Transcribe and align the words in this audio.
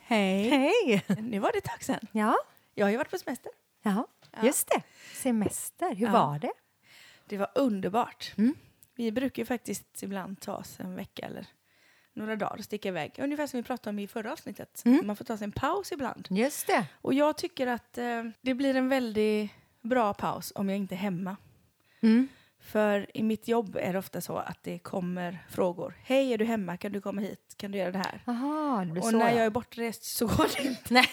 Hej. 0.00 0.48
Hej! 0.48 1.04
Nu 1.18 1.38
var 1.38 1.52
det 1.52 1.58
ett 1.58 1.64
tag 1.64 1.82
sedan. 1.82 2.06
Ja, 2.12 2.36
Jag 2.74 2.86
har 2.86 2.90
ju 2.90 2.96
varit 2.96 3.10
på 3.10 3.18
semester. 3.18 3.52
ja, 3.82 4.06
just 4.42 4.68
det. 4.68 4.82
Semester, 5.14 5.94
hur 5.94 6.06
Ja. 6.06 6.12
var 6.12 6.38
det? 6.38 6.52
Det 7.26 7.36
var 7.38 7.50
underbart. 7.54 8.32
Mm. 8.38 8.54
Vi 8.94 9.12
brukar 9.12 9.42
ju 9.42 9.46
faktiskt 9.46 10.02
ibland 10.02 10.40
ta 10.40 10.56
oss 10.56 10.80
en 10.80 10.94
vecka 10.96 11.26
eller 11.26 11.46
några 12.18 12.36
dagar 12.36 12.56
och 12.58 12.64
sticka 12.64 12.88
iväg. 12.88 13.12
Ungefär 13.18 13.46
som 13.46 13.58
vi 13.60 13.64
pratade 13.64 13.90
om 13.90 13.98
i 13.98 14.06
förra 14.06 14.32
avsnittet. 14.32 14.82
Mm. 14.84 15.06
Man 15.06 15.16
får 15.16 15.24
ta 15.24 15.36
sig 15.36 15.44
en 15.44 15.52
paus 15.52 15.92
ibland. 15.92 16.28
Just 16.30 16.66
det. 16.66 16.86
Och 16.92 17.14
jag 17.14 17.36
tycker 17.36 17.66
att 17.66 17.98
eh, 17.98 18.24
det 18.40 18.54
blir 18.54 18.74
en 18.76 18.88
väldigt 18.88 19.50
bra 19.82 20.14
paus 20.14 20.52
om 20.54 20.68
jag 20.68 20.78
inte 20.78 20.94
är 20.94 20.96
hemma. 20.96 21.36
Mm. 22.00 22.28
För 22.60 23.16
i 23.16 23.22
mitt 23.22 23.48
jobb 23.48 23.76
är 23.80 23.92
det 23.92 23.98
ofta 23.98 24.20
så 24.20 24.36
att 24.36 24.62
det 24.62 24.78
kommer 24.78 25.38
frågor. 25.50 25.94
Hej, 26.02 26.32
är 26.32 26.38
du 26.38 26.44
hemma? 26.44 26.76
Kan 26.76 26.92
du 26.92 27.00
komma 27.00 27.20
hit? 27.20 27.54
Kan 27.56 27.70
du 27.70 27.78
göra 27.78 27.92
det 27.92 27.98
här? 27.98 28.20
Jaha, 28.24 28.84
det 28.84 28.92
blir 28.92 29.04
och 29.04 29.12
när 29.12 29.30
ja. 29.30 29.36
jag 29.36 29.46
är 29.46 29.50
bortrest 29.50 30.04
så 30.04 30.26
går 30.26 30.48
det 30.56 30.68
inte. 30.68 30.80
Nej. 30.94 31.08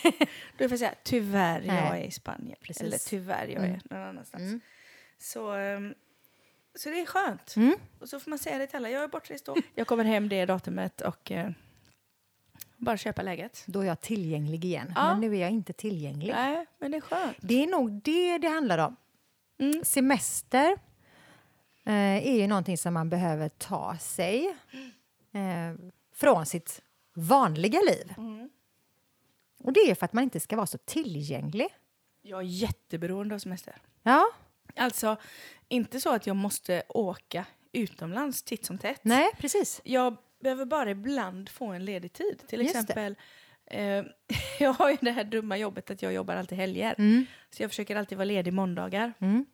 Då 0.57 0.63
får 0.63 0.71
jag 0.71 0.79
säga 0.79 0.93
tyvärr, 1.03 1.61
jag 1.61 1.73
Nej. 1.73 2.03
är 2.03 2.07
i 2.07 2.11
Spanien. 2.11 2.57
Precis. 2.61 2.83
Eller 2.83 2.97
tyvärr, 2.97 3.47
jag 3.47 3.63
är 3.63 3.67
Mm. 3.67 3.79
någon 3.89 4.01
annanstans. 4.01 4.41
Mm. 4.41 4.59
Så, 5.17 5.51
ehm, 5.51 5.93
så 6.75 6.89
det 6.89 7.01
är 7.01 7.05
skönt. 7.05 7.55
Mm. 7.55 7.75
Och 7.99 8.09
så 8.09 8.19
får 8.19 8.29
man 8.29 8.39
säga 8.39 8.57
det 8.57 8.67
till 8.67 8.75
alla. 8.75 8.89
Jag 8.89 9.03
är 9.03 9.07
bortrest 9.07 9.45
då. 9.45 9.55
Jag 9.75 9.87
kommer 9.87 10.03
hem 10.03 10.29
det 10.29 10.45
datumet 10.45 11.01
och 11.01 11.31
eh, 11.31 11.49
bara 12.77 12.97
köpa 12.97 13.21
läget. 13.21 13.63
Då 13.67 13.81
är 13.81 13.85
jag 13.85 14.01
tillgänglig 14.01 14.65
igen, 14.65 14.91
Ja. 14.95 15.11
men 15.11 15.21
nu 15.21 15.35
är 15.37 15.41
jag 15.41 15.51
inte 15.51 15.73
tillgänglig. 15.73 16.33
Nej, 16.33 16.65
men 16.77 16.91
det 16.91 16.97
är 16.97 17.01
skönt. 17.01 17.37
Det 17.41 17.63
är 17.63 17.67
nog 17.67 17.91
det 17.91 18.37
det 18.37 18.47
handlar 18.47 18.77
om. 18.77 18.95
Mm. 19.59 19.83
Semester 19.85 20.71
eh, 21.85 22.27
är 22.27 22.35
ju 22.41 22.47
någonting 22.47 22.77
som 22.77 22.93
man 22.93 23.09
behöver 23.09 23.49
ta 23.49 23.97
sig 23.97 24.57
eh, 25.31 25.75
från 26.13 26.45
sitt 26.45 26.81
vanliga 27.15 27.79
liv. 27.79 28.13
Mm. 28.17 28.49
Och 29.59 29.73
det 29.73 29.79
är 29.79 29.95
för 29.95 30.05
att 30.05 30.13
man 30.13 30.23
inte 30.23 30.39
ska 30.39 30.55
vara 30.55 30.67
så 30.67 30.77
tillgänglig. 30.77 31.67
Jag 32.21 32.39
är 32.39 32.43
jätteberoende 32.43 33.35
av 33.35 33.39
semester. 33.39 33.75
Ja, 34.03 34.25
Alltså, 34.75 35.17
inte 35.67 35.99
så 35.99 36.09
att 36.13 36.27
jag 36.27 36.35
måste 36.35 36.83
åka 36.89 37.45
utomlands 37.71 38.43
titt 38.43 38.65
som 38.65 38.77
tätt. 38.77 38.99
nej, 39.01 39.29
precis. 39.37 39.81
Jag 39.83 40.17
behöver 40.43 40.65
bara 40.65 40.89
ibland 40.91 41.49
få 41.49 41.65
en 41.67 41.85
ledig 41.85 42.13
tid. 42.13 42.41
Till 42.47 42.61
Just 42.61 42.75
exempel, 42.75 43.15
eh, 43.65 44.03
jag 44.59 44.73
har 44.73 44.89
ju 44.89 44.97
det 45.01 45.11
här 45.11 45.23
dumma 45.23 45.57
jobbet 45.57 45.91
att 45.91 46.01
jag 46.01 46.13
jobbar 46.13 46.35
alltid 46.35 46.57
helger. 46.57 46.95
Mm. 46.97 47.25
Så 47.49 47.63
jag 47.63 47.71
försöker 47.71 47.95
alltid 47.95 48.17
vara 48.17 48.25
ledig 48.25 48.53
måndagar. 48.53 49.13
Mm. 49.19 49.45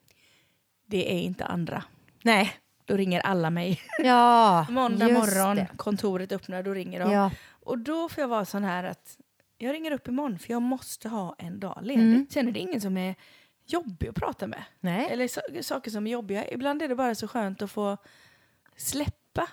Det 0.86 1.14
är 1.14 1.20
inte 1.22 1.46
andra. 1.46 1.84
Nej. 2.24 2.54
Då 2.86 2.98
ringer 2.98 3.20
alla 3.20 3.50
mig. 3.50 3.82
Ja, 4.04 4.66
Måndag 4.70 5.08
morgon, 5.10 5.56
det. 5.56 5.68
kontoret 5.78 6.32
öppnar, 6.32 6.64
då 6.64 6.74
ringer 6.74 7.00
de. 7.00 7.12
Ja, 7.12 7.32
Och 7.50 7.78
då 7.78 8.10
får 8.10 8.22
jag 8.22 8.28
vara 8.28 8.46
sån 8.46 8.64
här 8.64 8.84
att 8.84 9.18
jag 9.58 9.74
ringer 9.74 9.92
upp 9.92 10.08
imorgon 10.08 10.40
för 10.40 10.52
jag 10.54 10.62
måste 10.62 11.10
ha 11.10 11.36
en 11.38 11.60
dag 11.60 11.80
ledigt. 11.82 12.04
Mm. 12.06 12.28
Sen 12.30 12.48
är 12.48 12.52
det 12.52 12.60
ingen 12.60 12.82
som 12.82 12.98
är 12.98 13.16
jobbig 13.66 14.08
att 14.08 14.16
prata 14.16 14.48
med. 14.48 14.64
nej. 14.80 15.08
Eller 15.12 15.28
so 15.28 15.42
saker 15.62 15.92
som 15.92 16.08
är 16.08 16.12
jobbiga. 16.12 16.52
Ibland 16.52 16.82
är 16.82 16.88
det 16.88 16.96
bara 16.96 17.16
så 17.16 17.28
skönt 17.28 17.62
att 17.62 17.72
få 17.72 17.98
släppa. 18.76 19.48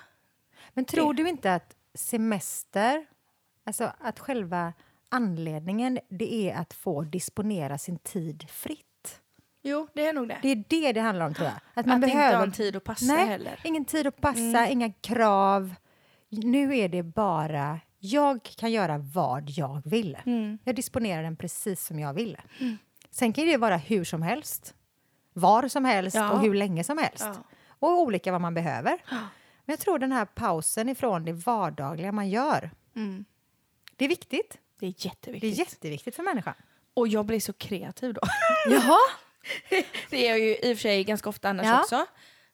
Men 0.73 0.85
tror 0.85 1.13
du 1.13 1.29
inte 1.29 1.53
att 1.53 1.75
semester, 1.93 3.05
alltså 3.63 3.91
att 3.99 4.19
själva 4.19 4.73
anledningen, 5.09 5.99
det 6.09 6.33
är 6.33 6.55
att 6.55 6.73
få 6.73 7.01
disponera 7.01 7.77
sin 7.77 7.99
tid 7.99 8.49
fritt? 8.49 9.21
Jo, 9.61 9.87
det 9.93 10.05
är 10.05 10.13
nog 10.13 10.27
det. 10.27 10.39
Det 10.41 10.49
är 10.49 10.63
det 10.67 10.91
det 10.93 11.01
handlar 11.01 11.25
om, 11.25 11.33
tror 11.33 11.47
jag. 11.47 11.55
Att 11.73 11.85
man 11.85 11.97
att 11.97 12.03
inte 12.03 12.15
behöver... 12.17 12.37
ha 12.37 12.43
en 12.43 12.51
tid 12.51 12.75
att 12.75 12.83
passa 12.83 13.05
Nej, 13.05 13.27
heller. 13.27 13.59
ingen 13.63 13.85
tid 13.85 14.07
att 14.07 14.21
passa, 14.21 14.67
inga 14.69 14.91
krav. 14.91 15.75
Nu 16.29 16.77
är 16.77 16.89
det 16.89 17.03
bara, 17.03 17.79
jag 17.99 18.43
kan 18.43 18.71
göra 18.71 18.97
vad 18.97 19.49
jag 19.49 19.81
vill. 19.85 20.17
Mm. 20.25 20.57
Jag 20.63 20.75
disponerar 20.75 21.23
den 21.23 21.35
precis 21.35 21.85
som 21.85 21.99
jag 21.99 22.13
vill. 22.13 22.37
Sen 23.11 23.33
kan 23.33 23.45
det 23.45 23.57
vara 23.57 23.77
hur 23.77 24.03
som 24.03 24.21
helst, 24.21 24.73
var 25.33 25.67
som 25.67 25.85
helst 25.85 26.15
Ja. 26.15 26.31
och 26.31 26.39
hur 26.41 26.53
länge 26.53 26.83
som 26.83 26.97
helst. 26.97 27.23
Ja. 27.25 27.35
Och 27.79 27.99
olika 28.01 28.31
vad 28.31 28.41
man 28.41 28.53
behöver. 28.53 28.97
Men 29.09 29.73
jag 29.73 29.79
tror 29.79 29.99
den 29.99 30.11
här 30.11 30.25
pausen 30.25 30.89
ifrån 30.89 31.25
det 31.25 31.33
vardagliga 31.33 32.11
man 32.11 32.29
gör, 32.29 32.71
Mm. 32.95 33.25
det 33.95 34.05
är 34.05 34.09
viktigt. 34.09 34.57
Det 34.79 34.85
är 34.85 34.89
Det 34.91 35.05
är 35.05 35.05
jätteviktigt. 35.05 35.57
jätteviktigt 35.57 36.15
för 36.15 36.23
människan. 36.23 36.53
Och 36.93 37.07
jag 37.07 37.25
blir 37.25 37.39
så 37.39 37.53
kreativ 37.53 38.13
då. 38.13 38.21
Jaha! 38.69 38.97
det 40.09 40.27
är 40.27 40.29
jag 40.29 40.39
ju 40.39 40.55
i 40.55 40.73
och 40.73 40.77
för 40.77 40.81
sig 40.81 41.03
ganska 41.03 41.29
ofta 41.29 41.49
annars 41.49 41.65
Ja. 41.65 41.79
också. 41.81 42.05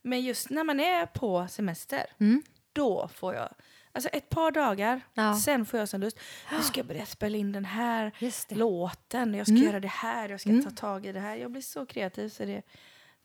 Men 0.01 0.21
just 0.21 0.49
när 0.49 0.63
man 0.63 0.79
är 0.79 1.05
på 1.05 1.47
semester, 1.49 2.05
Mm. 2.19 2.43
då 2.73 3.07
får 3.13 3.33
jag... 3.35 3.49
Alltså 3.95 4.09
ett 4.09 4.29
par 4.29 4.51
dagar, 4.51 5.01
Ja. 5.13 5.35
sen 5.35 5.65
får 5.65 5.79
jag 5.79 5.89
sån 5.89 6.01
lust. 6.01 6.19
Nu 6.51 6.61
ska 6.61 6.79
jag 6.79 6.87
börja 6.87 7.05
spela 7.05 7.37
in 7.37 7.51
den 7.51 7.65
här 7.65 8.11
låten, 8.49 9.33
jag 9.33 9.47
ska 9.47 9.55
Mm. 9.55 9.67
göra 9.67 9.79
det 9.79 9.87
här, 9.87 10.29
jag 10.29 10.39
ska 10.41 10.49
Mm. 10.49 10.63
ta 10.63 10.71
tag 10.71 11.05
i 11.05 11.11
det 11.11 11.19
här. 11.19 11.35
Jag 11.35 11.51
blir 11.51 11.61
så 11.61 11.85
kreativ 11.85 12.29
så 12.29 12.45
det 12.45 12.61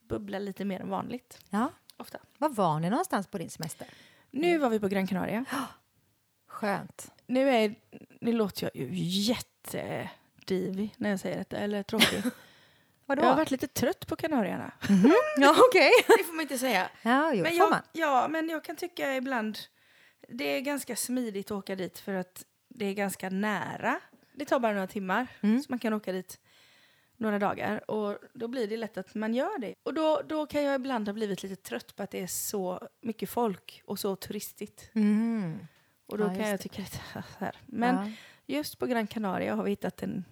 bubblar 0.08 0.40
lite 0.40 0.64
mer 0.64 0.80
än 0.80 0.88
vanligt. 0.88 1.38
Ja. 1.50 1.72
Ofta. 1.96 2.18
Var 2.38 2.48
var 2.48 2.80
ni 2.80 2.90
någonstans 2.90 3.26
på 3.26 3.38
din 3.38 3.50
semester? 3.50 3.86
Nu 4.30 4.58
var 4.58 4.70
vi 4.70 4.80
på 4.80 4.88
Gran 4.88 5.06
Canaria. 5.06 5.44
Skönt. 6.48 7.12
Nu, 7.26 7.50
är, 7.50 7.74
nu 8.20 8.32
låter 8.32 8.64
jag 8.72 8.76
ju 8.76 8.88
jättedivig 8.94 10.94
när 10.96 11.10
jag 11.10 11.20
säger 11.20 11.38
detta, 11.38 11.56
eller 11.56 11.82
tråkig. 11.82 12.22
Vadå? 13.06 13.22
jag 13.22 13.28
har 13.28 13.36
varit 13.36 13.50
lite 13.50 13.66
trött 13.68 14.06
på 14.06 14.16
Kanarierna. 14.16 14.72
Ja, 15.36 15.54
okej. 15.68 15.90
Det 16.18 16.24
får 16.24 16.32
man 16.32 16.42
inte 16.42 16.58
säga. 16.58 16.90
Ja, 17.02 17.32
jo, 17.34 17.42
men 17.42 17.56
jag, 17.56 17.70
man. 17.70 17.80
ja, 17.92 18.28
men 18.28 18.48
jag 18.48 18.64
kan 18.64 18.76
tycka 18.76 19.16
ibland 19.16 19.58
det 20.28 20.44
är 20.44 20.60
ganska 20.60 20.96
smidigt 20.96 21.46
att 21.46 21.56
åka 21.58 21.76
dit 21.76 21.98
för 21.98 22.14
att 22.14 22.44
det 22.68 22.86
är 22.86 22.94
ganska 22.94 23.30
nära. 23.30 24.00
Det 24.34 24.44
tar 24.44 24.58
bara 24.60 24.72
några 24.72 24.86
timmar, 24.86 25.26
Mm. 25.40 25.60
så 25.62 25.66
man 25.68 25.78
kan 25.78 25.92
åka 25.92 26.12
dit 26.12 26.40
några 27.16 27.38
dagar. 27.38 27.90
Och 27.90 28.18
då 28.32 28.48
blir 28.48 28.66
det 28.66 28.76
lätt 28.76 28.96
att 28.96 29.14
man 29.14 29.34
gör 29.34 29.58
det. 29.58 29.74
Och 29.82 29.94
då, 29.94 30.22
då 30.28 30.46
kan 30.46 30.62
jag 30.62 30.74
ibland 30.74 31.08
ha 31.08 31.12
blivit 31.12 31.42
lite 31.42 31.56
trött 31.56 31.96
på 31.96 32.02
att 32.02 32.10
det 32.10 32.20
är 32.22 32.26
så 32.26 32.88
mycket 33.02 33.30
folk 33.30 33.82
och 33.84 33.98
så 33.98 34.16
turistigt. 34.16 34.90
Mm. 34.94 35.58
Och 36.06 36.18
då 36.18 36.24
Ja, 36.24 36.28
kan 36.28 36.38
jag 36.48 36.52
det. 36.54 36.58
tycka 36.58 36.82
lite 36.82 36.98
så 37.12 37.22
här. 37.38 37.56
Men 37.66 37.94
ja. 38.06 38.12
just 38.56 38.78
på 38.78 38.86
Gran 38.86 39.06
Canaria 39.06 39.54
har 39.54 39.64
vi 39.64 39.70
hittat 39.70 40.02
en, 40.02 40.24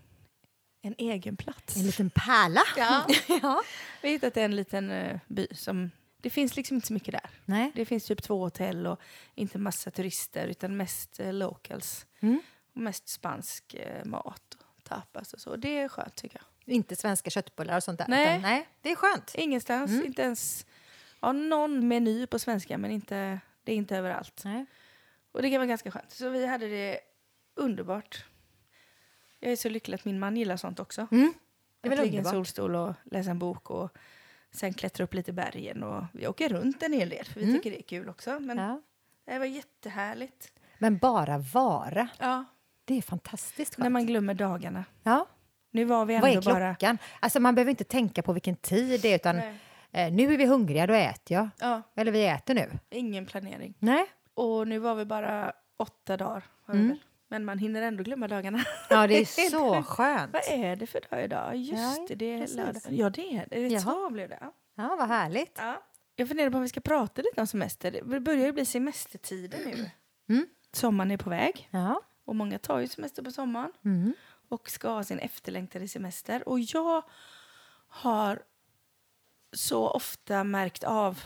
en 0.83 0.95
egen 0.99 1.37
plats. 1.37 1.77
En 1.77 1.87
liten 1.87 2.11
pärla. 2.11 2.61
Ja. 2.77 3.07
ja. 3.43 3.63
Vi 4.03 4.09
har 4.09 4.13
hittat 4.13 4.37
en 4.37 4.57
liten 4.57 4.91
eh, 4.91 5.19
by 5.27 5.47
som... 5.53 5.91
Det 6.21 6.31
finns 6.31 6.57
liksom 6.57 6.75
inte 6.75 6.87
så 6.87 6.93
mycket 6.93 7.13
där. 7.13 7.31
Nej. 7.45 7.73
Det 7.75 7.85
finns 7.85 8.05
typ 8.05 8.23
två 8.23 8.39
hotell 8.45 8.87
och 8.87 9.01
inte 9.35 9.59
massa 9.59 9.91
turister 9.91 10.47
utan 10.49 10.77
mest 10.77 11.21
eh, 11.21 11.33
locals. 11.33 12.07
Mm. 12.21 12.41
Och 12.75 12.81
mest 12.81 13.09
spansk 13.09 13.75
eh, 13.75 14.05
mat 14.05 14.57
och 14.77 14.85
tapas 14.85 15.33
och 15.35 15.41
så. 15.41 15.57
Det 15.57 15.79
är 15.79 15.89
skönt 15.89 16.15
tycker 16.15 16.41
jag. 16.65 16.75
Inte 16.75 16.97
svenska 16.97 17.31
köttbullar 17.31 17.77
och 17.77 17.83
sånt 17.83 17.99
där. 17.99 18.07
Nej. 18.09 18.29
Utan, 18.29 18.43
nej, 18.43 18.69
det 18.83 18.91
är 18.91 18.97
skönt. 18.97 19.35
Ingenstans, 19.35 19.91
Mm. 19.91 20.07
inte 20.07 20.23
ens... 20.23 20.67
Ja, 21.21 21.33
någon 21.33 21.89
meny 21.89 22.27
på 22.27 22.39
svenska 22.39 22.79
men 22.79 22.91
inte, 22.91 23.41
det 23.65 23.73
är 23.73 23.77
inte 23.77 23.97
överallt. 23.97 24.43
Nej. 24.45 24.67
Och 25.33 25.43
det 25.43 25.51
kan 25.51 25.59
vara 25.59 25.67
ganska 25.67 25.91
skönt. 25.91 26.11
Så 26.11 26.29
vi 26.31 26.47
hade 26.47 26.69
det 26.69 27.01
underbart. 27.55 28.25
Jag 29.41 29.53
är 29.53 29.57
så 29.57 29.69
lycklig 29.69 29.95
att 29.95 30.05
min 30.05 30.19
man 30.19 30.37
gillar 30.37 30.57
sånt 30.57 30.81
också. 30.81 31.07
Mm. 31.11 31.33
Det 31.81 31.89
är 31.89 31.93
Att 31.93 31.99
väl 31.99 32.05
ligga 32.05 32.17
i 32.17 32.19
en 32.19 32.25
solstol 32.25 32.75
och 32.77 32.95
läsa 33.05 33.31
en 33.31 33.39
bok 33.39 33.71
och 33.71 33.91
sen 34.55 34.75
klättra 34.75 35.05
upp 35.05 35.15
lite 35.15 35.33
bergen. 35.33 35.83
Och 35.83 36.05
vi 36.13 36.27
åker 36.27 36.49
runt 36.49 36.83
en 36.83 36.93
hel 36.93 37.09
del 37.09 37.25
för 37.25 37.41
vi 37.41 37.43
Mm. 37.47 37.57
tycker 37.57 37.71
det 37.71 37.81
är 37.81 37.83
kul 37.83 38.09
också. 38.09 38.41
Men 38.41 38.59
Ja. 38.59 38.81
det 39.27 39.39
var 39.39 39.47
jättehärligt. 39.47 40.53
Men 40.79 40.99
bara 40.99 41.39
vara, 41.39 42.09
Ja, 42.19 42.45
det 42.85 42.95
är 42.99 43.03
fantastiskt 43.03 43.75
skönt. 43.75 43.83
när 43.83 43.91
man 43.91 44.07
glömmer 44.07 44.35
dagarna. 44.35 44.85
ja. 45.03 45.27
Nu 45.71 45.85
var 45.85 46.05
vi 46.05 46.19
Vad 46.19 46.31
är 46.31 46.35
ändå 46.37 46.51
bara... 46.53 46.75
klockan? 46.75 46.99
Alltså 47.21 47.41
man 47.41 47.55
behöver 47.55 47.71
inte 47.71 47.85
tänka 47.85 48.23
på 48.23 48.33
vilken 48.33 48.57
tid 48.57 49.01
det 49.01 49.09
är, 49.09 49.15
utan 49.15 49.37
eh, 49.93 50.13
nu 50.13 50.33
är 50.35 50.37
vi 50.39 50.47
hungriga, 50.47 50.87
då 50.87 50.95
äter 50.95 51.37
jag. 51.37 51.49
Ja, 51.61 51.83
Eller 51.95 52.13
vi 52.13 52.27
äter 52.27 52.55
nu. 52.55 52.71
ingen 52.91 53.27
planering. 53.27 53.75
Nej. 53.79 54.07
Och 54.35 54.69
nu 54.69 54.79
var 54.79 54.95
vi 54.95 55.05
bara 55.05 55.53
åtta 55.77 56.17
dagar. 56.17 56.43
Var 56.67 56.75
Mm. 56.75 56.99
Men 57.29 57.45
man 57.45 57.59
hinner 57.59 57.83
ändå 57.83 58.03
glömma 58.05 58.29
dagarna. 58.29 58.65
Ja, 58.91 59.07
det 59.07 59.15
är 59.19 59.25
så 59.51 59.83
skönt. 59.83 60.33
Vad 60.33 60.43
är 60.49 60.77
det 60.77 60.87
för 60.87 61.01
dag 61.11 61.25
idag? 61.25 61.57
Just 61.57 62.01
Ja, 62.11 62.17
det, 62.17 62.25
är 62.35 62.41
precis. 62.41 62.57
lördag. 62.57 62.83
Ja, 62.91 63.11
det 63.11 63.37
är 63.37 63.47
det. 63.51 63.69
Jaha. 63.69 63.81
Så 63.81 64.11
blev 64.11 64.29
det. 64.29 64.39
Ja. 64.75 64.97
Vad 64.99 65.09
härligt. 65.09 65.55
Ja. 65.59 65.83
Jag 66.17 66.29
funderar 66.29 66.51
på 66.51 66.57
om 66.57 66.63
vi 66.63 66.69
ska 66.69 66.81
prata 66.81 67.23
lite 67.23 67.41
om 67.41 67.47
semester. 67.47 67.91
Det 67.91 68.21
börjar 68.21 68.47
ju 68.47 68.53
bli 68.53 68.65
semestertider 68.65 69.59
nu. 69.65 69.91
Mm. 70.29 70.47
Sommaren 70.73 71.11
är 71.11 71.17
på 71.17 71.31
väg 71.31 71.69
Ja. 71.71 72.01
och 72.25 72.37
många 72.37 72.59
tar 72.59 72.79
ju 72.79 72.89
semester 72.89 73.23
på 73.23 73.31
sommaren 73.31 73.73
Mm. 73.85 74.13
och 74.49 74.71
ska 74.71 74.89
ha 74.89 75.05
sin 75.05 75.19
efterlängtade 75.19 75.89
semester. 75.89 76.49
Och 76.49 76.61
jag 76.61 77.03
har 77.89 78.43
så 79.53 79.89
ofta 79.89 80.45
märkt 80.45 80.85
av 80.85 81.21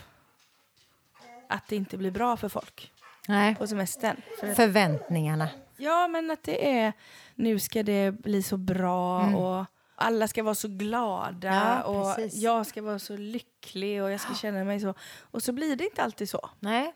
att 1.49 1.67
det 1.67 1.75
inte 1.75 1.97
blir 1.97 2.11
bra 2.11 2.37
för 2.37 2.49
folk 2.49 2.91
Nej. 3.27 3.55
på 3.55 3.67
semestern. 3.67 4.21
För 4.39 4.53
Förväntningarna. 4.53 5.49
Ja, 5.77 6.07
men 6.07 6.31
att 6.31 6.43
det 6.43 6.71
är 6.79 6.93
nu 7.35 7.59
ska 7.59 7.83
det 7.83 8.11
bli 8.11 8.43
så 8.43 8.57
bra 8.57 9.21
och 9.35 9.65
alla 9.95 10.27
ska 10.27 10.43
vara 10.43 10.55
så 10.55 10.67
glada 10.67 11.47
Ja, 11.53 11.83
och 11.83 12.15
precis. 12.15 12.41
jag 12.41 12.65
ska 12.67 12.81
vara 12.81 12.99
så 12.99 13.17
lycklig 13.17 14.03
och 14.03 14.11
jag 14.11 14.19
ska 14.21 14.33
känna 14.33 14.63
mig 14.63 14.79
så. 14.79 14.93
Och 15.21 15.43
så 15.43 15.51
blir 15.51 15.75
det 15.75 15.83
inte 15.83 16.03
alltid 16.03 16.29
så. 16.29 16.49
Nej. 16.59 16.93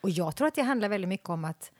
Och 0.00 0.10
jag 0.10 0.36
tror 0.36 0.48
att 0.48 0.54
det 0.54 0.62
handlar 0.62 0.88
väldigt 0.88 1.08
mycket 1.08 1.28
om 1.28 1.44
att 1.44 1.70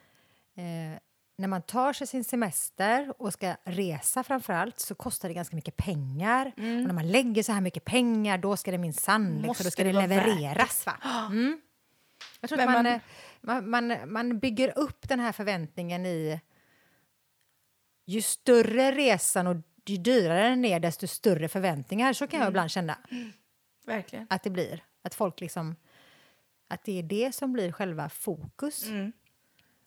eh, 0.55 0.99
när 1.37 1.47
man 1.47 1.61
tar 1.61 1.93
sig 1.93 2.07
sin 2.07 2.23
semester 2.23 3.13
och 3.17 3.33
ska 3.33 3.55
resa 3.63 4.23
framför 4.23 4.53
allt 4.53 4.79
så 4.79 4.95
kostar 4.95 5.27
det 5.29 5.33
ganska 5.35 5.55
mycket 5.55 5.77
pengar. 5.77 6.51
Och 6.55 6.61
när 6.63 6.93
man 6.93 7.07
lägger 7.11 7.43
så 7.43 7.51
här 7.51 7.61
mycket 7.61 7.85
pengar 7.85 8.37
då 8.37 8.57
ska 8.57 8.71
det 8.71 8.77
minsann 8.77 9.27
liksom, 9.33 9.47
Måste 9.47 9.63
då 9.63 9.71
ska 9.71 9.83
det 9.83 9.89
det, 9.89 9.95
vara 9.95 10.05
levereras. 10.05 10.85
Va? 10.85 10.93
Mm. 11.31 11.61
Jag 12.41 12.49
tror 12.49 12.57
man, 12.65 12.71
man- 12.73 12.85
eh, 12.85 12.99
man, 13.41 13.69
man, 13.69 14.11
man 14.13 14.39
bygger 14.39 14.77
upp 14.77 15.09
den 15.09 15.19
här 15.19 15.31
förväntningen 15.31 16.05
i... 16.05 16.41
Ju 18.05 18.21
större 18.21 18.91
resan 18.91 19.47
och 19.47 19.55
ju 19.85 19.97
dyrare 19.97 20.49
den 20.49 20.65
är 20.65 20.79
desto 20.79 21.07
större 21.07 21.47
förväntningar. 21.47 22.13
Så 22.13 22.27
kan 22.27 22.39
jag 22.39 22.49
ibland 22.49 22.71
känna 22.71 22.97
Verkligen. 23.85 24.27
att 24.29 24.43
det 24.43 24.49
blir. 24.49 24.83
Att 25.01 25.15
folk 25.15 25.39
liksom... 25.41 25.75
Att 26.69 26.83
det 26.83 26.99
är 26.99 27.03
det 27.03 27.35
som 27.35 27.53
blir 27.53 27.71
själva 27.71 28.09
fokus. 28.09 28.85
Mm. 28.85 29.11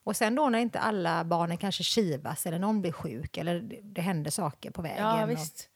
Och 0.04 0.16
sen 0.16 0.34
då 0.34 0.48
när 0.48 0.58
inte 0.58 0.78
alla 0.80 1.24
barnen 1.24 1.56
kanske 1.56 1.82
kivas 1.84 2.46
eller 2.46 2.58
någon 2.58 2.80
blir 2.80 2.92
sjuk 2.92 3.36
eller 3.36 3.60
det, 3.60 3.80
det 3.82 4.00
händer 4.00 4.30
saker 4.30 4.70
på 4.70 4.82
vägen. 4.82 5.06
Ja, 5.18 5.26
visst. 5.26 5.68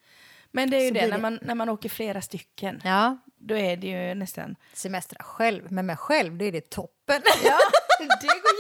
Men 0.50 0.70
det 0.70 0.76
är 0.76 0.80
ju 0.84 0.90
det, 0.90 0.92
blir 0.92 1.02
när 1.08 1.16
det- 1.16 1.22
man, 1.22 1.38
när 1.42 1.54
man 1.54 1.68
åker 1.68 1.88
flera 1.88 2.22
stycken. 2.22 2.80
Ja, 2.84 3.18
Då 3.46 3.56
är 3.56 3.76
det 3.76 3.86
ju 3.86 4.14
nästan... 4.14 4.56
semestra 4.72 5.24
själv. 5.24 5.72
Men 5.72 5.86
med 5.86 5.98
själv, 5.98 6.38
då 6.38 6.44
är 6.44 6.52
det 6.52 6.70
toppen. 6.70 7.22
Ja, 7.44 7.58
det 7.98 8.26
går 8.26 8.54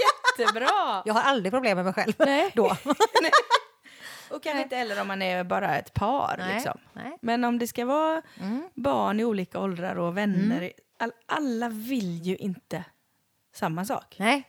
jättebra! 0.46 1.02
Jag 1.04 1.14
har 1.14 1.22
aldrig 1.22 1.52
problem 1.52 1.76
med 1.76 1.84
mig 1.84 1.94
själv 1.94 2.12
Nej. 2.18 2.50
då. 2.54 2.76
Och 4.30 4.42
kanske 4.42 4.62
inte 4.62 4.76
heller 4.76 5.00
om 5.00 5.08
man 5.08 5.22
är 5.22 5.44
bara 5.44 5.78
ett 5.78 5.94
par. 5.94 6.34
Nej, 6.38 6.54
Liksom. 6.54 6.78
nej. 6.92 7.18
Men 7.22 7.44
om 7.44 7.58
det 7.58 7.66
ska 7.66 7.84
vara 7.84 8.22
Mm. 8.40 8.68
barn 8.74 9.20
i 9.20 9.24
olika 9.24 9.60
åldrar 9.60 9.96
och 9.96 10.16
vänner. 10.16 10.72
All, 10.98 11.12
alla 11.26 11.68
vill 11.68 12.22
ju 12.22 12.36
inte 12.36 12.84
samma 13.54 13.84
sak. 13.84 14.16
Nej. 14.18 14.42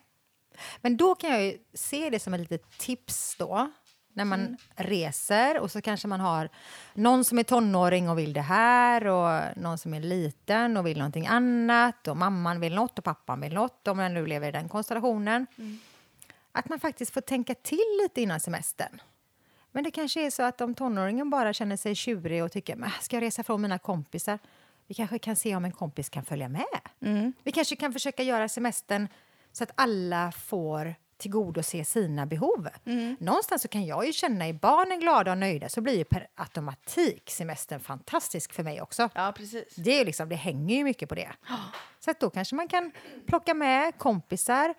Men 0.81 0.97
då 0.97 1.15
kan 1.15 1.29
jag 1.29 1.43
ju 1.45 1.57
se 1.73 2.09
det 2.09 2.19
som 2.19 2.33
ett 2.33 2.39
litet 2.39 2.77
tips 2.77 3.35
då. 3.39 3.71
När 4.15 4.25
man 4.25 4.39
Mm. 4.39 4.57
reser 4.75 5.59
och 5.59 5.71
så 5.71 5.81
kanske 5.81 6.07
man 6.07 6.19
har 6.19 6.49
någon 6.93 7.23
som 7.23 7.39
är 7.39 7.43
tonåring 7.43 8.09
och 8.09 8.17
vill 8.19 8.33
det 8.33 8.41
här 8.41 9.07
och 9.07 9.57
någon 9.57 9.77
som 9.77 9.93
är 9.93 9.99
liten 9.99 10.77
och 10.77 10.87
vill 10.87 10.97
någonting 10.97 11.27
annat 11.27 12.07
och 12.07 12.17
mamman 12.17 12.59
vill 12.59 12.75
något 12.75 12.97
och 12.99 13.03
pappan 13.05 13.41
vill 13.41 13.53
något 13.53 13.87
om 13.87 13.97
man 13.97 14.13
nu 14.13 14.25
lever 14.27 14.47
i 14.47 14.51
den 14.51 14.69
konstellationen. 14.69 15.47
Mm. 15.57 15.79
Att 16.51 16.69
man 16.69 16.79
faktiskt 16.79 17.13
får 17.13 17.21
tänka 17.21 17.55
till 17.55 17.99
lite 18.03 18.21
innan 18.21 18.39
semestern. 18.39 19.01
Men 19.71 19.83
det 19.83 19.91
kanske 19.91 20.25
är 20.25 20.29
så 20.29 20.43
att 20.43 20.61
om 20.61 20.75
tonåringen 20.75 21.29
bara 21.29 21.53
känner 21.53 21.77
sig 21.77 21.95
tjurig 21.95 22.43
och 22.43 22.51
tycker 22.51 22.75
"Men, 22.75 22.89
ska 23.01 23.15
jag 23.15 23.21
resa 23.23 23.43
från 23.43 23.61
mina 23.61 23.77
kompisar? 23.79 24.39
Vi 24.87 24.93
kanske 24.93 25.19
kan 25.19 25.35
se 25.35 25.55
om 25.55 25.65
en 25.65 25.71
kompis 25.71 26.09
kan 26.09 26.25
följa 26.25 26.49
med. 26.49 26.65
Mm. 27.01 27.33
Vi 27.43 27.51
kanske 27.51 27.75
kan 27.75 27.93
försöka 27.93 28.23
göra 28.23 28.49
semestern 28.49 29.07
så 29.51 29.63
att 29.63 29.71
alla 29.75 30.31
får 30.31 30.95
tillgodose 31.17 31.85
sina 31.85 32.25
behov. 32.25 32.69
Mm. 32.85 33.15
Någonstans 33.19 33.61
så 33.61 33.67
kan 33.67 33.85
jag 33.85 34.05
ju 34.05 34.13
känna, 34.13 34.47
är 34.47 34.53
barnen 34.53 34.99
glada 34.99 35.31
och 35.31 35.37
nöjda 35.37 35.69
så 35.69 35.81
blir 35.81 35.97
ju 35.97 36.03
per 36.03 36.27
automatik 36.35 37.29
semestern 37.29 37.79
fantastisk 37.79 38.53
för 38.53 38.63
mig 38.63 38.81
också. 38.81 39.09
Ja, 39.13 39.33
precis. 39.37 39.75
Det, 39.75 39.99
är 39.99 40.05
liksom, 40.05 40.29
det 40.29 40.35
hänger 40.35 40.75
ju 40.75 40.83
mycket 40.83 41.09
på 41.09 41.15
det. 41.15 41.31
Så 41.99 42.11
att 42.11 42.19
då 42.19 42.29
kanske 42.29 42.55
man 42.55 42.67
kan 42.67 42.91
plocka 43.27 43.53
med 43.53 43.97
kompisar. 43.97 44.73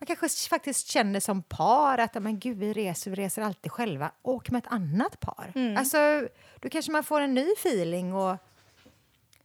Man 0.00 0.06
kanske 0.06 0.48
faktiskt 0.48 0.88
känner 0.88 1.20
som 1.20 1.42
par 1.42 1.98
att 1.98 2.22
men 2.22 2.38
gud, 2.38 2.58
vi 2.58 2.72
reser, 2.72 3.10
vi 3.10 3.16
reser 3.16 3.42
alltid 3.42 3.72
själva. 3.72 4.10
Åk 4.22 4.50
med 4.50 4.58
ett 4.58 4.72
annat 4.72 5.20
par. 5.20 5.52
Mm. 5.54 5.76
Alltså, 5.76 6.28
då 6.60 6.68
kanske 6.68 6.92
man 6.92 7.04
får 7.04 7.20
en 7.20 7.34
ny 7.34 7.52
feeling 7.52 8.14
och 8.14 8.36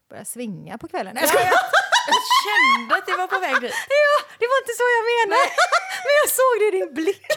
börjar 0.09 0.23
svinga 0.23 0.77
på 0.77 0.87
kvällen. 0.87 1.15
Nej, 1.15 1.23
Jag 2.11 2.23
kände 2.45 2.95
att 2.95 3.05
det 3.05 3.17
var 3.17 3.27
på 3.27 3.39
väg 3.39 3.61
dit. 3.61 3.73
Ja, 4.01 4.23
det 4.39 4.47
var 4.51 4.57
inte 4.63 4.73
så 4.79 4.85
jag 4.97 5.03
menade. 5.11 5.47
Men 6.05 6.13
jag 6.21 6.29
såg 6.39 6.53
det 6.59 6.67
i 6.67 6.71
din 6.79 6.93
blick. 6.93 7.25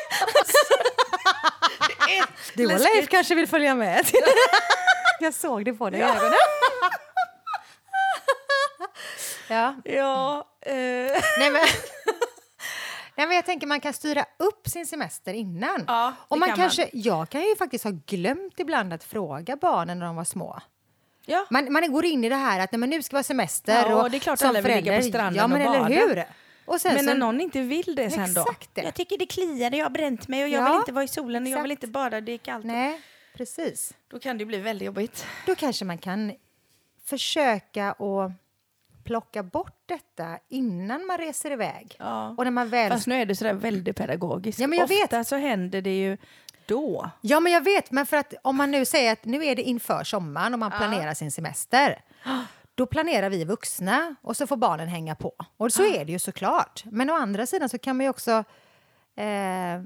Du 2.55 2.65
och 2.75 2.81
Leif 2.81 3.09
kanske 3.09 3.35
vill 3.35 3.47
följa 3.49 3.75
med. 3.75 4.07
Jag 5.21 5.35
såg 5.35 5.65
det 5.65 5.73
på 5.73 5.91
dig 5.91 6.01
i 6.01 6.03
ögonen. 6.03 6.33
Ja, 9.49 9.75
Ja, 9.85 10.49
eh, 10.67 10.75
nej 11.39 11.51
men... 11.51 11.63
Nej, 13.17 13.27
men 13.27 13.37
jag 13.37 13.47
tänker 13.47 13.67
man 13.67 13.81
kan 13.81 13.93
styra 13.93 14.25
upp 14.39 14.69
sin 14.69 14.87
semester 14.87 15.33
innan. 15.35 15.85
Ja, 15.87 16.07
det 16.19 16.35
och 16.35 16.39
man 16.39 16.49
kan 16.49 16.57
kanske, 16.57 16.91
Jag 16.93 17.29
kan 17.29 17.43
ju 17.43 17.57
faktiskt 17.57 17.85
ha 17.85 17.91
glömt 18.07 18.61
ibland 18.61 18.93
att 18.93 19.05
fråga 19.05 19.57
barnen 19.57 19.99
när 19.99 20.07
de 20.07 20.17
var 20.17 20.25
små. 20.25 20.61
Ja. 21.27 21.47
Man, 21.51 21.73
man 21.73 21.93
går 21.93 22.05
in 22.05 22.25
i 22.25 22.29
det 22.29 22.35
här 22.37 22.61
att 22.61 22.73
nej, 22.73 22.79
men 22.79 22.91
nu 22.91 23.03
ska 23.03 23.17
vara 23.17 23.23
semester. 23.23 23.73
Ja, 23.91 24.03
och 24.03 24.11
det 24.11 24.17
är 24.17 24.19
klart 24.19 24.39
som 24.39 24.49
alla 24.49 24.61
vill 24.61 24.71
ligga 24.75 24.83
på 24.83 25.03
förälder- 25.03 25.09
stranden 25.09 25.37
ja, 25.37 25.47
men 25.49 25.69
och 25.69 25.75
eller 25.75 25.89
bada. 25.99 26.15
hur? 26.15 26.25
Och 26.67 26.81
sen 26.81 26.95
Men 26.95 27.05
så, 27.05 27.11
när 27.11 27.19
någon 27.19 27.41
inte 27.41 27.61
vill 27.61 27.95
det 27.97 28.11
sen 28.11 28.35
då? 28.35 28.41
Exakt 28.41 28.71
det. 28.75 28.83
Jag 28.83 28.95
tycker 28.95 29.19
det 29.19 29.27
kliar 29.27 29.71
och 29.71 29.77
jag 29.77 29.85
har 29.85 29.91
bränt 29.91 30.29
mig 30.29 30.43
och 30.43 30.49
jag 30.49 30.63
Ja, 30.63 30.69
vill 30.73 30.79
inte 30.81 30.93
vara 30.93 31.05
i 31.05 31.09
solen 31.09 31.43
och 31.43 31.49
jag 31.49 31.63
vill 31.63 31.71
exakt. 31.71 31.85
inte 31.85 31.93
bada, 31.93 32.21
det 32.21 32.33
är 32.33 32.39
kallt. 32.39 32.65
Nej, 32.65 33.01
precis. 33.37 33.93
Då 34.09 34.19
kan 34.19 34.39
det 34.39 34.45
bli 34.45 34.59
väldigt 34.59 34.87
jobbigt. 34.87 35.27
Då 35.47 35.55
kanske 35.55 35.85
man 35.85 35.99
kan 35.99 36.33
försöka 37.05 37.91
att 37.93 38.33
plocka 39.05 39.43
bort 39.43 39.83
detta 39.87 40.39
innan 40.49 41.07
man 41.07 41.19
reser 41.19 41.51
iväg. 41.51 41.97
Ja. 41.99 42.35
Och 42.39 42.45
när 42.45 42.51
man 42.51 42.69
väl... 42.69 42.91
Fast 42.91 43.07
nu 43.07 43.15
är 43.21 43.27
det 43.27 43.37
sådär 43.37 43.53
väldigt 43.55 43.97
pedagogiskt. 43.97 44.59
Ja, 44.61 44.67
men 44.67 44.79
jag 44.79 44.91
Ofta 45.05 45.25
så 45.25 45.37
händer 45.37 45.81
det 45.83 45.99
ju 45.99 46.17
då. 46.67 47.11
Ja, 47.21 47.41
men 47.41 47.53
jag 47.53 47.65
vet, 47.65 47.91
men 47.91 48.07
för 48.07 48.17
att 48.17 48.35
om 48.43 48.57
man 48.57 48.71
nu 48.71 48.85
säger 48.85 49.13
att 49.13 49.25
nu 49.25 49.45
är 49.45 49.57
det 49.57 49.63
inför 49.63 50.05
sommaren 50.05 50.53
och 50.53 50.59
man 50.59 50.71
planerar 50.71 51.15
sin 51.15 51.31
semester. 51.31 52.01
Då 52.75 52.87
planerar 52.87 53.31
vi 53.31 53.45
vuxna 53.45 54.15
och 54.23 54.37
så 54.37 54.47
får 54.47 54.57
barnen 54.57 54.89
hänga 54.89 55.15
på. 55.15 55.33
Och 55.57 55.73
så 55.73 55.85
är 55.85 56.05
det 56.05 56.13
ju 56.13 56.19
såklart. 56.19 56.85
Men 56.85 57.11
å 57.11 57.15
andra 57.15 57.47
sidan 57.47 57.69
så 57.69 57.79
kan 57.79 57.97
man 57.97 58.05
ju 58.07 58.11
också 58.11 58.45
eh, 59.17 59.83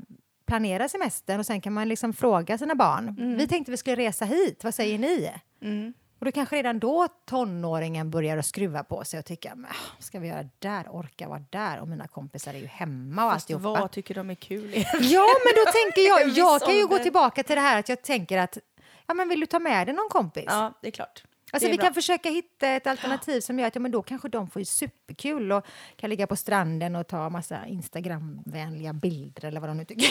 planera 0.47 0.89
semestern 0.89 1.41
och 1.41 1.47
sen 1.47 1.61
kan 1.61 1.73
man 1.73 1.89
liksom 1.89 2.13
fråga 2.13 2.59
sina 2.59 2.75
barn. 2.75 3.37
Vi 3.39 3.47
tänkte 3.47 3.71
vi 3.71 3.77
skulle 3.77 3.97
resa 3.97 4.25
hit, 4.25 4.65
vad 4.65 4.75
säger 4.75 4.99
ni? 4.99 5.31
Mm. 5.63 5.95
Och 6.19 6.25
då 6.25 6.33
kanske 6.33 6.57
redan 6.57 6.79
då 6.79 7.09
tonåringen 7.25 8.11
börjar 8.11 8.37
att 8.39 8.47
skruva 8.47 8.85
på 8.85 9.05
sig 9.05 9.19
och 9.19 9.25
tycka, 9.25 9.55
"Men, 9.55 9.71
vad 9.97 10.05
ska 10.05 10.19
vi 10.19 10.29
göra 10.29 10.49
där, 10.59 10.87
orka 10.91 11.29
vara 11.29 11.45
där 11.51 11.81
och 11.81 11.89
mina 11.89 12.09
kompisar 12.09 12.55
är 12.55 12.59
ju 12.59 12.67
hemma 12.67 13.25
och 13.27 13.33
Fast 13.33 13.45
alltihopa. 13.51 13.81
vad 13.81 13.91
tycker 13.91 14.15
de 14.15 14.31
är 14.31 14.35
kul? 14.35 14.71
Ja, 15.01 15.27
men 15.45 15.55
då 15.65 15.73
tänker 15.73 16.03
jag, 16.09 16.29
jag 16.39 16.61
kan 16.63 16.77
ju 16.77 16.87
gå 16.87 16.99
tillbaka 16.99 17.43
till 17.43 17.57
det 17.57 17.63
här 17.63 17.79
att 17.79 17.89
jag 17.89 18.03
tänker 18.03 18.39
att, 18.39 18.59
ja 19.07 19.15
men 19.15 19.29
vill 19.29 19.41
du 19.41 19.47
ta 19.47 19.59
med 19.59 19.87
dig 19.87 19.95
någon 19.95 20.09
kompis? 20.09 20.45
ja, 20.47 20.73
det 20.83 20.89
är 20.89 20.93
klart. 20.93 21.25
Alltså 21.53 21.69
vi 21.71 21.77
bra. 21.77 21.85
kan 21.85 21.95
försöka 21.95 22.29
hitta 22.31 22.69
ett 22.69 22.87
alternativ 22.87 23.41
som 23.47 23.59
gör 23.59 23.67
att 23.67 23.75
ja, 23.75 23.81
men 23.81 23.91
då 23.91 24.03
kanske 24.03 24.29
de 24.29 24.51
får 24.51 24.61
ju 24.61 24.67
superkul 24.67 25.53
och 25.53 25.67
kan 25.97 26.11
ligga 26.11 26.27
på 26.27 26.37
stranden 26.37 26.97
och 26.97 27.07
ta 27.07 27.31
massa 27.31 27.67
Instagramvänliga 27.67 28.93
bilder 28.93 29.45
eller 29.45 29.61
vad 29.61 29.71
de 29.71 29.77
nu 29.77 29.85
tycker 29.85 30.07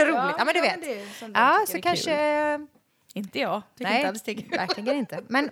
är 0.00 0.06
roligt. 0.06 0.34
Ja, 0.38 0.44
men 0.44 0.54
du 0.54 0.60
vet. 0.60 1.08
Ja, 1.34 1.64
så 1.68 1.80
kanske... 1.82 2.56
Kul. 2.58 2.66
Inte 3.14 3.38
jag. 3.38 3.62
Tycker 3.74 3.90
Nej, 3.90 3.96
inte 3.96 4.08
alls 4.08 4.22
det 4.50 4.56
verkligen 4.56 4.96
inte. 4.96 5.22
Men 5.28 5.50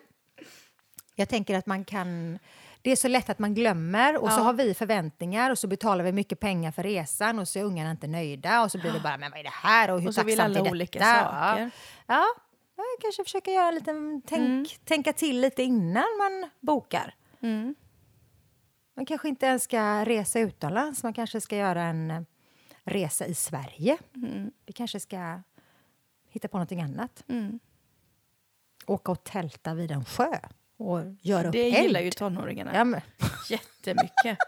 jag 1.14 1.28
tänker 1.28 1.58
att 1.58 1.66
man 1.66 1.84
kan... 1.84 2.38
Det 2.82 2.90
är 2.92 2.96
så 2.96 3.08
lätt 3.08 3.30
att 3.30 3.38
man 3.38 3.54
glömmer 3.54 4.16
och 4.22 4.32
så 4.32 4.38
Ja. 4.38 4.42
har 4.42 4.52
vi 4.52 4.74
förväntningar 4.74 5.50
och 5.50 5.58
så 5.58 5.66
betalar 5.66 6.04
vi 6.04 6.12
mycket 6.12 6.40
pengar 6.40 6.72
för 6.72 6.82
resan 6.82 7.38
och 7.38 7.48
så 7.48 7.58
är 7.58 7.62
ungarna 7.62 7.90
inte 7.90 8.06
nöjda 8.06 8.62
och 8.62 8.72
så 8.72 8.78
blir 8.78 8.92
det 8.92 9.00
bara, 9.00 9.16
men 9.16 9.30
vad 9.30 9.40
är 9.40 9.44
det 9.44 9.50
här 9.52 9.90
och 9.90 10.00
hur 10.00 10.08
Och 10.08 10.14
så 10.14 10.22
vill 10.22 10.40
alla 10.40 10.62
olika 10.70 10.98
saker. 10.98 11.70
Ja, 12.06 12.24
ja, 12.76 12.84
kanske 13.02 13.24
försöka 13.24 13.50
göra 13.50 13.68
en 13.68 13.74
liten 13.74 14.22
tänk, 14.26 14.78
tänka 14.84 15.12
till 15.12 15.40
lite 15.40 15.62
innan 15.62 16.04
man 16.18 16.50
bokar. 16.60 17.14
Mm. 17.40 17.74
Man 18.96 19.06
kanske 19.06 19.28
inte 19.28 19.46
ens 19.46 19.62
ska 19.62 20.04
resa 20.04 20.40
utomlands, 20.40 21.02
man 21.02 21.12
kanske 21.12 21.40
ska 21.40 21.56
göra 21.56 21.82
en 21.82 22.10
eh, 22.10 22.20
resa 22.84 23.26
i 23.26 23.34
Sverige. 23.34 23.98
Mm. 24.14 24.50
Vi 24.66 24.72
kanske 24.72 25.00
ska 25.00 25.40
hitta 26.36 26.48
på 26.48 26.56
någonting 26.56 26.82
annat. 26.82 27.24
Mm. 27.28 27.60
Åka 28.86 29.12
och 29.12 29.24
tälta 29.24 29.74
vid 29.74 29.90
en 29.90 30.04
sjö 30.04 30.38
och 30.78 31.00
göra 31.20 31.46
upp 31.48 31.52
Det 31.52 31.74
eld. 31.76 31.84
gillar 31.86 32.00
ju 32.00 32.10
tonåringarna 32.10 32.70
Ja, 32.74 32.84
men, 32.84 33.00
jättemycket. 33.50 34.38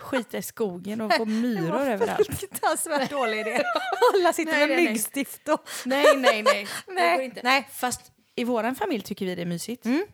Skita 0.00 0.38
i 0.38 0.42
skogen 0.42 1.00
och 1.00 1.12
få 1.14 1.24
myror 1.44 1.80
överallt. 1.80 2.26
Fruktansvärt 2.38 3.10
dålig 3.20 3.38
idé. 3.40 3.62
Alla 4.14 4.32
sitter 4.32 4.52
Nej, 4.52 4.68
med 4.68 4.76
nej, 4.76 4.88
myggstift 4.88 5.48
och... 5.48 5.68
Nej, 5.84 6.16
nej, 6.16 6.42
nej. 6.42 6.66
Det 6.86 6.92
Nej, 6.92 7.16
går 7.16 7.24
inte. 7.24 7.40
nej. 7.44 7.68
Fast 7.72 8.12
i 8.34 8.44
vår 8.44 8.74
familj 8.74 9.02
tycker 9.02 9.26
vi 9.26 9.34
det 9.34 9.42
är 9.42 9.46
mysigt. 9.46 9.84
Mm. 9.84 10.06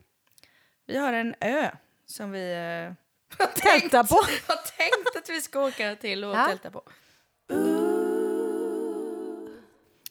Vi 0.87 0.97
har 0.99 1.12
en 1.12 1.35
ö 1.40 1.71
som 2.06 2.30
vi 2.30 2.52
eh, 2.52 3.47
Tälta 3.54 4.04
på. 4.04 4.14
har 4.47 4.76
tänkt 4.76 5.16
att 5.16 5.30
vi 5.30 5.40
ska 5.40 5.61
åka 5.66 5.97
till 5.97 6.25
och 6.25 6.37
Ja. 6.37 6.47
tälta 6.47 6.71
på. 6.71 6.83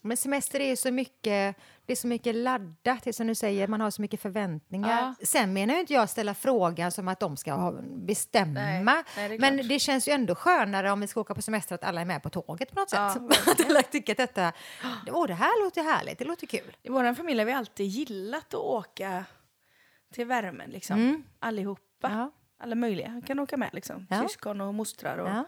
Men 0.05 0.17
semester 0.17 0.59
är 0.59 0.67
ju 0.67 0.75
så 0.75 0.91
mycket, 0.91 1.55
det 1.85 1.93
är 1.93 1.95
så 1.95 2.07
mycket 2.07 2.35
laddat, 2.35 3.03
det 3.03 3.13
som 3.13 3.27
du 3.27 3.35
säger, 3.35 3.67
man 3.67 3.81
har 3.81 3.91
så 3.91 4.01
mycket 4.01 4.21
förväntningar. 4.21 5.15
Ja. 5.19 5.25
Sen 5.25 5.53
menar 5.53 5.73
ju 5.73 5.79
inte 5.79 5.93
jag 5.93 6.09
ställa 6.09 6.33
frågan 6.33 6.91
som 6.91 7.07
att 7.07 7.19
de 7.19 7.37
ska 7.37 7.53
ha, 7.53 7.71
bestämma, 7.81 8.53
Nej, 8.53 8.83
nej, 8.83 9.29
det 9.29 9.39
men 9.39 9.67
det 9.67 9.79
känns 9.79 10.07
ju 10.07 10.11
ändå 10.11 10.35
skönare 10.35 10.91
om 10.91 11.01
vi 11.01 11.07
ska 11.07 11.21
åka 11.21 11.35
på 11.35 11.41
semester 11.41 11.75
att 11.75 11.83
alla 11.83 12.01
är 12.01 12.05
med 12.05 12.23
på 12.23 12.29
tåget 12.29 12.71
på 12.71 12.79
något 12.79 12.89
Ja, 12.91 13.13
sätt. 13.13 13.47
att 13.47 13.69
alla 13.69 13.81
tycker 13.81 14.13
att 14.13 14.17
detta, 14.17 14.53
åh 15.11 15.27
det 15.27 15.33
här 15.33 15.63
låter 15.63 15.83
härligt, 15.83 16.19
det 16.19 16.25
låter 16.25 16.47
kul. 16.47 16.77
I 16.83 16.89
vår 16.89 17.13
familj 17.13 17.39
har 17.39 17.45
vi 17.45 17.53
alltid 17.53 17.87
gillat 17.87 18.53
att 18.53 18.53
åka 18.53 19.25
till 20.13 20.25
värmen, 20.25 20.69
liksom. 20.69 21.23
Allihopa. 21.39 22.07
Mm. 22.07 22.19
Ja. 22.19 22.31
Alla 22.59 22.75
möjliga 22.75 23.21
kan 23.27 23.39
åka 23.39 23.57
med, 23.57 23.69
liksom. 23.73 24.07
Syskon 24.27 24.61
och 24.61 24.73
mostrar 24.73 25.17
och, 25.17 25.45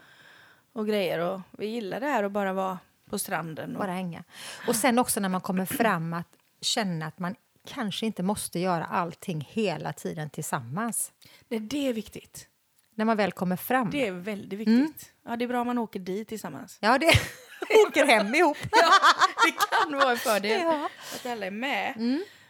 och 0.72 0.86
grejer. 0.86 1.18
Och 1.18 1.40
vi 1.58 1.66
gillar 1.66 2.00
det 2.00 2.06
här 2.06 2.24
att 2.24 2.32
bara 2.32 2.52
vara 2.52 2.78
på 3.08 3.18
stranden. 3.18 3.76
Och, 3.76 3.82
Bara 3.82 3.92
hänga. 3.92 4.24
Och 4.68 4.76
sen 4.76 4.98
också 4.98 5.20
när 5.20 5.28
man 5.28 5.40
kommer 5.40 5.64
fram 5.64 6.12
att 6.12 6.28
känna 6.60 7.06
att 7.06 7.18
man 7.18 7.34
kanske 7.66 8.06
inte 8.06 8.22
måste 8.22 8.58
göra 8.58 8.84
allting 8.84 9.48
hela 9.50 9.92
tiden 9.92 10.30
tillsammans. 10.30 11.12
Nej, 11.48 11.60
det 11.60 11.88
är 11.88 11.92
viktigt. 11.92 12.48
När 12.94 13.04
man 13.04 13.16
väl 13.16 13.32
kommer 13.32 13.56
fram. 13.56 13.90
Det 13.90 14.06
är 14.06 14.12
väldigt 14.12 14.68
Mm. 14.68 14.82
viktigt. 14.86 15.12
Ja, 15.24 15.36
det 15.36 15.44
är 15.44 15.48
bra 15.48 15.60
om 15.60 15.66
man 15.66 15.78
åker 15.78 16.00
dit 16.00 16.28
tillsammans. 16.28 16.78
Ja, 16.80 16.98
det 16.98 17.06
åker 17.88 18.04
hem 18.06 18.34
ihop. 18.34 18.56
ja, 18.70 18.90
det 19.46 19.52
kan 19.52 19.98
vara 19.98 20.10
en 20.10 20.16
fördel 20.18 20.60
Ja. 20.60 20.72
Mm. 20.74 20.84
att 21.14 21.26
alla 21.26 21.46
är 21.46 21.50
med. 21.50 21.94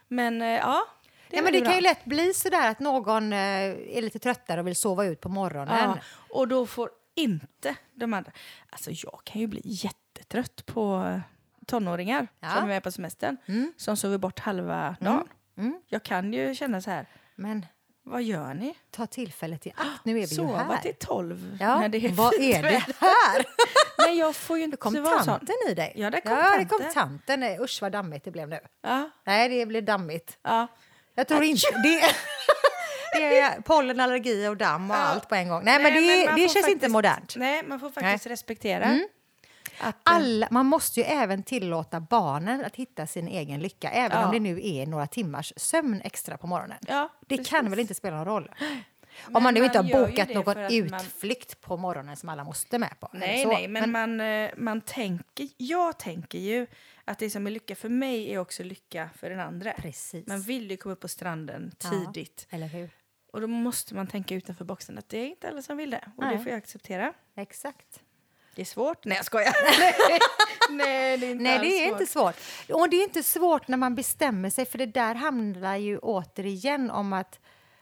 Men 0.08 0.42
eh, 0.42 0.48
ja, 0.48 0.84
det, 1.30 1.36
Ja, 1.36 1.42
men 1.42 1.52
det 1.52 1.60
kan 1.60 1.74
ju 1.74 1.80
lätt 1.80 2.04
bli 2.04 2.34
så 2.34 2.48
där 2.48 2.70
att 2.70 2.80
någon 2.80 3.32
eh, 3.32 3.38
är 3.38 4.02
lite 4.02 4.18
tröttare 4.18 4.60
och 4.60 4.66
vill 4.66 4.76
sova 4.76 5.04
ut 5.04 5.20
på 5.20 5.28
morgonen. 5.28 5.78
Ja, 5.78 5.98
och 6.30 6.48
då 6.48 6.66
får 6.66 6.90
inte 7.18 7.76
de 7.94 8.14
andra... 8.14 8.32
Alltså 8.70 8.90
jag 8.90 9.20
kan 9.24 9.40
ju 9.40 9.46
bli 9.46 9.60
jättetrött 9.64 10.66
på 10.66 11.20
tonåringar 11.66 12.28
Ja. 12.40 12.48
som 12.50 12.62
är 12.62 12.66
med 12.66 12.82
på 12.82 12.90
semestern. 12.92 13.36
Mm. 13.46 13.72
Som 13.76 13.96
sover 13.96 14.18
bort 14.18 14.38
halva 14.38 14.96
dagen. 15.00 15.28
Mm. 15.56 15.80
Jag 15.86 16.02
kan 16.02 16.32
ju 16.32 16.54
känna 16.54 16.80
så 16.80 16.90
här, 16.90 17.06
Men 17.34 17.66
vad 18.02 18.22
gör 18.22 18.54
ni? 18.54 18.74
ta 18.90 19.06
tillfället 19.06 19.66
i 19.66 19.70
akt, 19.70 20.04
nu 20.04 20.10
är 20.12 20.14
vi 20.14 20.20
ju 20.20 20.26
Sova 20.26 20.58
här. 20.62 20.76
till 20.82 20.94
tolv 20.98 21.56
Ja, 21.60 21.80
när 21.80 21.88
det 21.88 21.98
är 22.06 22.08
vad 22.12 22.34
är 22.34 22.62
det 22.62 22.68
här? 22.98 23.44
Nej, 23.98 24.18
jag 24.18 24.36
får 24.36 24.58
ju 24.58 24.64
inte 24.64 24.76
Kom 24.76 25.02
vara 25.02 25.18
sån. 25.18 25.24
tanten 25.38 25.56
i 25.68 25.74
dig? 25.74 25.92
Ja, 25.96 26.10
där 26.10 26.20
kom 26.20 26.32
ja, 26.32 26.58
det 26.58 26.64
kom 26.64 26.78
tanten. 26.78 26.92
tanten. 26.94 27.40
Nej, 27.40 27.58
Usch 27.60 27.78
vad 27.82 27.92
dammigt 27.92 28.24
det 28.24 28.30
blev 28.30 28.48
nu. 28.48 28.58
Ja, 28.82 29.10
Nej, 29.26 29.48
det 29.48 29.66
blev 29.66 29.84
dammigt. 29.84 30.38
ja. 30.42 30.66
Jag 31.14 31.28
tror 31.28 31.42
inte... 31.42 31.66
Det, 31.82 32.02
det 33.12 33.38
är 33.40 33.60
pollen, 33.60 34.00
allergi 34.00 34.48
och 34.48 34.56
damm 34.56 34.90
och 34.90 34.96
Ja. 34.96 35.00
allt 35.00 35.28
på 35.28 35.34
en 35.34 35.48
gång. 35.48 35.62
Nej, 35.64 35.82
men 35.82 35.92
det, 35.94 36.26
man 36.26 36.34
det 36.34 36.40
känns 36.40 36.56
inte 36.56 36.70
faktiskt- 36.70 36.92
modernt. 36.92 37.34
Nej, 37.36 37.62
man 37.66 37.80
får 37.80 37.86
faktiskt 37.90 38.02
Nej. 38.02 38.12
Mm. 38.12 38.30
respektera 38.32 38.84
att... 39.80 39.94
eh, 39.94 39.94
Alla, 40.02 40.48
man 40.50 40.66
måste 40.66 41.00
ju 41.00 41.06
även 41.06 41.42
tillåta 41.42 42.00
barnen 42.00 42.64
att 42.64 42.76
hitta 42.76 43.06
sin 43.06 43.28
egen 43.28 43.60
lycka, 43.60 43.90
även 43.90 44.18
Ja. 44.20 44.26
om 44.26 44.32
det 44.32 44.40
nu 44.40 44.60
är 44.62 44.86
några 44.86 45.06
timmars 45.06 45.52
sömn 45.56 46.00
extra 46.04 46.38
på 46.38 46.46
morgonen. 46.46 46.78
Ja, 46.86 47.08
det 47.26 47.36
precis. 47.36 47.50
kan 47.50 47.70
väl 47.70 47.78
inte 47.78 47.94
spela 47.94 48.16
någon 48.16 48.26
roll? 48.26 48.50
Men 49.26 49.36
om 49.36 49.42
man 49.42 49.54
nu 49.54 49.64
inte 49.64 49.78
har 49.78 49.82
bokat 50.06 50.28
någon 50.28 50.48
att 50.48 50.56
man- 50.90 51.00
utflykt 51.00 51.60
på 51.60 51.76
morgonen 51.76 52.16
som 52.16 52.28
alla 52.28 52.44
måste 52.44 52.78
med 52.78 53.00
på. 53.00 53.08
Nej, 53.12 53.46
nej, 53.46 53.68
men, 53.68 53.90
man, 53.92 54.20
eh, 54.20 54.50
man 54.56 54.80
tänker... 54.80 55.48
Jag 55.56 55.98
tänker 55.98 56.38
ju 56.38 56.66
att 57.04 57.18
det 57.18 57.30
som 57.30 57.46
är 57.46 57.50
lycka 57.50 57.74
för 57.76 57.88
mig 57.88 58.34
är 58.34 58.38
också 58.38 58.62
lycka 58.62 59.10
för 59.16 59.30
den 59.30 59.40
andra. 59.40 59.72
Precis. 59.72 60.26
Man 60.26 60.40
vill 60.40 60.70
ju 60.70 60.76
komma 60.76 60.92
upp 60.92 61.00
på 61.00 61.08
stranden 61.08 61.72
Ja. 61.84 61.90
tidigt. 61.90 62.46
Eller 62.50 62.66
hur? 62.66 62.90
Och 63.32 63.40
då 63.40 63.46
måste 63.46 63.94
man 63.94 64.06
tänka 64.06 64.34
utanför 64.34 64.64
boxen 64.64 64.98
att 64.98 65.08
det 65.08 65.18
är 65.18 65.26
inte 65.26 65.48
alla 65.48 65.62
som 65.62 65.76
vill 65.76 65.90
det. 65.90 66.04
Och 66.16 66.22
Nej. 66.24 66.36
det 66.36 66.42
får 66.42 66.50
jag 66.50 66.58
acceptera. 66.58 67.12
Exakt. 67.36 68.00
Det 68.54 68.62
är 68.62 68.66
svårt. 68.66 69.04
Nej, 69.04 69.16
jag 69.16 69.24
skojar. 69.24 69.54
nej, 70.70 71.18
det 71.18 71.26
är 71.26 71.30
inte 71.30 71.42
Nej, 71.44 71.58
det 71.58 71.66
är 71.66 71.86
svårt. 71.86 72.00
inte 72.00 72.12
svårt. 72.12 72.36
Och 72.80 72.90
det 72.90 72.96
är 72.96 73.04
inte 73.04 73.22
svårt 73.22 73.68
när 73.68 73.76
man 73.76 73.94
bestämmer 73.94 74.50
sig, 74.50 74.66
för 74.66 74.78
det 74.78 74.86
där 74.86 75.14
handlar 75.14 75.76
ju 75.76 75.98
återigen 75.98 76.90
om 76.90 77.12
att 77.12 77.40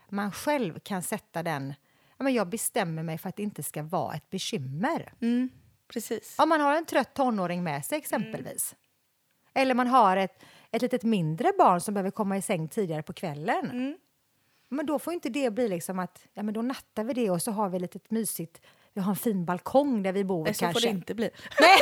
man 0.09 0.33
själv 0.33 0.79
kan 0.79 1.03
sätta 1.03 1.43
den... 1.43 1.75
Ja, 2.19 2.25
men 2.25 2.35
jag 2.35 2.49
bestämmer 2.49 3.03
mig 3.03 3.19
för 3.19 3.29
att 3.29 3.37
det 3.37 3.43
inte 3.43 3.63
ska 3.63 3.83
vara 3.83 4.15
ett 4.15 4.31
bekymmer. 4.31 5.13
Mm, 5.21 5.51
precis. 5.89 6.35
Om 6.39 6.49
man 6.49 6.61
har 6.61 6.77
en 6.77 6.85
trött 6.85 7.15
tonåring 7.15 7.65
med 7.65 7.85
sig 7.85 7.99
exempelvis. 7.99 8.75
Eller 9.55 9.75
man 9.75 9.87
har 9.87 10.17
ett, 10.17 10.43
ett 10.71 10.83
litet 10.83 11.03
mindre 11.03 11.53
barn 11.59 11.81
som 11.81 11.95
behöver 11.95 12.11
komma 12.11 12.37
i 12.37 12.43
säng 12.43 12.69
tidigare 12.69 13.03
på 13.03 13.13
kvällen. 13.13 13.71
Mm. 13.71 13.97
Men 14.77 14.87
då 14.87 14.99
får 14.99 15.13
inte 15.13 15.29
det 15.29 15.51
bli 15.51 15.69
liksom 15.69 15.99
att 15.99 16.19
ja, 16.35 16.43
men 16.43 16.55
då 16.55 16.63
nattar 16.63 17.05
vi 17.05 17.13
det 17.13 17.31
och 17.31 17.43
så 17.43 17.51
har 17.51 17.69
vi 17.69 17.79
lite 17.79 17.99
mysigt. 18.09 18.61
Vi 18.95 19.03
har 19.03 19.11
en 19.11 19.17
fin 19.17 19.45
balkong 19.45 20.03
där 20.03 20.13
vi 20.13 20.25
bor 20.25 20.45
Nej, 20.45 20.55
så 20.55 20.61
kanske. 20.61 20.81
får 20.81 20.87
det 20.87 20.91
inte 20.95 21.15
bli. 21.15 21.31
Nej. 21.61 21.79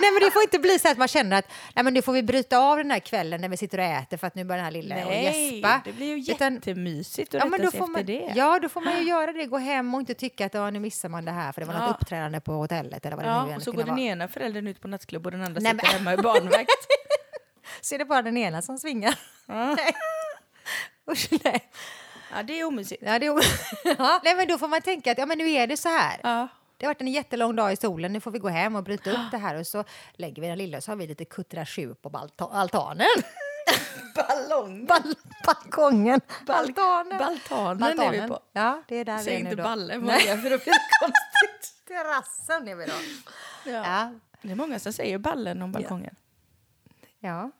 Nej, 0.00 0.12
men 0.12 0.20
det 0.22 0.30
får 0.30 0.42
inte 0.42 0.58
bli 0.58 0.78
så 0.78 0.88
att 0.90 0.98
man 0.98 1.08
känner 1.08 1.38
att 1.38 1.44
nej, 1.74 1.84
men 1.84 1.94
nu 1.94 2.02
får 2.02 2.12
vi 2.12 2.22
bryta 2.22 2.58
av 2.58 2.76
den 2.76 2.90
här 2.90 2.98
kvällen 2.98 3.40
när 3.40 3.48
vi 3.48 3.56
sitter 3.56 3.78
och 3.78 3.84
äter 3.84 4.16
för 4.16 4.26
att 4.26 4.34
nu 4.34 4.44
börjar 4.44 4.56
den 4.56 4.64
här 4.64 4.72
lilla 4.82 4.94
och 5.04 5.10
Nej, 5.10 5.54
gäspa. 5.54 5.80
det 5.84 5.92
blir 5.92 6.06
ju 6.06 6.18
jättemysigt 6.18 7.34
att 7.34 7.40
Ja, 7.40 7.46
men 7.46 7.62
då 7.62 7.70
får 7.70 7.86
man, 7.86 8.04
det. 8.06 8.32
ja, 8.36 8.58
då 8.62 8.68
får 8.68 8.80
man 8.80 8.98
ju 8.98 9.08
göra 9.08 9.32
det, 9.32 9.46
gå 9.46 9.58
hem 9.58 9.94
och 9.94 10.00
inte 10.00 10.14
tycka 10.14 10.46
att 10.46 10.54
ja, 10.54 10.70
nu 10.70 10.80
missar 10.80 11.08
man 11.08 11.24
det 11.24 11.30
här 11.32 11.52
för 11.52 11.60
det 11.60 11.66
var 11.66 11.74
något 11.74 11.82
Ja. 11.82 11.96
uppträdande 12.00 12.40
på 12.40 12.52
hotellet 12.52 13.06
eller 13.06 13.16
vad 13.16 13.24
det 13.26 13.44
nu 13.46 13.50
än 13.50 13.56
och 13.56 13.62
så 13.62 13.72
går 13.72 13.78
den 13.84 13.88
vara. 13.94 14.00
ena 14.00 14.28
föräldern 14.28 14.66
ut 14.66 14.80
på 14.80 14.88
nattklubb 14.88 15.26
och 15.26 15.32
den 15.32 15.42
andra 15.44 15.60
Nej, 15.60 15.72
sitter 15.72 15.86
men- 15.86 15.94
hemma 15.98 16.14
i 16.14 16.16
barnvakt. 16.16 16.70
Så 17.80 17.94
är 17.94 17.98
det 17.98 18.04
bara 18.04 18.22
den 18.22 18.36
ena 18.36 18.62
som 18.62 18.78
svingar. 18.78 19.18
Ja. 19.46 19.76
Usch, 21.12 21.28
nej. 21.44 21.64
Ja, 22.36 22.42
det 22.42 22.60
är 22.60 22.64
omysigt. 22.66 23.02
Ja, 23.06 23.18
det 23.18 23.26
är... 23.26 23.34
ja. 23.98 24.20
nej, 24.24 24.34
men 24.36 24.48
då 24.48 24.58
får 24.58 24.68
man 24.68 24.80
tänka 24.82 25.12
att 25.12 25.18
ja, 25.18 25.26
men 25.26 25.38
nu 25.38 25.50
är 25.50 25.66
det 25.66 25.76
så 25.76 25.88
här. 25.88 26.20
Ja. 26.22 26.48
Det 26.76 26.86
har 26.86 26.90
varit 26.94 27.00
en 27.00 27.08
jättelång 27.12 27.56
dag 27.56 27.72
i 27.72 27.76
solen, 27.76 28.12
nu 28.12 28.20
får 28.20 28.30
vi 28.30 28.38
gå 28.38 28.48
hem 28.48 28.76
och 28.76 28.82
bryta 28.84 29.10
upp 29.10 29.30
det 29.30 29.38
här 29.38 29.54
och 29.60 29.66
så 29.66 29.84
lägger 30.12 30.42
vi 30.42 30.48
den 30.48 30.58
lilla 30.58 30.76
och 30.78 30.84
så 30.84 30.90
har 30.90 30.96
vi 30.96 31.06
lite 31.06 31.24
kuttrasju 31.24 31.94
på 31.94 32.08
balta- 32.10 32.52
altanen. 32.52 33.06
Ballong. 34.16 34.86
Bal- 34.86 35.14
balkongen. 35.46 36.20
Bal- 36.46 36.54
Altanen. 36.54 37.18
Baltanen 37.18 38.00
är 38.00 38.22
vi 38.22 38.28
på. 38.28 38.40
Ja, 38.52 38.82
det 38.88 38.96
är 38.96 39.04
där 39.04 39.18
vi 39.18 39.24
Säg 39.24 39.34
är 39.34 39.38
nu 39.38 39.44
inte 39.50 39.56
då. 39.56 39.62
balle, 39.62 39.96
Nej. 39.98 39.98
Maria, 40.06 40.36
för 40.36 40.50
då 40.50 40.56
blir 40.58 40.64
det 40.66 40.88
konstigt. 41.00 41.86
Terrassen 41.88 42.68
är 42.68 42.74
vi 42.74 42.84
då. 42.86 42.92
Ja. 43.64 43.72
Ja. 43.72 44.12
Det 44.42 44.50
är 44.50 44.54
många 44.56 44.78
som 44.78 44.92
säger 44.92 45.18
ballen 45.18 45.62
om 45.62 45.72
balkongen. 45.72 46.14
Ja. 47.18 47.50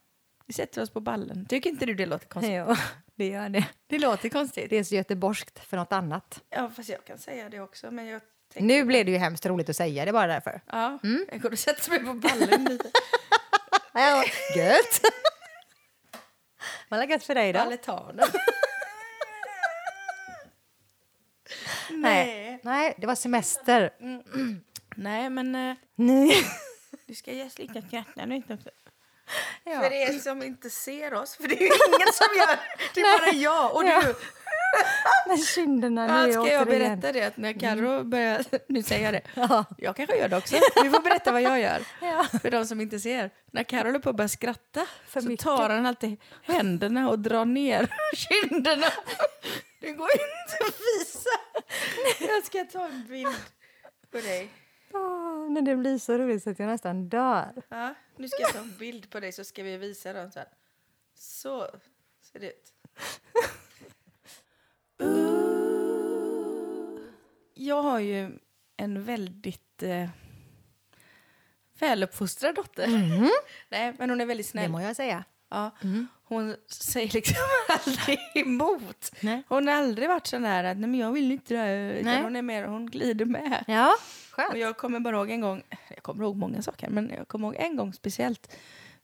Vi 0.47 0.52
sätter 0.52 0.83
oss 0.83 0.90
på 0.90 1.00
ballen. 1.00 1.47
Tycker 1.49 1.71
inte 1.71 1.87
du 1.87 1.95
det 1.95 2.07
låter 2.07 2.26
konstigt? 2.26 2.54
Jo, 2.54 2.76
det 3.16 3.26
gör 3.28 3.49
det. 3.49 3.64
Det 3.87 3.99
låter 3.99 4.28
konstigt. 4.28 4.71
Det 4.71 4.76
är 4.76 4.85
så 4.85 4.94
göteborgskt 4.94 5.59
för 5.59 5.76
något 5.76 5.92
annat. 5.92 6.42
Ja, 6.50 6.71
fast 6.76 6.88
jag 6.88 7.04
kan 7.04 7.18
säga 7.18 7.49
det 7.49 7.61
också. 7.61 7.90
Men 7.90 8.06
jag 8.06 8.21
tänker... 8.52 8.66
Nu 8.66 8.85
blev 8.85 9.06
det 9.06 9.12
ju 9.12 9.18
hemskt 9.18 9.47
roligt 9.47 9.68
att 9.68 9.76
säga 9.76 10.04
det 10.04 10.12
bara 10.12 10.26
därför. 10.26 10.61
Ja, 10.66 10.99
Mm. 11.02 11.26
jag 11.30 11.40
går 11.40 11.52
och 11.52 11.59
sätter 11.59 11.90
mig 11.90 11.99
på 12.04 12.14
ballen 12.14 12.64
lite. 12.64 12.90
Ja, 13.97 14.25
gött! 14.56 15.00
Vad 16.88 17.11
gött 17.11 17.25
för 17.25 17.35
dig 17.35 17.52
då? 17.52 17.59
Balletanen. 17.59 18.28
Nej. 21.90 22.61
Nej, 22.62 22.94
det 22.99 23.06
var 23.06 23.14
semester. 23.14 23.90
Nej, 24.97 25.30
men 25.30 25.54
eh, 25.54 25.76
Nej. 25.94 26.33
du 27.06 27.14
ska 27.14 27.33
ge 27.33 27.50
slicka 27.50 28.04
nu 28.26 28.35
inte. 28.37 28.59
Ja. 29.64 29.80
För 29.80 29.92
er 29.92 30.12
som 30.18 30.42
inte 30.42 30.71
ser 30.71 31.14
oss, 31.14 31.37
för 31.37 31.49
det 31.49 31.54
är 31.54 31.61
ju 31.61 31.66
ingen 31.66 32.12
som 32.12 32.26
gör 32.37 32.59
det. 32.94 33.00
är 33.00 33.18
bara 33.18 33.33
jag 33.35 33.75
och 33.76 33.85
Ja. 33.85 34.02
du. 34.02 34.14
När 35.26 35.37
kinderna 35.54 36.26
Ja, 36.28 36.33
ska 36.42 36.52
jag 36.52 36.66
berätta 36.66 37.12
det 37.12 37.23
att 37.23 37.37
när 37.37 37.52
Carro 37.61 38.04
börjar, 38.04 38.44
nu 38.68 38.83
säger 38.83 39.04
jag 39.04 39.14
det, 39.14 39.23
Ja. 39.35 39.64
jag 39.78 39.97
kanske 39.97 40.16
gör 40.16 40.28
det 40.28 40.37
också, 40.37 40.56
vi 40.83 40.90
får 40.90 41.00
berätta 41.02 41.33
vad 41.33 41.42
jag 41.42 41.61
gör. 41.61 41.83
Ja. 42.00 42.26
För 42.42 42.50
de 42.50 42.66
som 42.66 42.80
inte 42.80 42.99
ser. 43.00 43.30
När 43.52 43.62
Carro 43.64 43.85
håller 43.87 43.99
på 43.99 44.11
att 44.11 44.16
börja 44.16 44.28
skratta 44.28 44.87
För 45.09 45.21
så 45.21 45.28
mycket. 45.28 45.44
tar 45.44 45.68
han 45.71 45.87
alltid 45.87 46.21
händerna 46.42 47.11
och 47.11 47.18
drar 47.18 47.44
ner 47.44 47.88
kinderna. 48.14 48.87
Det 49.80 49.92
går 49.92 50.09
inte 50.12 50.64
att 50.68 50.75
visa. 50.80 51.30
Jag 52.33 52.44
ska 52.44 52.64
ta 52.64 52.85
en 52.87 53.06
bild 53.09 53.37
på 54.12 54.16
dig. 54.21 54.49
Åh, 54.94 55.50
när 55.50 55.62
det 55.62 55.76
blir 55.76 55.98
så 55.98 56.18
roligt 56.18 56.42
så 56.42 56.50
att 56.50 56.58
jag 56.58 56.66
nästan 56.66 57.08
dör. 57.08 57.62
Ja, 57.68 57.94
nu 58.16 58.28
ska 58.28 58.42
jag 58.42 58.52
ta 58.52 58.58
en 58.58 58.76
bild 58.78 59.10
på 59.10 59.20
dig 59.20 59.32
så 59.32 59.44
ska 59.44 59.62
vi 59.62 59.76
visa 59.76 60.12
dem 60.12 60.30
så 60.30 60.38
här. 60.38 60.48
Så 61.14 61.66
ser 62.32 62.40
det 62.40 62.46
ut. 62.48 62.72
Jag 67.54 67.82
har 67.82 67.98
ju 68.00 68.30
en 68.76 69.04
väldigt 69.04 69.82
eh, 69.82 70.08
väluppfostrad 71.78 72.54
dotter. 72.54 72.86
Nej, 73.68 73.94
men 73.98 74.10
hon 74.10 74.20
är 74.20 74.26
väldigt 74.26 74.46
Det 74.46 74.50
snäll. 74.50 74.70
må 74.70 74.80
jag 74.80 74.96
säga. 74.96 75.24
Ja. 75.54 75.70
Hon 76.26 76.56
säger 76.66 77.12
liksom 77.12 77.37
aldrig 77.87 78.18
emot. 78.34 79.11
Nej. 79.20 79.42
Hon 79.49 79.66
har 79.68 79.75
aldrig 79.75 80.08
varit 80.08 80.26
sån 80.26 80.42
där 80.42 80.64
att 80.64 80.76
nej, 80.78 80.88
men 80.90 81.00
jag 81.00 81.12
vill 81.12 81.32
inte 81.32 81.54
det 81.54 81.61
här. 81.61 81.76
Utan 81.92 82.23
hon 82.25 82.37
är 82.37 82.42
mer, 82.42 82.64
hon 82.66 82.87
glider 82.87 83.25
med. 83.25 83.64
Ja, 83.66 83.92
Och 84.30 84.34
skönt. 84.34 84.56
jag 84.56 84.76
kommer 84.76 85.00
bara 85.00 85.16
ihåg 85.16 85.30
en 85.30 85.40
gång, 85.40 85.62
jag 85.94 86.02
kommer 86.02 86.25
ihåg 86.25 86.37
många 86.37 86.62
saker, 86.62 86.88
men 86.90 87.11
jag 87.16 87.28
kommer 87.28 87.49
ihåg 87.49 87.56
en 87.58 87.76
gång 87.76 87.92
speciellt 87.92 88.56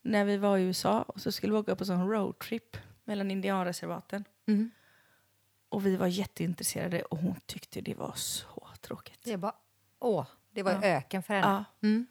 när 0.02 0.25
vi 0.25 0.37
var 0.37 0.59
i 0.59 0.62
USA 0.62 1.02
och 1.02 1.21
så 1.21 1.33
skulle 1.33 1.52
vi 1.52 1.59
åka 1.59 1.76
på 1.76 1.85
sån 1.85 2.11
roadtrip 2.11 2.76
mellan 3.04 3.30
indianreservaten. 3.30 4.25
Mm. 4.49 4.71
Och 5.69 5.87
vi 5.87 5.97
var 5.97 6.07
jätteintresserade 6.07 7.02
och 7.02 7.19
hon 7.19 7.35
tyckte 7.47 7.80
det 7.80 7.95
var 7.95 8.12
så 8.16 8.69
tråkigt. 8.80 9.21
Det 9.25 9.37
bara, 9.37 9.54
åh, 9.99 10.26
det 10.50 10.62
var 10.62 10.73
Ja. 10.73 10.83
öken 10.85 11.23
för 11.23 11.35
henne. 11.35 11.47
Ja. 11.80 11.88
Mm. 11.88 12.07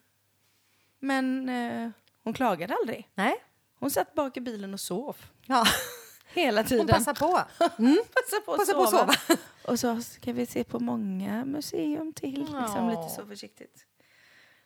Men 1.00 1.50
eh, 1.50 1.90
Hon 2.24 2.34
klagade 2.34 2.76
aldrig. 2.82 3.10
Nej. 3.16 3.36
Hon 3.80 3.92
satt 3.92 4.14
bak 4.16 4.38
i 4.38 4.42
bilen 4.42 4.74
och 4.74 4.80
sov. 4.80 5.18
Ja. 5.46 5.66
Hela 6.34 6.64
tiden. 6.64 6.80
Hon 6.90 6.96
passar 7.06 7.14
på. 7.14 7.28
Passa 8.14 8.42
på 8.46 8.52
att 8.54 8.58
Passa 8.60 8.74
på 8.74 8.84
att 8.84 8.90
sova. 8.90 9.14
sova. 9.14 9.40
Och 9.66 9.80
så 9.80 10.02
ska 10.02 10.34
vi 10.34 10.46
se 10.46 10.64
på 10.64 10.80
många 10.80 11.46
museum 11.46 12.14
till. 12.14 12.40
Liksom, 12.40 12.56
Ja. 12.56 12.90
lite 12.90 13.16
så 13.16 13.26
försiktigt. 13.28 13.86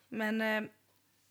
Men, 0.08 0.40
eh, 0.40 0.62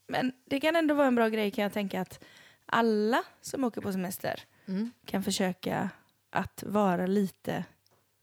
men 0.07 0.33
det 0.45 0.59
kan 0.59 0.75
ändå 0.75 0.93
vara 0.95 1.07
en 1.07 1.15
bra 1.15 1.29
grej 1.29 1.51
kan 1.51 1.63
jag 1.63 1.73
tänka 1.73 2.01
att 2.01 2.23
alla 2.65 3.23
som 3.41 3.63
åker 3.63 3.81
på 3.81 3.91
semester 3.91 4.39
Mm. 4.67 4.91
kan 5.05 5.23
försöka 5.23 5.89
att 6.29 6.63
vara 6.67 7.05
lite 7.07 7.63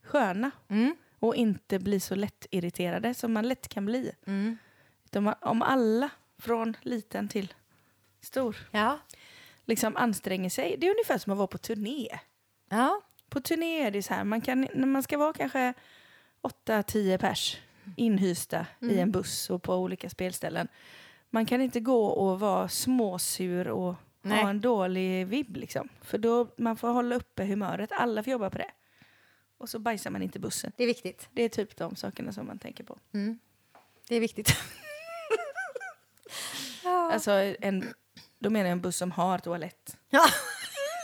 sköna 0.04 0.50
Mm. 0.68 0.96
och 1.18 1.34
inte 1.34 1.78
bli 1.78 2.00
så 2.00 2.14
lättirriterade 2.14 3.14
som 3.14 3.32
man 3.32 3.48
lätt 3.48 3.68
kan 3.68 3.86
bli. 3.86 4.12
Mm. 4.26 4.58
Om 5.40 5.62
alla, 5.62 6.10
från 6.38 6.76
liten 6.82 7.28
till 7.28 7.54
stor, 8.20 8.56
Ja. 8.70 8.98
Liksom 9.66 9.96
anstränger 9.96 10.50
sig. 10.50 10.76
Det 10.78 10.86
är 10.86 10.90
ungefär 10.90 11.18
som 11.18 11.32
att 11.32 11.38
vara 11.38 11.46
på 11.46 11.58
turné. 11.58 12.08
Ja. 12.68 13.00
På 13.28 13.40
turné 13.40 13.80
är 13.80 13.90
det 13.90 14.02
så 14.02 14.14
här, 14.14 14.24
man 14.24 14.40
kan, 14.40 14.68
när 14.74 14.86
man 14.86 15.02
ska 15.02 15.18
vara 15.18 15.32
kanske 15.32 15.74
8-10 16.66 17.18
pers 17.18 17.58
inhysta 17.96 18.66
i 18.80 18.98
en 18.98 19.10
buss 19.10 19.50
och 19.50 19.62
på 19.62 19.74
olika 19.74 20.10
spelställen. 20.10 20.68
Man 21.30 21.46
kan 21.46 21.60
inte 21.60 21.80
gå 21.80 22.06
och 22.06 22.40
vara 22.40 22.68
småsur 22.68 23.68
och 23.68 23.94
Nej. 24.22 24.42
ha 24.42 24.50
en 24.50 24.60
dålig 24.60 25.26
vibb 25.26 25.56
liksom. 25.56 25.88
För 26.02 26.18
då 26.18 26.48
man 26.56 26.76
får 26.76 26.88
hålla 26.88 27.16
uppe 27.16 27.44
humöret, 27.44 27.92
alla 27.92 28.22
får 28.22 28.30
jobba 28.30 28.50
på 28.50 28.58
det. 28.58 28.70
Och 29.58 29.68
så 29.68 29.78
bajsar 29.78 30.10
man 30.10 30.22
inte 30.22 30.38
i 30.38 30.40
bussen. 30.40 30.72
Det 30.76 30.82
är 30.82 30.86
viktigt. 30.86 31.28
Det 31.32 31.42
är 31.42 31.48
typ 31.48 31.76
de 31.76 31.96
sakerna 31.96 32.32
som 32.32 32.46
man 32.46 32.58
tänker 32.58 32.84
på. 32.84 32.98
Det 34.08 34.16
är 34.16 34.20
viktigt. 34.20 34.48
Alltså 37.12 37.30
en, 37.60 37.94
då 38.40 38.50
menar 38.50 38.64
jag 38.66 38.72
en 38.72 38.80
buss 38.80 38.96
som 38.96 39.10
har 39.10 39.38
toalett. 39.38 39.96
Ja. 40.10 40.24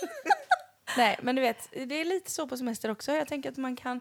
Nej, 0.96 1.18
men 1.22 1.36
du 1.36 1.42
vet, 1.42 1.68
det 1.72 1.94
är 2.00 2.04
lite 2.04 2.30
så 2.30 2.48
på 2.48 2.56
semester 2.56 2.90
också. 2.90 3.12
Jag 3.12 3.28
tänker 3.28 3.50
att 3.50 3.56
man 3.56 3.76
kan 3.76 4.00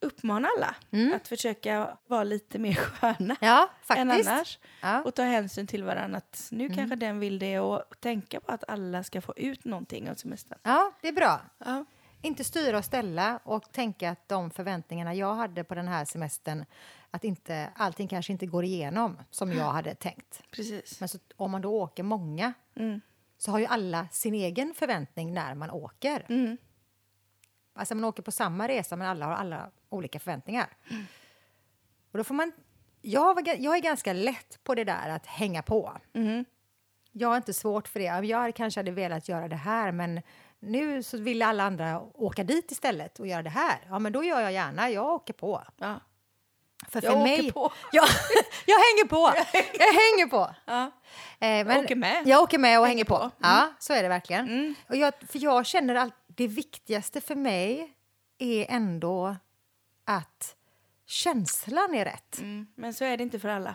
uppmana 0.00 0.48
alla 0.56 0.74
att 1.16 1.28
försöka 1.28 1.96
vara 2.06 2.24
lite 2.24 2.58
mer 2.58 2.74
sköna 2.74 3.36
Ja, 3.40 3.70
än 3.96 4.10
annars. 4.10 4.58
Ja. 4.80 5.02
Och 5.02 5.14
ta 5.14 5.22
hänsyn 5.22 5.66
till 5.66 5.84
varandra. 5.84 6.18
Att 6.18 6.48
nu 6.50 6.68
kanske 6.68 6.96
den 6.96 7.20
vill 7.20 7.38
det 7.38 7.58
och 7.60 7.82
tänka 8.00 8.40
på 8.40 8.52
att 8.52 8.64
alla 8.68 9.04
ska 9.04 9.20
få 9.20 9.34
ut 9.36 9.64
någonting 9.64 10.10
av 10.10 10.14
semestern. 10.14 10.58
ja, 10.62 10.92
det 11.00 11.08
är 11.08 11.12
bra. 11.12 11.40
Ja. 11.58 11.84
Inte 12.22 12.44
styra 12.44 12.78
och 12.78 12.84
ställa 12.84 13.40
och 13.44 13.72
tänka 13.72 14.10
att 14.10 14.28
de 14.28 14.50
förväntningarna 14.50 15.14
jag 15.14 15.34
hade 15.34 15.64
på 15.64 15.74
den 15.74 15.88
här 15.88 16.04
semestern 16.04 16.64
att 17.10 17.24
inte, 17.24 17.72
allting 17.76 18.08
kanske 18.08 18.32
inte 18.32 18.46
går 18.46 18.64
igenom 18.64 19.18
som 19.30 19.52
jag 19.52 19.72
hade 19.72 19.94
tänkt. 19.94 20.42
Precis. 20.50 21.00
Men 21.00 21.08
så, 21.08 21.18
om 21.36 21.50
man 21.50 21.62
då 21.62 21.82
åker 21.82 22.02
många 22.02 22.52
Mm. 22.74 23.00
så 23.38 23.50
har 23.50 23.58
ju 23.58 23.66
alla 23.66 24.08
sin 24.08 24.34
egen 24.34 24.74
förväntning 24.74 25.34
när 25.34 25.54
man 25.54 25.70
åker. 25.70 26.26
Mm. 26.28 26.56
Alltså 27.74 27.94
man 27.94 28.04
åker 28.04 28.22
på 28.22 28.32
samma 28.32 28.68
resa 28.68 28.96
men 28.96 29.06
alla 29.08 29.26
har 29.26 29.32
alla 29.32 29.70
olika 29.88 30.18
förväntningar. 30.18 30.76
Och 32.12 32.18
då 32.18 32.24
får 32.24 32.34
man... 32.34 32.52
Jag, 33.02 33.48
jag 33.58 33.76
är 33.76 33.80
ganska 33.80 34.12
lätt 34.12 34.64
på 34.64 34.74
det 34.74 34.84
där 34.84 35.08
att 35.08 35.26
hänga 35.26 35.62
på. 35.62 35.92
Mm. 36.12 36.44
Jag 37.12 37.28
har 37.28 37.36
inte 37.36 37.52
svårt 37.54 37.88
för 37.88 38.00
det. 38.00 38.26
Jag 38.26 38.54
kanske 38.54 38.80
hade 38.80 38.90
velat 38.90 39.28
göra 39.28 39.48
det 39.48 39.56
här 39.56 39.92
men 39.92 40.20
nu 40.62 41.02
så 41.02 41.18
vill 41.18 41.42
alla 41.42 41.64
andra 41.64 42.00
åka 42.14 42.44
dit 42.44 42.70
istället 42.72 43.20
och 43.20 43.26
göra 43.26 43.42
det 43.42 43.50
här. 43.50 43.78
Ja 43.88 43.98
men 43.98 44.12
då 44.12 44.24
gör 44.24 44.40
jag 44.40 44.52
gärna, 44.52 44.90
jag 44.90 45.06
åker 45.06 45.32
på. 45.32 45.62
Ja. 45.78 46.00
För 46.88 47.02
Jag 47.02 47.12
för 47.12 47.20
åker 47.20 47.42
mig, 47.42 47.52
på. 47.52 47.72
Ja, 47.92 48.04
jag 48.66 48.76
hänger 48.76 49.04
på! 49.08 49.32
Jag 49.78 49.92
hänger 49.92 50.26
på! 50.26 50.54
Ja. 50.66 50.82
Eh, 51.46 51.66
men 51.66 51.84
åker 51.84 51.96
med. 51.96 52.22
Jag 52.26 52.42
åker 52.42 52.58
med 52.58 52.80
och 52.80 52.86
Hänger 52.86 52.94
hänger 52.96 53.04
på. 53.04 53.16
på. 53.18 53.22
Mm. 53.22 53.32
Ja, 53.38 53.72
så 53.78 53.92
är 53.92 54.02
det 54.02 54.08
verkligen. 54.08 54.74
Och 54.88 54.96
jag, 54.96 55.14
för 55.28 55.38
jag 55.38 55.66
känner 55.66 55.94
att 55.94 56.12
det 56.26 56.46
viktigaste 56.48 57.20
för 57.20 57.34
mig 57.34 57.92
är 58.38 58.66
ändå 58.68 59.36
att 60.04 60.56
känslan 61.06 61.94
är 61.94 62.04
rätt. 62.04 62.38
Mm. 62.38 62.66
Men 62.74 62.94
så 62.94 63.04
är 63.04 63.16
det 63.16 63.22
inte 63.22 63.38
för 63.40 63.48
alla. 63.48 63.74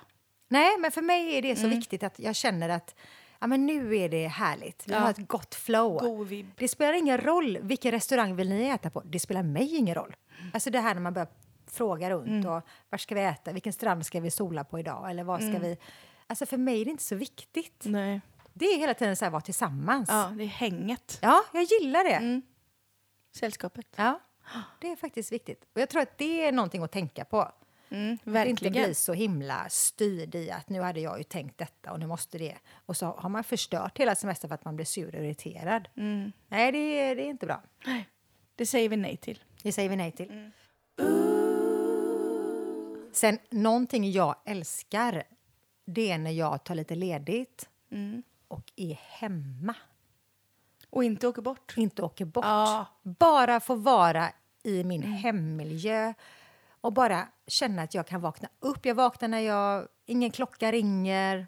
Nej, 0.50 0.78
men 0.78 0.92
för 0.92 1.02
mig 1.02 1.38
är 1.38 1.42
det 1.42 1.56
så 1.56 1.66
Mm. 1.66 1.78
viktigt 1.80 2.04
att 2.04 2.20
jag 2.20 2.36
känner 2.36 2.70
att 2.70 2.96
ja, 3.40 3.48
men 3.48 3.66
nu 3.66 3.98
är 3.98 4.10
det 4.10 4.28
härligt. 4.28 4.84
Vi 4.88 4.94
Ja. 4.94 5.00
har 5.00 5.10
ett 5.10 5.28
gott 5.28 5.56
flow. 5.56 6.28
Det 6.58 6.68
spelar 6.68 6.94
ingen 6.94 7.18
roll 7.18 7.58
vilken 7.62 7.92
restaurang 7.92 8.36
vill 8.36 8.50
ni 8.50 8.68
äta 8.68 8.90
på. 8.90 9.02
Det 9.06 9.20
spelar 9.20 9.44
mig 9.44 9.76
ingen 9.76 9.96
roll. 9.96 10.16
Alltså 10.54 10.70
det 10.70 10.80
här 10.80 10.94
när 10.94 11.02
man 11.02 11.14
börjar 11.14 11.28
fråga 11.72 12.10
runt 12.10 12.28
Mm. 12.28 12.46
och 12.46 12.62
var 12.90 12.98
ska 12.98 13.16
vi 13.16 13.22
äta, 13.22 13.52
vilken 13.52 13.74
strand 13.74 14.06
ska 14.06 14.20
vi 14.20 14.32
sola 14.32 14.64
på 14.64 14.80
idag 14.80 15.10
eller 15.10 15.24
vad 15.24 15.40
ska 15.40 15.50
Mm. 15.50 15.62
vi... 15.62 15.78
Alltså 16.28 16.46
för 16.46 16.58
mig 16.58 16.82
är 16.82 16.86
det 16.86 16.92
inte 16.92 17.04
så 17.04 17.16
viktigt. 17.16 17.84
Nej. 17.86 18.22
Det 18.54 18.66
är 18.66 18.78
hela 18.78 18.94
tiden 18.94 19.16
så 19.16 19.26
här 19.26 19.30
vara 19.32 19.42
tillsammans. 19.42 20.10
Ja, 20.10 20.32
det 20.38 20.44
är 20.44 20.48
hänget. 20.48 21.20
Ja, 21.22 21.44
jag 21.54 21.64
gillar 21.64 22.04
det. 22.04 22.16
Mm. 22.16 22.42
Sällskapet. 23.36 23.88
Ja, 23.96 24.20
det 24.82 24.92
är 24.92 24.96
faktiskt 24.96 25.32
viktigt. 25.32 25.64
Och 25.76 25.82
jag 25.82 25.90
tror 25.90 26.02
att 26.02 26.18
det 26.18 26.46
är 26.48 26.52
någonting 26.52 26.84
att 26.84 26.92
tänka 26.92 27.26
på. 27.26 27.52
Mm, 27.90 28.14
Att 28.14 28.18
inte 28.20 28.30
verkligen. 28.32 28.74
bli 28.74 28.94
så 28.94 29.14
himla 29.14 29.70
styrd 29.70 30.36
i 30.36 30.52
att 30.52 30.70
nu 30.70 30.82
hade 30.82 31.00
jag 31.00 31.18
ju 31.18 31.24
tänkt 31.24 31.58
detta 31.58 31.92
och 31.92 32.00
nu 32.00 32.08
måste 32.08 32.38
det. 32.38 32.56
Och 32.86 32.98
så 32.98 33.06
har 33.06 33.30
man 33.30 33.44
förstört 33.44 33.98
hela 34.00 34.16
semestern 34.16 34.48
för 34.50 34.56
att 34.56 34.66
man 34.66 34.76
blir 34.76 34.86
sur 34.86 35.16
och 35.16 35.22
irriterad. 35.26 35.88
Mm. 35.98 36.32
Nej, 36.48 36.72
det 36.72 36.78
är, 36.78 37.16
det 37.16 37.22
är 37.24 37.30
inte 37.30 37.46
bra. 37.46 37.62
Det 38.56 38.66
säger 38.66 38.90
vi 38.90 38.98
nej 38.98 39.18
till. 39.18 39.44
Det 39.64 39.72
säger 39.72 39.90
vi 39.90 39.96
nej 39.96 40.12
till. 40.12 40.30
Mm. 40.32 40.52
Sen, 43.14 43.38
någonting 43.50 44.12
jag 44.12 44.36
älskar, 44.46 45.24
det 45.86 46.12
är 46.12 46.18
när 46.18 46.32
jag 46.32 46.64
tar 46.64 46.76
lite 46.76 46.96
ledigt 46.96 47.70
Mm. 47.92 48.24
och 48.48 48.72
är 48.76 48.94
hemma. 48.94 49.76
Och 50.90 51.04
inte 51.04 51.28
åker 51.28 51.42
bort. 51.42 51.74
Inte 51.78 52.02
åker 52.02 52.26
bort. 52.26 52.46
Ja. 52.46 52.86
Bara 53.04 53.60
få 53.60 53.76
vara 53.76 54.30
i 54.64 54.84
min 54.84 55.04
hemmiljö 55.04 56.14
och 56.82 56.94
bara 56.94 57.28
känna 57.48 57.82
att 57.82 57.94
jag 57.94 58.08
kan 58.08 58.22
vakna 58.22 58.50
upp. 58.60 58.86
Jag 58.86 58.96
vaknar 58.96 59.28
när 59.28 59.40
jag, 59.40 59.88
ingen 60.06 60.32
klocka 60.32 60.72
ringer. 60.72 61.48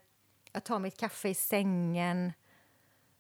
Jag 0.54 0.64
tar 0.64 0.80
mitt 0.80 0.98
kaffe 1.00 1.30
i 1.30 1.34
sängen. 1.34 2.34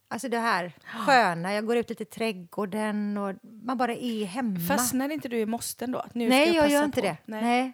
Alltså 0.07 0.29
det 0.29 0.37
här 0.39 0.71
sköna, 0.85 1.53
jag 1.53 1.65
går 1.65 1.77
ut 1.77 1.89
lite 1.89 2.03
i 2.03 2.05
trädgården 2.05 3.17
och 3.17 3.35
man 3.43 3.77
bara 3.77 3.93
är 3.93 4.25
hemma. 4.25 4.59
Fastnar 4.59 5.09
inte 5.09 5.27
du 5.29 5.37
i 5.39 5.45
måsten 5.45 5.91
då? 5.91 6.05
Nu 6.13 6.29
Nej, 6.29 6.47
jag 6.47 6.55
passa 6.63 6.73
gör 6.73 6.83
inte 6.85 7.01
på? 7.01 7.07
det. 7.07 7.17
Nej. 7.25 7.41
Nej. 7.41 7.73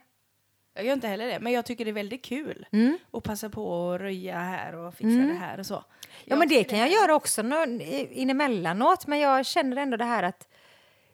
Jag 0.73 0.85
gör 0.85 0.93
inte 0.93 1.07
heller 1.07 1.27
det. 1.27 1.39
Men 1.39 1.53
jag 1.53 1.65
tycker 1.65 1.85
det 1.85 1.91
är 1.91 1.93
väldigt 1.93 2.25
kul 2.25 2.65
Mm. 2.71 2.97
att 3.11 3.23
passa 3.23 3.49
på 3.49 3.91
att 3.91 4.01
röja 4.01 4.39
här 4.39 4.75
och 4.75 4.93
fixa 4.93 5.07
det 5.27 5.33
här 5.39 5.59
och 5.59 5.65
så. 5.65 5.83
Ja, 6.25 6.35
men 6.35 6.47
det 6.47 6.63
kan 6.63 6.79
jag 6.79 6.91
göra 6.91 7.15
också 7.15 7.41
nå- 7.41 7.63
inemellanåt. 8.11 9.07
Men 9.07 9.19
jag 9.19 9.45
känner 9.45 9.77
ändå 9.77 9.97
det 9.97 10.05
här 10.05 10.23
att 10.23 10.47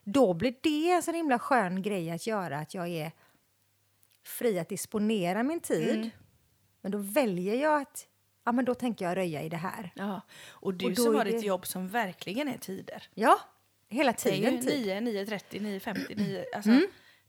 då 0.04 0.34
blir 0.34 0.54
det 0.62 0.90
en 0.90 1.02
så 1.02 1.12
himla 1.12 1.38
skön 1.38 1.82
grej 1.82 2.10
att 2.10 2.26
göra. 2.26 2.58
Att 2.58 2.74
jag 2.74 2.88
är 2.88 3.12
fri 4.24 4.58
att 4.58 4.68
disponera 4.68 5.42
min 5.42 5.60
tid. 5.60 6.10
Men 6.80 6.92
då 6.92 6.98
väljer 6.98 7.54
jag 7.54 7.82
att 7.82 8.06
ja, 8.44 8.52
men 8.52 8.64
då 8.64 8.74
tänker 8.74 9.04
jag 9.04 9.16
röja 9.16 9.42
i 9.42 9.48
det 9.48 9.56
här. 9.56 9.92
Ja. 9.94 10.20
Och 10.50 10.74
du 10.74 10.90
Och 10.90 10.96
som 10.96 11.14
har 11.14 11.24
det- 11.24 11.30
ett 11.36 11.44
jobb 11.44 11.66
som 11.66 11.88
verkligen 11.88 12.48
är 12.48 12.58
tider. 12.58 13.08
Ja, 13.14 13.40
hela 13.88 14.12
Det 14.12 14.26
är 14.28 14.32
tiden. 14.32 14.56
ju 14.56 14.62
tid. 14.62 14.86
9, 14.86 15.00
9.30, 15.24 15.60
9.50, 15.60 16.16
9... 16.16 16.44
Alltså, 16.54 16.70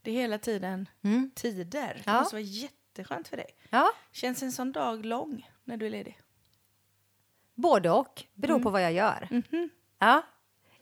Det 0.02 0.10
är 0.10 0.14
hela 0.14 0.38
tiden 0.38 0.88
Mm. 1.02 1.30
tider. 1.34 1.94
Det 1.94 2.02
Ja. 2.06 2.20
måste 2.20 2.34
vara 2.36 2.42
jätteskönt 2.42 3.28
för 3.28 3.36
dig. 3.36 3.46
Ja, 3.70 3.90
Känns 4.12 4.42
en 4.42 4.52
sån 4.52 4.72
dag 4.72 5.04
lång 5.06 5.50
när 5.64 5.76
du 5.76 5.86
är 5.86 5.90
ledig? 5.90 6.20
både 7.54 7.90
och. 7.90 8.24
Beror 8.34 8.58
på 8.60 8.70
vad 8.70 8.82
jag 8.82 8.92
gör. 8.92 9.42
Ja. 9.98 10.22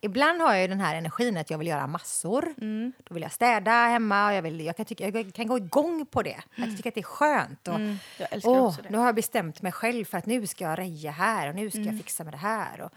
Ibland 0.04 0.40
har 0.40 0.54
jag 0.54 0.70
den 0.70 0.80
här 0.80 0.94
energin 0.94 1.36
att 1.36 1.50
jag 1.50 1.58
vill 1.58 1.66
göra 1.68 1.86
massor. 1.86 2.54
Då 3.04 3.14
vill 3.14 3.22
jag 3.22 3.32
städa 3.32 3.70
hemma. 3.70 4.26
Och 4.28 4.34
jag, 4.34 4.42
vill, 4.42 4.60
jag, 4.60 4.76
kan 4.76 4.86
tycka, 4.86 5.08
jag 5.08 5.34
kan 5.34 5.46
gå 5.46 5.56
igång 5.56 6.06
på 6.06 6.22
det. 6.22 6.40
Jag 6.56 6.76
tycker 6.76 6.90
att 6.90 6.94
det 6.94 7.00
är 7.00 7.02
skönt. 7.02 7.68
Och, 7.68 7.74
Mm, 7.74 7.96
Åh, 8.44 8.76
det. 8.82 8.90
Nu 8.90 8.98
har 8.98 9.06
jag 9.06 9.14
bestämt 9.14 9.62
mig 9.62 9.72
själv 9.72 10.04
för 10.04 10.18
att 10.18 10.26
nu 10.26 10.46
ska 10.46 10.64
jag 10.64 10.78
reja 10.78 11.10
här 11.10 11.48
och 11.48 11.54
nu 11.54 11.70
ska 11.70 11.80
jag 11.80 11.96
fixa 11.96 12.24
med 12.24 12.32
det 12.34 12.38
här. 12.38 12.80
Och, 12.80 12.92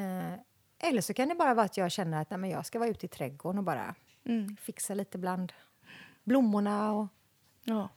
eh, 0.00 0.32
eller 0.78 1.00
så 1.00 1.14
kan 1.14 1.28
det 1.28 1.34
bara 1.34 1.54
vara 1.54 1.66
att 1.66 1.76
jag 1.76 1.90
känner 1.92 2.22
att 2.22 2.30
nej, 2.30 2.38
men 2.38 2.50
jag 2.50 2.66
ska 2.66 2.78
vara 2.78 2.88
ute 2.90 3.06
i 3.06 3.08
trädgården 3.08 3.58
och 3.58 3.64
bara 3.64 3.94
Mm. 4.26 4.56
fixa 4.60 4.94
lite 4.94 5.18
bland 5.18 5.52
blommorna. 6.24 6.92
Och, 6.92 7.06
Ja. 7.64 7.88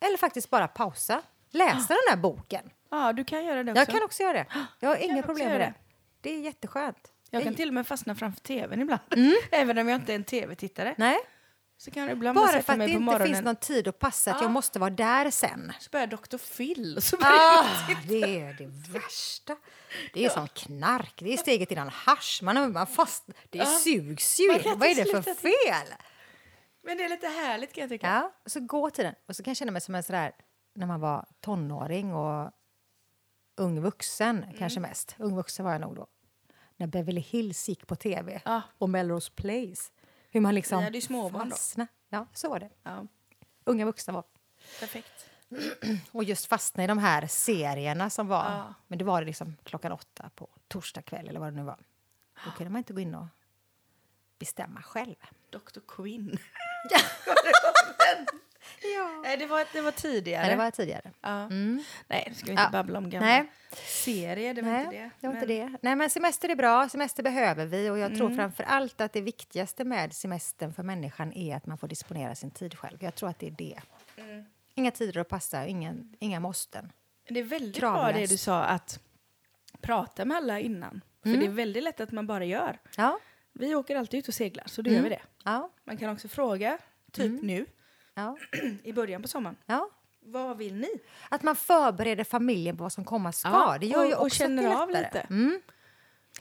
eller 0.00 0.16
faktiskt 0.16 0.50
bara 0.50 0.68
pausa. 0.68 1.22
Läsa 1.50 1.88
den 1.88 2.08
här 2.10 2.16
boken. 2.16 2.70
ja, 2.90 3.12
du 3.12 3.24
kan 3.24 3.44
göra 3.44 3.62
det 3.64 3.70
också. 3.72 3.80
Jag 3.80 3.88
kan 3.88 4.02
också 4.04 4.22
göra 4.22 4.32
det. 4.32 4.46
Jag 4.80 4.88
har 4.88 4.96
inga 4.96 5.22
problem 5.22 5.48
med 5.48 5.54
göra 5.60 5.64
det. 5.66 5.74
Det 6.20 6.30
är 6.30 6.40
jätteskönt. 6.40 7.12
Jag 7.34 7.44
kan 7.44 7.54
till 7.54 7.68
och 7.68 7.74
med 7.74 7.86
fastna 7.86 8.14
framför 8.14 8.40
tvn 8.40 8.80
ibland. 8.82 9.00
Även 9.50 9.78
om 9.78 9.88
jag 9.88 10.00
inte 10.00 10.12
är 10.12 10.16
en 10.16 10.24
tv-tittare. 10.24 10.94
Nej, 10.98 11.16
Så 11.76 11.90
kan 11.90 12.02
jag 12.02 12.12
ibland 12.12 12.36
bara 12.38 12.48
för 12.62 12.72
att 12.72 12.78
det 12.78 12.84
inte 12.88 12.98
morgonen. 12.98 13.26
finns 13.28 13.42
någon 13.42 13.56
tid 13.56 13.88
att 13.88 13.98
passa 13.98 14.30
att 14.30 14.36
Ja. 14.40 14.44
jag 14.44 14.50
måste 14.50 14.78
vara 14.78 14.90
där 14.90 15.30
sen. 15.30 15.72
Så 15.80 15.90
börjar 15.90 16.06
Dr. 16.06 16.36
Phil 16.56 16.96
och 16.96 17.02
så 17.02 17.16
börjar 17.16 17.32
Ah, 17.34 17.66
det 18.08 18.40
är 18.40 18.52
det 18.58 18.66
värsta. 18.92 19.56
Det 20.14 20.24
är 20.24 20.28
som 20.28 20.48
knark. 20.48 21.14
Det 21.18 21.32
är 21.32 21.36
steget 21.36 21.70
innan 21.72 21.88
hasch. 21.88 22.40
Man, 22.42 22.72
man 22.72 22.86
fast, 22.86 23.26
det 23.50 23.58
Ja. 23.58 23.64
sugs 23.66 24.40
ju 24.40 24.46
Man 24.48 24.56
in. 24.56 24.62
kan 24.62 24.78
Vad 24.78 24.88
är 24.88 24.94
det 24.94 25.04
för 25.22 25.34
fel? 25.34 25.94
Men 26.84 26.96
det 26.98 27.04
är 27.04 27.08
lite 27.08 27.26
härligt 27.28 27.72
kan 27.72 27.80
jag 27.82 27.90
tycka. 27.90 28.06
Ja, 28.06 28.32
och 28.44 28.50
så 28.52 28.60
gå 28.60 28.90
tiden. 28.90 29.14
Och 29.28 29.36
så 29.36 29.42
kan 29.42 29.50
jag 29.50 29.56
känna 29.56 29.72
mig 29.72 29.80
som 29.80 29.94
en 29.94 30.02
sådär, 30.02 30.32
när 30.74 30.86
man 30.86 31.00
var 31.00 31.26
tonåring 31.40 32.14
och 32.14 32.50
ung 33.56 33.80
vuxen, 33.80 34.46
kanske 34.58 34.80
mest. 34.80 35.14
Ung 35.18 35.36
vuxen 35.36 35.64
var 35.64 35.72
jag 35.72 35.80
nog 35.80 35.96
då. 35.96 36.06
När 36.82 36.86
Beverly 36.86 37.20
Hills 37.20 37.68
gick 37.68 37.86
på 37.86 37.96
tv 37.96 38.42
Ja. 38.44 38.62
och 38.78 38.90
Melrose 38.90 39.32
Place. 39.32 39.92
Hur 40.30 40.40
man 40.40 40.54
liksom 40.54 40.78
Vi 40.78 40.84
hade 40.84 40.96
ju 40.98 41.02
småbarn 41.02 41.48
då. 41.48 41.54
fastnade. 41.54 41.90
Ja, 42.08 42.26
så 42.32 42.48
var 42.48 42.60
det. 42.60 42.70
Ja, 42.82 43.06
Unga 43.64 43.84
vuxna 43.84 44.12
var 44.12 44.24
perfekt. 44.80 45.26
och 46.12 46.24
just 46.24 46.46
fastna 46.46 46.84
i 46.84 46.86
de 46.86 46.98
här 46.98 47.26
serierna 47.26 48.10
som 48.10 48.28
var. 48.28 48.44
Ja. 48.44 48.74
Men 48.86 48.98
det 48.98 49.04
var 49.04 49.20
det 49.20 49.26
liksom 49.26 49.56
klockan 49.64 49.92
åtta 49.92 50.30
på 50.34 50.48
torsdag 50.68 51.02
kväll 51.02 51.28
eller 51.28 51.40
vad 51.40 51.52
det 51.52 51.56
nu 51.56 51.62
var. 51.62 51.78
Då 52.44 52.50
kunde 52.50 52.70
man 52.72 52.78
inte 52.78 52.92
gå 52.92 53.00
in 53.00 53.14
och 53.14 53.26
bestämma 54.38 54.82
själv. 54.82 55.14
Dr. 55.50 55.80
Quinn. 55.88 56.38
Ja. 56.90 56.98
Nej, 59.22 59.36
det 59.36 59.46
var, 59.46 59.64
det 59.72 59.80
var 59.80 59.90
tidigare. 59.92 60.42
Nej, 60.42 60.50
det 60.50 60.56
var 60.56 60.70
tidigare. 60.70 61.10
Ja. 61.20 61.42
Mm. 61.42 61.82
Nej, 62.08 62.24
nu 62.28 62.34
ska 62.34 62.44
vi 62.46 62.50
inte 62.50 62.62
Ja. 62.62 62.70
babbla 62.70 62.98
om 62.98 63.10
gamla 63.10 63.26
Nej. 63.28 63.44
serier. 63.86 64.54
Det 64.54 64.62
var 64.62 64.70
Nej, 64.70 64.84
inte 64.84 64.96
det. 64.96 65.10
det 65.20 65.26
var 65.26 65.34
inte 65.34 65.46
Men- 65.46 65.72
det. 65.72 65.78
Nej, 65.82 65.96
men 65.96 66.10
semester 66.10 66.48
är 66.48 66.56
bra. 66.56 66.88
Semester 66.88 67.22
behöver 67.22 67.66
vi. 67.66 67.90
Och 67.90 67.98
jag 67.98 68.14
tror 68.16 68.26
Mm. 68.26 68.36
framför 68.38 68.62
allt 68.62 69.00
att 69.00 69.12
det 69.12 69.20
viktigaste 69.20 69.84
med 69.84 70.12
semestern 70.12 70.72
för 70.74 70.82
människan 70.82 71.32
är 71.32 71.56
att 71.56 71.66
man 71.66 71.78
får 71.78 71.88
disponera 71.88 72.34
sin 72.34 72.50
tid 72.50 72.78
själv. 72.78 72.98
Jag 73.02 73.14
tror 73.14 73.28
att 73.28 73.38
det 73.38 73.46
är 73.46 73.50
det. 73.50 73.80
Mm. 74.16 74.44
Inga 74.74 74.90
tider 74.90 75.20
att 75.20 75.28
passa, 75.28 75.66
ingen, 75.66 76.16
inga 76.20 76.40
måsten. 76.40 76.92
Det 77.28 77.40
är 77.40 77.44
väldigt 77.44 77.80
bra 77.80 77.94
Kravlöst. 77.94 78.18
det 78.30 78.34
du 78.34 78.38
sa, 78.38 78.62
att 78.64 79.00
prata 79.80 80.24
med 80.24 80.36
alla 80.36 80.60
innan. 80.60 81.00
För 81.22 81.28
Mm. 81.28 81.40
det 81.40 81.46
är 81.46 81.50
väldigt 81.50 81.82
lätt 81.82 82.00
att 82.00 82.12
man 82.12 82.26
bara 82.26 82.44
gör. 82.44 82.78
Ja, 82.96 83.18
Vi 83.54 83.74
åker 83.74 83.96
alltid 83.96 84.18
ut 84.18 84.28
och 84.28 84.34
seglar, 84.34 84.64
så 84.66 84.82
då 84.82 84.90
Mm. 84.90 84.96
gör 84.96 85.08
vi 85.10 85.14
det. 85.16 85.22
ja, 85.44 85.70
Man 85.84 85.96
kan 85.96 86.10
också 86.10 86.28
fråga, 86.28 86.78
typ 87.12 87.42
nu, 87.42 87.66
ja, 88.14 88.36
i 88.84 88.92
början 88.92 89.22
på 89.22 89.28
sommaren. 89.28 89.56
ja. 89.66 89.88
Vad 90.24 90.56
vill 90.56 90.74
ni? 90.74 90.88
Att 91.28 91.42
man 91.42 91.56
förbereder 91.56 92.24
familjen 92.24 92.76
på 92.76 92.82
vad 92.82 92.92
som 92.92 93.04
komma 93.04 93.32
ska. 93.32 93.48
Ja, 93.48 93.76
det 93.80 93.86
gör 93.86 94.04
ju 94.04 94.12
och- 94.12 94.18
och 94.20 94.26
också 94.26 94.38
känner 94.38 94.62
att 94.62 94.70
det 94.70 94.74
är 94.76 94.82
av 94.82 94.90
lättare. 94.90 95.22
lite. 95.22 95.34
Mm. 95.34 95.60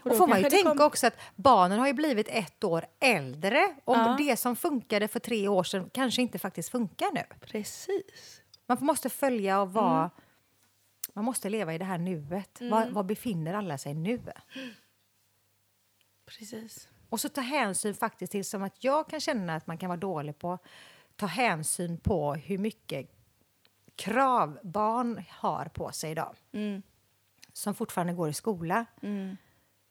då 0.04 0.10
Och 0.12 0.18
får 0.18 0.28
man 0.28 0.42
ju 0.44 0.50
tänka 0.50 0.70
kom- 0.70 0.82
också 0.88 1.08
att 1.08 1.18
barnen 1.36 1.80
har 1.80 1.88
ju 1.88 1.94
blivit 1.94 2.28
ett 2.30 2.64
år 2.64 2.86
äldre. 3.00 3.76
Om 3.86 4.00
Ja. 4.00 4.16
det 4.20 4.38
som 4.38 4.56
funkade 4.56 5.08
för 5.08 5.20
tre 5.20 5.48
år 5.48 5.64
sedan 5.64 5.90
kanske 5.94 6.22
inte 6.22 6.40
faktiskt 6.40 6.70
funkar 6.70 7.12
nu. 7.14 7.24
Precis. 7.40 8.42
Man 8.68 8.78
måste 8.82 9.10
följa 9.10 9.62
och 9.62 9.74
vara... 9.74 9.98
Mm. 10.00 10.10
Man 11.14 11.26
måste 11.26 11.50
leva 11.50 11.74
i 11.74 11.78
det 11.78 11.86
här 11.86 11.98
nuet. 11.98 12.58
Var, 12.62 12.86
var 12.90 13.04
befinner 13.04 13.54
alla 13.54 13.78
sig 13.78 13.94
nu? 13.94 14.22
Precis. 16.26 16.88
Och 17.10 17.20
så 17.20 17.30
ta 17.30 17.42
hänsyn 17.42 17.94
faktiskt 17.96 18.32
till 18.32 18.46
som 18.46 18.64
att 18.64 18.84
jag 18.84 19.08
kan 19.10 19.20
känna 19.20 19.56
att 19.56 19.68
man 19.68 19.78
kan 19.78 19.90
vara 19.90 20.00
dålig 20.00 20.40
på 20.40 20.58
ta 21.22 21.28
hänsyn 21.28 21.98
på 21.98 22.34
hur 22.34 22.58
mycket 22.58 23.10
krav 23.96 24.60
barn 24.64 25.24
har 25.30 25.66
på 25.66 25.92
sig 25.92 26.12
idag 26.12 26.36
Mm. 26.54 26.82
som 27.54 27.76
fortfarande 27.76 28.14
går 28.14 28.30
i 28.30 28.34
skola. 28.34 28.86
Mm. 29.02 29.38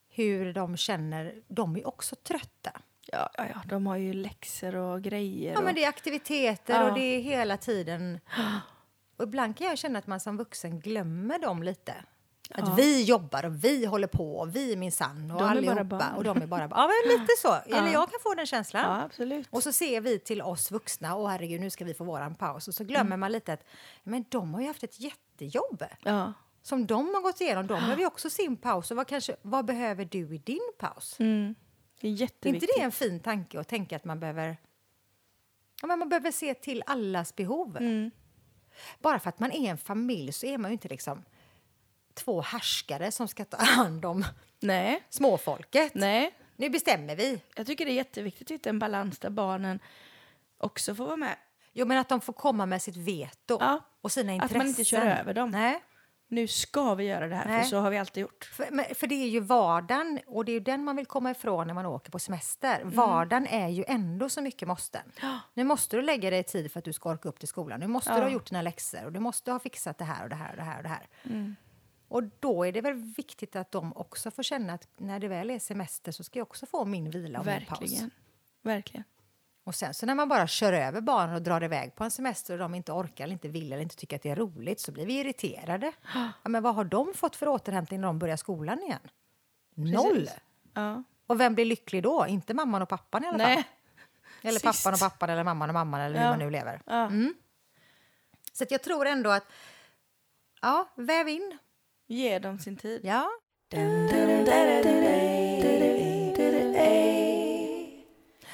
Hur 0.09 0.53
de 0.53 0.77
känner, 0.77 1.35
de 1.49 1.77
är 1.77 1.87
också 1.89 2.17
trötta. 2.17 2.81
Ja, 3.07 3.31
ja, 3.39 3.47
ja, 3.55 3.63
de 3.67 3.87
har 3.87 3.97
ju 3.97 4.13
läxor 4.13 4.75
och 4.77 5.03
grejer. 5.03 5.53
Ja, 5.53 5.59
och... 5.59 5.65
men 5.65 5.75
det 5.75 5.85
är 5.85 5.89
aktiviteter 5.89 6.75
Ja. 6.75 6.89
och 6.89 6.95
det 6.95 7.01
är 7.01 7.21
hela 7.21 7.57
tiden... 7.57 8.21
Och 9.17 9.25
ibland 9.25 9.57
kan 9.57 9.67
jag 9.67 9.79
känna 9.79 9.99
att 9.99 10.07
man 10.07 10.21
som 10.21 10.37
vuxen 10.37 10.81
glömmer 10.81 11.39
dem 11.39 11.63
lite. 11.63 11.95
Att 12.55 12.69
Ja. 12.69 12.75
vi 12.75 13.03
jobbar 13.05 13.45
och 13.45 13.65
vi 13.65 13.85
håller 13.87 14.07
på 14.07 14.37
och 14.39 14.57
vi 14.57 14.73
är 14.73 14.77
minsann 14.77 15.31
och 15.31 15.39
De 15.39 15.43
bara 15.45 15.51
allihopa. 15.51 15.85
barn. 15.85 16.15
och 16.17 16.25
de 16.25 16.43
är 16.43 16.47
bara 16.47 16.69
Ja, 16.71 16.89
men 17.05 17.19
lite 17.19 17.33
så. 17.39 17.55
Eller 17.55 17.93
jag 17.93 18.11
kan 18.11 18.21
få 18.23 18.35
den 18.35 18.47
känslan. 18.47 18.83
Ja, 18.99 19.03
absolut. 19.05 19.49
Och 19.51 19.63
så 19.63 19.73
ser 19.73 20.01
vi 20.01 20.19
till 20.19 20.43
oss 20.43 20.71
vuxna, 20.71 21.15
och 21.15 21.31
herregud, 21.31 21.61
nu 21.61 21.71
ska 21.71 21.85
vi 21.85 21.95
få 21.95 22.05
våran 22.05 22.35
paus. 22.35 22.69
Och 22.69 22.75
så 22.75 22.85
glömmer 22.85 23.07
Mm. 23.07 23.21
man 23.21 23.33
lite 23.33 23.53
att 23.53 23.65
men 24.03 24.25
de 24.29 24.55
har 24.55 24.61
ju 24.61 24.67
haft 24.67 24.83
ett 24.83 25.01
jättejobb 25.01 25.85
Ja. 26.03 26.33
som 26.63 26.87
de 26.87 27.15
har 27.15 27.23
gått 27.23 27.41
igenom. 27.41 27.67
De 27.67 27.75
behöver 27.81 28.01
ju 28.01 28.07
också 28.15 28.31
sin 28.31 28.57
paus. 28.57 28.91
Och 28.91 28.97
vad, 28.97 29.07
kanske, 29.07 29.37
vad 29.43 29.65
behöver 29.65 30.05
du 30.05 30.35
i 30.35 30.39
din 30.39 30.73
paus? 30.79 31.17
Mm. 31.21 31.55
Det 32.01 32.07
är 32.07 32.09
Är 32.09 32.13
inte 32.13 32.23
jätteviktigt. 32.25 32.71
det 32.77 32.83
en 32.83 32.93
fin 32.93 33.21
tanke 33.21 33.61
att 33.61 33.69
tänka 33.69 33.97
att 33.97 34.05
man 34.05 34.21
behöver... 34.21 34.57
Ja, 35.83 35.87
men 35.87 35.99
man 35.99 36.09
behöver 36.09 36.31
se 36.31 36.55
till 36.55 36.83
allas 36.87 37.37
behov. 37.37 37.77
Mm. 37.77 38.11
Bara 38.99 39.19
för 39.19 39.29
att 39.29 39.39
man 39.39 39.53
är 39.53 39.71
en 39.71 39.79
familj 39.79 40.33
så 40.33 40.47
är 40.47 40.59
man 40.59 40.71
ju 40.71 40.73
inte 40.73 40.89
liksom 40.89 41.25
två 42.15 42.41
härskare 42.41 43.13
som 43.13 43.29
ska 43.29 43.45
ta 43.45 43.57
hand 43.57 44.05
om 44.05 44.25
Nej, 44.61 45.03
småfolket. 45.09 45.95
nej. 45.95 46.35
Nu 46.57 46.71
bestämmer 46.71 47.17
vi. 47.17 47.43
Jag 47.57 47.67
tycker 47.67 47.85
det 47.85 47.91
är 47.91 47.95
jätteviktigt 47.95 48.47
att 48.47 48.55
hitta 48.55 48.71
en 48.71 48.79
balans 48.79 49.19
där 49.19 49.31
barnen 49.31 49.81
också 50.59 50.95
får 50.95 51.05
vara 51.07 51.17
med. 51.17 51.37
Jo, 51.73 51.87
men 51.87 51.99
att 51.99 52.09
de 52.09 52.21
får 52.21 52.33
komma 52.33 52.67
med 52.67 52.83
sitt 52.83 52.97
veto 52.97 53.57
Ja. 53.61 53.81
och 54.01 54.13
sina 54.13 54.33
intressen. 54.33 54.57
Att 54.57 54.61
man 54.61 54.67
inte 54.69 54.85
kör 54.85 55.07
över 55.07 55.35
dem. 55.35 55.51
Nej. 55.51 55.83
Nu 56.29 56.47
ska 56.49 56.95
vi 56.95 57.05
göra 57.05 57.29
det 57.29 57.35
här, 57.37 57.47
Nej. 57.47 57.63
för 57.63 57.69
så 57.69 57.77
har 57.79 57.91
vi 57.91 57.99
alltid 57.99 58.21
gjort. 58.21 58.45
För, 58.45 58.67
men- 58.71 58.95
för 58.95 59.07
det 59.07 59.15
är 59.15 59.29
ju 59.29 59.41
vardagen, 59.41 60.19
och 60.27 60.45
det 60.45 60.53
är 60.53 60.61
den 60.61 60.85
man 60.85 60.97
vill 60.97 61.07
komma 61.07 61.31
ifrån 61.31 61.67
när 61.67 61.75
man 61.75 61.87
åker 61.87 62.11
på 62.11 62.19
semester. 62.19 62.81
Mm. 62.81 62.95
Vardagen 62.95 63.47
är 63.47 63.69
ju 63.69 63.85
ändå 63.89 64.29
så 64.29 64.43
mycket 64.43 64.69
måsten. 64.69 65.03
Nu 65.55 65.65
måste 65.65 65.97
du 65.97 66.03
lägga 66.03 66.31
dig 66.31 66.43
tid 66.43 66.73
för 66.73 66.79
att 66.79 66.85
du 66.85 66.93
ska 66.93 67.11
orka 67.11 67.29
upp 67.29 67.39
till 67.39 67.49
skolan. 67.49 67.81
Nu 67.81 67.87
måste 67.87 68.11
Ja. 68.11 68.17
du 68.17 68.23
ha 68.23 68.31
gjort 68.31 68.49
dina 68.51 68.63
läxor 68.63 69.05
och 69.05 69.13
du 69.13 69.21
måste 69.21 69.53
ha 69.53 69.59
fixat 69.59 69.99
det 69.99 70.05
här 70.05 70.23
och 70.23 70.29
det 70.29 70.37
här 70.37 70.51
och 70.51 70.57
det 70.57 70.63
här 70.63 70.77
och 70.77 70.83
det 70.83 70.89
här. 70.89 71.09
Mm. 71.25 71.57
Och 72.11 72.23
då 72.41 72.65
är 72.65 72.73
det 72.73 72.81
väl 72.81 72.95
viktigt 72.95 73.57
att 73.57 73.71
de 73.73 73.97
också 73.97 74.31
får 74.31 74.43
känna 74.43 74.73
att 74.73 74.89
när 74.97 75.21
det 75.21 75.29
väl 75.29 75.51
är 75.51 75.59
semester 75.59 76.13
så 76.13 76.25
ska 76.25 76.39
jag 76.39 76.47
också 76.47 76.67
få 76.67 76.85
min 76.85 77.11
vila 77.11 77.41
och 77.41 77.47
min 77.47 77.67
paus. 77.67 77.81
Verkligen. 77.81 78.11
Verkligen. 78.63 79.05
Och 79.65 79.75
sen 79.75 79.95
så 79.95 80.07
när 80.07 80.15
man 80.15 80.29
bara 80.29 80.47
kör 80.47 80.73
över 80.73 81.01
barnen 81.01 81.35
och 81.35 81.43
drar 81.43 81.65
iväg 81.65 81.95
på 81.97 82.05
en 82.05 82.11
semester 82.11 82.53
och 82.55 82.59
de 82.59 82.75
inte 82.75 82.93
orkar 82.93 83.25
eller 83.25 83.33
inte 83.33 83.49
vill 83.49 83.73
eller 83.73 83.83
inte 83.83 83.97
tycker 83.97 84.17
att 84.17 84.23
det 84.23 84.31
är 84.31 84.37
roligt 84.37 84.81
så 84.81 84.93
blir 84.93 85.07
vi 85.07 85.21
irriterade. 85.21 85.93
Ja, 86.15 86.33
men 86.45 86.63
vad 86.63 86.75
har 86.75 86.85
de 86.85 87.15
fått 87.15 87.37
för 87.37 87.49
återhämtning 87.49 88.01
när 88.01 88.07
de 88.09 88.19
börjar 88.19 88.37
skolan 88.37 88.83
igen? 88.83 89.01
Noll! 89.75 90.11
Precis. 90.15 90.37
Ja. 90.75 91.03
Och 91.27 91.41
vem 91.41 91.55
blir 91.55 91.65
lycklig 91.65 92.03
då? 92.03 92.27
Inte 92.29 92.55
mamman 92.55 92.83
och 92.83 92.89
pappan 92.89 93.25
i 93.25 93.27
alla 93.27 93.39
fall. 93.39 93.49
Nej. 93.49 93.65
Eller 94.43 94.61
Sist. 94.61 94.65
pappan 94.85 94.95
och 94.95 95.01
pappan 95.01 95.31
eller 95.31 95.45
mamman 95.45 95.71
och 95.71 95.75
mamman 95.75 96.01
eller 96.01 96.17
hur 96.19 96.25
Ja. 96.25 96.31
man 96.31 96.39
nu 96.39 96.51
lever. 96.51 96.83
Ja. 96.87 97.11
Så 98.53 98.65
att 98.65 98.71
jag 98.71 98.83
tror 98.83 99.07
ändå 99.07 99.31
att, 99.31 99.45
ja, 100.63 100.89
väv 100.95 101.29
in. 101.29 101.59
Ge 102.11 102.39
dem 102.39 102.59
sin 102.59 102.77
tid. 102.77 103.01
Ja. 103.05 103.31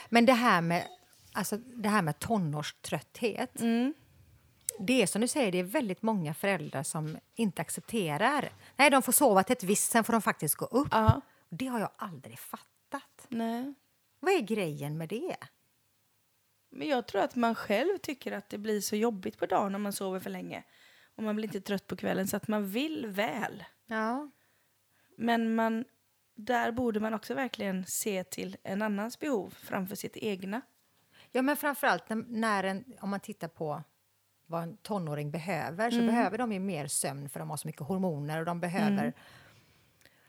Men 0.08 0.26
det 0.26 0.32
här 0.32 0.60
med, 0.60 0.88
alltså, 1.32 1.56
det 1.56 1.88
här 1.88 2.02
med 2.02 2.18
tonårströtthet. 2.18 3.60
Mm. 3.60 3.94
Det 4.78 5.02
är 5.02 5.06
som 5.06 5.20
du 5.20 5.28
säger, 5.28 5.52
det 5.52 5.58
är 5.58 5.62
väldigt 5.62 6.02
många 6.02 6.34
föräldrar 6.34 6.82
som 6.82 7.18
inte 7.34 7.62
accepterar. 7.62 8.50
Nej, 8.76 8.90
de 8.90 9.02
får 9.02 9.12
sova 9.12 9.42
till 9.42 9.52
ett 9.52 9.62
visst, 9.62 9.92
sen 9.92 10.04
får 10.04 10.12
de 10.12 10.22
faktiskt 10.22 10.54
gå 10.54 10.64
upp. 10.64 10.88
Ja. 10.90 11.20
Det 11.48 11.66
har 11.66 11.80
jag 11.80 11.90
aldrig 11.96 12.38
fattat. 12.38 13.26
Nej. 13.28 13.74
Vad 14.20 14.34
är 14.34 14.40
grejen 14.40 14.98
med 14.98 15.08
det? 15.08 15.36
Men 16.70 16.88
jag 16.88 17.06
tror 17.06 17.22
att 17.22 17.36
man 17.36 17.54
själv 17.54 17.98
tycker 17.98 18.32
att 18.32 18.48
det 18.48 18.58
blir 18.58 18.80
så 18.80 18.96
jobbigt 18.96 19.38
på 19.38 19.46
dagen 19.46 19.74
om 19.74 19.82
man 19.82 19.92
sover 19.92 20.20
för 20.20 20.30
länge. 20.30 20.64
Och 21.16 21.22
man 21.22 21.36
blir 21.36 21.44
inte 21.48 21.60
trött 21.60 21.86
på 21.86 21.96
kvällen 21.96 22.26
så 22.26 22.36
att 22.36 22.48
man 22.48 22.68
vill 22.68 23.06
väl. 23.06 23.64
Ja. 23.86 24.30
Men 25.16 25.54
man, 25.54 25.84
där 26.34 26.72
borde 26.72 27.00
man 27.00 27.14
också 27.14 27.34
verkligen 27.34 27.84
se 27.86 28.24
till 28.24 28.56
en 28.62 28.82
annans 28.82 29.18
behov 29.18 29.54
framför 29.62 29.96
sitt 29.96 30.16
egna. 30.16 30.60
Ja, 31.32 31.42
men 31.42 31.56
framförallt 31.56 32.08
när, 32.08 32.24
när 32.28 32.64
en, 32.64 32.84
om 33.00 33.10
man 33.10 33.20
tittar 33.20 33.48
på 33.48 33.82
vad 34.46 34.62
en 34.62 34.76
tonåring 34.76 35.30
behöver 35.30 35.90
så 35.90 35.98
behöver 35.98 36.38
de 36.38 36.52
ju 36.52 36.60
mer 36.60 36.86
sömn 36.86 37.28
för 37.28 37.40
de 37.40 37.50
har 37.50 37.56
så 37.56 37.68
mycket 37.68 37.82
hormoner 37.86 38.38
och 38.38 38.44
de 38.44 38.60
behöver... 38.60 39.12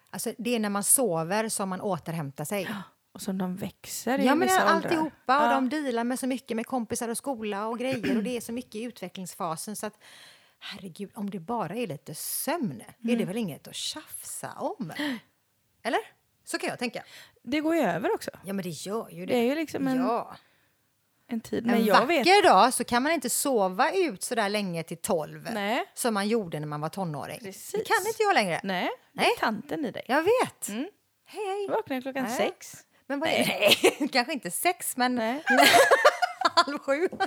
Alltså, 0.09 0.33
det 0.37 0.55
är 0.55 0.59
när 0.59 0.69
man 0.69 0.83
sover 0.83 1.49
som 1.49 1.69
man 1.69 1.81
återhämtar 1.81 2.45
sig. 2.45 2.69
Och 3.11 3.21
som 3.21 3.37
de 3.37 3.55
växer 3.55 4.19
i 4.19 4.25
Ja, 4.25 4.35
men 4.35 4.49
alltihopa. 4.49 5.37
Och 5.37 5.45
Ja. 5.45 5.53
de 5.55 5.69
dealar 5.69 6.03
med 6.03 6.19
så 6.19 6.27
mycket 6.27 6.57
med 6.57 6.65
kompisar 6.65 7.09
och 7.09 7.17
skola 7.17 7.67
och 7.67 7.79
grejer 7.79 8.17
och 8.17 8.23
det 8.23 8.37
är 8.37 8.41
så 8.41 8.53
mycket 8.53 8.75
i 8.75 8.83
utvecklingsfasen 8.83 9.75
så 9.75 9.85
att 9.85 9.99
herregud, 10.59 11.11
om 11.13 11.29
det 11.29 11.39
bara 11.39 11.75
är 11.75 11.87
lite 11.87 12.15
sömn 12.15 12.83
är 13.03 13.15
det 13.15 13.25
väl 13.25 13.37
inget 13.37 13.67
att 13.67 13.75
tjafsa 13.75 14.53
om? 14.53 14.93
Eller? 15.83 15.99
Så 16.43 16.57
kan 16.57 16.69
jag 16.69 16.79
tänka. 16.79 17.03
Det 17.43 17.59
går 17.59 17.75
ju 17.75 17.81
över 17.81 18.13
också. 18.13 18.31
Ja, 18.45 18.53
men 18.53 18.63
det 18.63 18.69
gör 18.69 19.09
ju 19.09 19.25
det. 19.25 19.33
Det 19.33 19.39
är 19.39 19.43
ju 19.43 19.55
liksom 19.55 19.87
en, 19.87 19.97
ja. 19.97 20.35
en 21.27 21.41
tid. 21.41 21.63
En 21.63 21.71
Men 21.71 21.85
jag 21.85 22.01
vacker 22.01 22.23
vet... 22.23 22.43
dag 22.43 22.73
så 22.73 22.83
kan 22.83 23.03
man 23.03 23.11
inte 23.11 23.29
sova 23.29 23.91
ut 23.91 24.23
så 24.23 24.35
där 24.35 24.49
länge 24.49 24.83
till 24.83 24.97
tolv 24.97 25.49
Nej. 25.53 25.85
som 25.93 26.13
man 26.13 26.27
gjorde 26.27 26.59
när 26.59 26.67
man 26.67 26.81
var 26.81 26.89
tonåring. 26.89 27.39
Precis. 27.39 27.71
Det 27.71 27.83
kan 27.85 28.07
inte 28.07 28.23
jag 28.23 28.33
längre. 28.33 28.61
Nej, 28.63 28.89
det 29.13 29.21
Nej. 29.21 29.31
är 29.35 29.39
tanten 29.39 29.85
i 29.85 29.91
dig. 29.91 30.05
Jag 30.07 30.23
vet. 30.23 30.69
Mm. 30.69 30.89
Hej, 31.25 31.45
hej. 31.45 31.67
Vaknar 31.69 32.01
klockan 32.01 32.23
Nej. 32.23 32.37
sex. 32.37 32.77
Men 33.07 33.19
vad 33.19 33.29
det? 33.29 33.75
Kanske 34.11 34.33
inte 34.33 34.51
sex, 34.51 34.97
men 34.97 35.15
Nej. 35.15 35.43
halv 36.55 36.79
sju. 36.79 37.07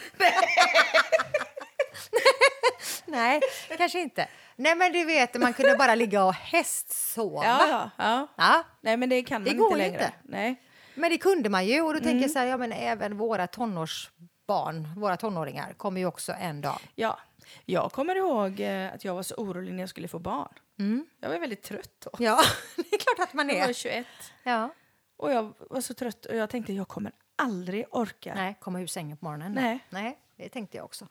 Nej, 3.07 3.41
kanske 3.79 4.01
inte. 4.01 4.29
Nej, 4.57 4.75
men 4.75 4.93
du 4.93 5.05
vet, 5.05 5.35
man 5.41 5.53
kunde 5.53 5.75
bara 5.77 5.95
ligga 5.95 6.25
och 6.25 6.35
hästsova. 6.35 7.45
Ja, 7.45 7.91
ja, 7.99 8.29
ja. 8.37 8.65
Nej, 8.81 8.97
men 8.97 9.09
det 9.09 9.23
kan 9.23 9.45
Det 9.45 9.51
man 9.51 9.59
går 9.59 9.67
inte 9.73 9.85
ju 9.85 9.91
längre. 9.91 10.05
inte. 10.05 10.13
Nej. 10.23 10.63
men 10.95 11.11
det 11.11 11.19
kunde 11.19 11.49
man 11.49 11.67
ju. 11.67 11.81
Och 11.81 11.93
då 11.95 11.99
tänker 11.99 12.11
Mm. 12.11 12.23
jag 12.23 12.31
så 12.31 12.39
här, 12.39 12.47
ja 12.47 12.57
men 12.57 12.73
även 12.73 13.17
våra 13.19 13.47
tonårsbarn, 13.47 14.95
våra 15.01 15.17
tonåringar, 15.17 15.73
kommer 15.73 16.01
ju 16.01 16.07
också 16.07 16.33
en 16.33 16.61
dag. 16.61 16.79
Ja. 16.95 17.19
Jag 17.65 17.93
kommer 17.93 18.17
ihåg 18.17 18.61
eh, 18.61 18.93
att 18.95 19.05
jag 19.05 19.15
var 19.15 19.23
så 19.23 19.35
orolig 19.35 19.73
när 19.73 19.81
jag 19.83 19.89
skulle 19.89 20.09
få 20.09 20.19
barn. 20.19 20.53
Mm. 20.79 21.07
Jag 21.21 21.29
var 21.29 21.39
väldigt 21.39 21.63
trött 21.63 21.95
då. 22.05 22.11
Ja, 22.19 22.41
det 22.77 22.93
är 22.95 22.99
klart 22.99 23.29
att 23.29 23.35
man 23.35 23.49
Jag 23.49 23.61
var 23.61 23.69
är. 23.69 23.73
21 23.73 24.07
Ja. 24.43 24.71
och 25.17 25.33
jag 25.33 25.55
var 25.71 25.81
så 25.81 25.95
trött 25.95 26.27
och 26.27 26.37
jag 26.37 26.51
tänkte 26.51 26.73
jag 26.73 26.89
kommer 26.89 27.13
aldrig 27.39 27.85
orka. 27.91 28.33
Nej, 28.35 28.57
komma 28.61 28.81
ur 28.81 28.87
sängen 28.87 29.17
på 29.17 29.25
morgonen. 29.25 29.53
Nej. 29.53 29.79
Nej, 29.91 30.19
det 30.37 30.49
tänkte 30.49 30.77
jag 30.77 30.85
också. 30.85 31.07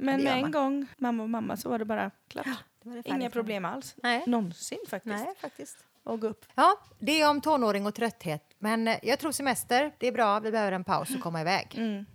Men 0.00 0.24
med 0.24 0.32
en 0.44 0.50
gång 0.50 0.86
mamma 0.98 1.22
och 1.22 1.30
mamma 1.30 1.56
så 1.56 1.68
var 1.68 1.78
det 1.78 1.84
bara 1.84 2.10
klart. 2.28 2.46
Det 2.82 2.88
var 2.88 2.96
det 2.96 3.08
Inga 3.08 3.30
problem 3.30 3.64
alls. 3.64 3.94
Nej. 4.02 4.24
Någonsin 4.26 4.78
faktiskt. 4.88 5.16
Nej, 5.24 5.34
faktiskt. 5.40 5.84
Och 6.02 6.20
gå 6.20 6.26
upp. 6.28 6.44
Ja, 6.54 6.80
det 6.98 7.20
är 7.20 7.30
om 7.30 7.40
tonåring 7.40 7.86
och 7.86 7.94
trötthet. 7.94 8.42
Men 8.58 8.88
eh, 8.88 8.98
jag 9.02 9.18
tror 9.18 9.32
semester, 9.32 9.92
det 9.98 10.06
är 10.06 10.12
bra. 10.12 10.40
Vi 10.40 10.50
behöver 10.50 10.72
en 10.72 10.84
paus 10.84 11.14
och 11.14 11.20
komma 11.20 11.40
iväg. 11.40 11.74
Mm. 11.76 12.06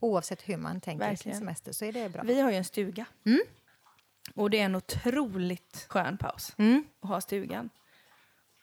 Oavsett 0.00 0.48
hur 0.48 0.56
man 0.56 0.80
tänker 0.80 1.04
sin 1.06 1.10
Verkligen. 1.10 1.38
semester 1.38 1.72
så 1.72 1.84
är 1.84 1.92
det 1.92 2.08
bra. 2.08 2.22
Vi 2.22 2.40
har 2.40 2.50
ju 2.50 2.56
en 2.56 2.64
stuga. 2.64 3.04
Mm. 3.26 3.40
Och 4.34 4.50
det 4.50 4.58
är 4.60 4.64
en 4.64 4.74
otroligt 4.74 5.86
skön 5.88 6.18
paus 6.18 6.54
Mm. 6.58 6.84
att 7.00 7.08
ha 7.08 7.20
stugan. 7.20 7.70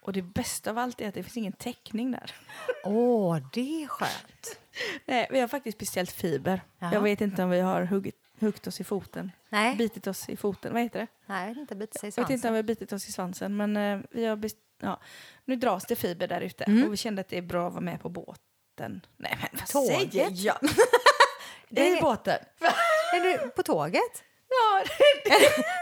Och 0.01 0.13
det 0.13 0.21
bästa 0.21 0.69
av 0.69 0.77
allt 0.77 1.01
är 1.01 1.07
att 1.07 1.13
det 1.13 1.23
finns 1.23 1.37
ingen 1.37 1.53
täckning 1.53 2.11
där. 2.11 2.35
Åh, 2.83 3.37
det 3.53 3.83
är 3.83 3.87
skönt. 3.87 4.59
Nej, 5.05 5.27
vi 5.31 5.39
har 5.39 5.47
faktiskt 5.47 5.77
beställt 5.77 6.11
fiber. 6.11 6.61
Jaha. 6.79 6.93
Jag 6.93 7.01
vet 7.01 7.21
inte 7.21 7.43
om 7.43 7.49
vi 7.49 7.59
har 7.59 7.83
huggit, 7.83 8.15
huggit 8.39 8.67
oss 8.67 8.81
i 8.81 8.83
foten. 8.83 9.31
Nej, 9.49 9.75
Bitit 9.75 10.07
oss 10.07 10.29
i 10.29 10.37
foten. 10.37 10.73
Vad 10.73 10.81
heter 10.81 10.99
det? 10.99 11.07
Nej 11.25 11.55
inte, 11.59 11.75
bita 11.75 11.99
sig 11.99 12.09
i 12.09 12.13
Jag 12.15 12.23
vet 12.23 12.29
inte 12.29 12.41
svansen. 12.41 12.49
om 12.49 12.53
vi 12.53 12.57
har 12.57 12.63
bitit 12.63 12.93
oss 12.93 13.07
i 13.07 13.11
svansen. 13.11 13.57
Men 13.57 13.77
eh, 13.77 13.99
vi 14.11 14.25
har 14.25 14.39
ja. 14.81 14.99
nu 15.45 15.55
dras 15.55 15.85
det 15.85 15.95
fiber 15.95 16.27
där 16.27 16.41
ute. 16.41 16.63
Mm. 16.63 16.83
Och 16.87 16.93
vi 16.93 16.97
kände 16.97 17.21
att 17.21 17.29
det 17.29 17.37
är 17.37 17.41
bra 17.41 17.67
att 17.67 17.73
vara 17.73 17.83
med 17.83 18.01
på 18.01 18.09
båten. 18.09 19.05
Nej 19.17 19.37
men 19.41 19.49
vad 19.59 19.67
Tåget? 19.67 20.11
säger 20.11 20.31
jag? 20.45 20.57
Det 21.69 21.87
I 21.97 22.01
båten. 22.01 22.37
Är 23.13 23.19
du 23.43 23.49
på 23.49 23.63
tåget? 23.63 24.23
Ja, 24.49 24.83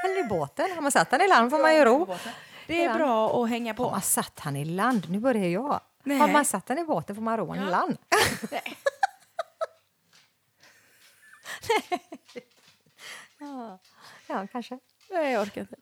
Eller 0.05 0.19
i 0.19 0.23
båten? 0.23 0.65
Har 0.75 0.81
man 0.81 0.91
satt 0.91 1.09
den 1.11 1.21
i 1.21 1.27
land 1.27 1.51
får 1.51 1.59
man 1.59 1.75
ju 1.75 1.85
ro. 1.85 2.15
det 2.67 2.83
är 2.83 2.89
Ja. 2.89 2.93
bra 2.93 3.43
att 3.43 3.49
hänga 3.49 3.71
Har 3.73 3.75
på. 3.85 3.91
man 3.91 4.01
satt 4.01 4.39
han 4.39 4.55
i 4.55 4.65
land? 4.65 5.09
Nu 5.09 5.19
börjar 5.19 5.45
jag. 5.47 5.81
Nej. 6.03 6.17
Har 6.17 6.27
man 6.27 6.45
satt 6.45 6.65
den 6.65 6.77
i 6.79 6.83
båten 6.83 7.15
får 7.15 7.23
man 7.23 7.37
ro 7.37 7.53
han 7.53 7.67
i 7.67 7.71
land. 7.71 7.97
Nej. 8.51 8.77
Ja, 13.39 13.79
ja 14.27 14.47
kanske. 14.51 14.79
Nej, 15.09 15.33
jag 15.33 15.41
orkar 15.41 15.61
inte. 15.61 15.75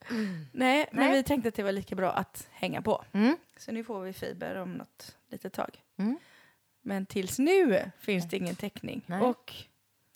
Nej, 0.52 0.90
men 0.92 1.06
Nej. 1.06 1.14
vi 1.18 1.24
tänkte 1.24 1.50
att 1.50 1.56
det 1.56 1.64
var 1.64 1.72
lika 1.72 1.96
bra 1.96 2.12
att 2.12 2.48
hänga 2.52 2.82
på. 2.82 3.04
Mm. 3.12 3.38
Så 3.58 3.72
nu 3.72 3.84
får 3.84 4.02
vi 4.02 4.14
fiber 4.14 4.56
om 4.56 4.74
något 4.74 5.16
litet 5.28 5.54
tag. 5.54 5.84
Mm. 5.98 6.18
Men 6.82 7.06
tills 7.06 7.40
nu 7.40 7.92
finns 8.00 8.30
det 8.30 8.38
ingen 8.38 8.56
täckning. 8.56 9.02
Nej. 9.06 9.22
Och 9.22 9.54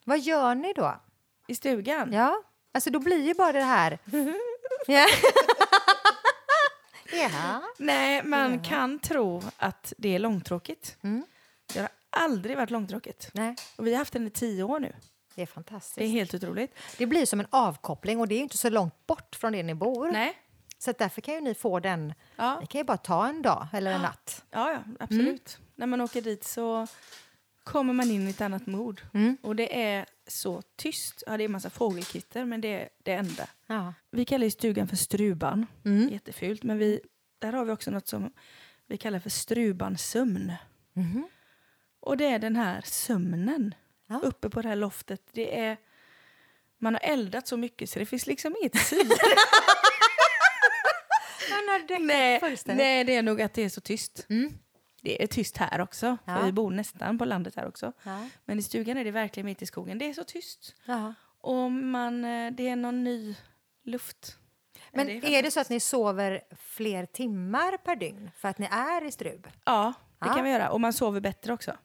Vad 0.04 0.18
gör 0.18 0.54
ni 0.54 0.72
då? 0.72 1.00
i 1.46 1.54
stugan, 1.54 2.12
Ja, 2.12 2.42
alltså 2.72 2.90
då 2.90 2.98
blir 2.98 3.26
ju 3.26 3.34
bara 3.34 3.52
det 3.52 3.62
här... 3.62 3.98
ja. 4.86 5.06
ja. 7.12 7.62
nej, 7.78 8.22
man 8.24 8.62
kan 8.62 8.98
tro 8.98 9.42
att 9.56 9.92
det 9.98 10.14
är 10.14 10.18
långtråkigt. 10.18 10.96
Mm. 11.02 11.26
Det 11.72 11.80
har 11.80 11.88
aldrig 12.10 12.56
varit 12.56 12.70
långtråkigt. 12.70 13.30
Nej, 13.34 13.54
Och 13.76 13.86
vi 13.86 13.92
har 13.92 13.98
haft 13.98 14.12
den 14.12 14.26
i 14.26 14.30
tio 14.30 14.62
år 14.62 14.80
nu. 14.80 14.92
Det 15.38 15.42
är 15.42 15.46
Det 15.46 15.50
är 15.50 15.54
fantastiskt. 15.54 16.12
helt 16.12 16.34
otroligt. 16.34 16.74
Det 16.98 17.06
blir 17.06 17.26
som 17.26 17.40
en 17.40 17.46
avkoppling 17.50 18.20
och 18.20 18.28
det 18.28 18.34
är 18.34 18.40
inte 18.40 18.58
så 18.58 18.70
långt 18.70 19.06
bort 19.06 19.36
från 19.36 19.52
det 19.52 19.62
ni 19.62 19.74
bor. 19.74 20.12
Nej. 20.12 20.34
Så 20.78 20.92
därför 20.98 21.20
kan 21.20 21.34
ju 21.34 21.40
ni 21.40 21.54
få 21.54 21.80
den... 21.80 22.14
Ja, 22.36 22.60
Ni 22.60 22.66
kan 22.66 22.78
ju 22.78 22.84
bara 22.84 22.96
ta 22.96 23.28
en 23.28 23.42
dag 23.42 23.66
eller 23.72 23.92
en 23.92 24.02
natt. 24.02 24.44
ja, 24.50 24.70
ja 24.72 24.78
absolut. 25.00 25.56
Mm. 25.58 25.68
När 25.74 25.86
man 25.86 26.00
åker 26.00 26.22
dit 26.22 26.44
så 26.44 26.86
kommer 27.64 27.92
man 27.92 28.10
in 28.10 28.26
i 28.26 28.30
ett 28.30 28.40
annat 28.40 28.66
mod. 28.66 29.00
Mm. 29.14 29.36
Och 29.42 29.56
det 29.56 29.82
är 29.84 30.06
så 30.26 30.62
tyst. 30.76 31.22
Ja, 31.26 31.36
det 31.36 31.42
är 31.42 31.44
en 31.44 31.52
massa 31.52 31.70
fågelkvitter, 31.70 32.44
men 32.44 32.60
det 32.60 32.68
är 32.82 32.88
det 33.02 33.12
enda. 33.12 33.48
Ja. 33.66 33.94
Vi 34.10 34.24
kallar 34.24 34.44
ju 34.44 34.50
stugan 34.50 34.88
för 34.88 34.96
Struban. 34.96 35.66
Mm. 35.84 36.08
Jättefult. 36.08 36.62
Men 36.62 36.78
vi, 36.78 37.00
där 37.38 37.52
har 37.52 37.64
vi 37.64 37.72
också 37.72 37.90
något 37.90 38.08
som 38.08 38.32
vi 38.86 38.96
kallar 38.96 39.18
för 39.20 39.30
Strubansömn. 39.30 40.52
Mhm. 40.92 41.28
Och 42.00 42.16
det 42.16 42.24
är 42.26 42.38
den 42.38 42.56
här 42.56 42.80
sömnen 42.84 43.74
Ja. 44.08 44.20
uppe 44.22 44.50
på 44.50 44.62
det 44.62 44.68
här 44.68 44.76
loftet. 44.76 45.22
Det 45.32 45.58
är, 45.60 45.76
man 46.78 46.94
har 46.94 47.00
eldat 47.02 47.48
så 47.48 47.56
mycket 47.56 47.90
så 47.90 47.98
det 47.98 48.06
finns 48.06 48.26
liksom 48.26 48.56
inget 48.60 48.76
syre. 48.76 49.02
Nej, 51.98 52.40
nej, 52.76 53.04
det 53.04 53.14
är 53.14 53.22
nog 53.22 53.42
att 53.42 53.54
det 53.54 53.62
är 53.62 53.68
så 53.68 53.80
tyst. 53.80 54.26
Mm. 54.28 54.58
Det 55.02 55.22
är 55.22 55.26
tyst 55.26 55.56
här 55.56 55.80
också, 55.80 56.16
för 56.24 56.32
Ja. 56.32 56.42
vi 56.42 56.52
bor 56.52 56.70
nästan 56.70 57.18
på 57.18 57.24
landet 57.24 57.56
här 57.56 57.68
också. 57.68 57.92
Ja. 58.02 58.28
Men 58.44 58.58
i 58.58 58.62
stugan 58.62 58.96
är 58.96 59.04
det 59.04 59.10
verkligen 59.10 59.46
mitt 59.46 59.62
i 59.62 59.66
skogen. 59.66 59.98
Det 59.98 60.04
är 60.08 60.12
så 60.12 60.24
tyst. 60.24 60.74
Ja. 60.84 61.14
Och 61.40 61.70
man, 61.72 62.24
eh, 62.24 62.52
det 62.52 62.68
är 62.68 62.76
någon 62.76 63.04
ny 63.04 63.36
luft. 63.84 64.36
Men 64.92 65.08
Ja, 65.08 65.14
är, 65.14 65.20
det 65.20 65.42
det 65.42 65.50
så 65.50 65.60
att 65.60 65.68
ni 65.68 65.80
sover 65.80 66.42
fler 66.56 67.06
timmar 67.06 67.76
per 67.76 67.96
dygn 67.96 68.30
för 68.36 68.48
att 68.48 68.58
ni 68.58 68.66
är 68.70 69.04
i 69.04 69.12
Strub? 69.12 69.48
Ja, 69.64 69.92
det 70.18 70.26
kan 70.28 70.44
vi 70.44 70.50
göra. 70.50 70.70
Och 70.70 70.80
man 70.80 70.92
sover 70.92 71.20
bättre 71.20 71.52
också. 71.52 71.76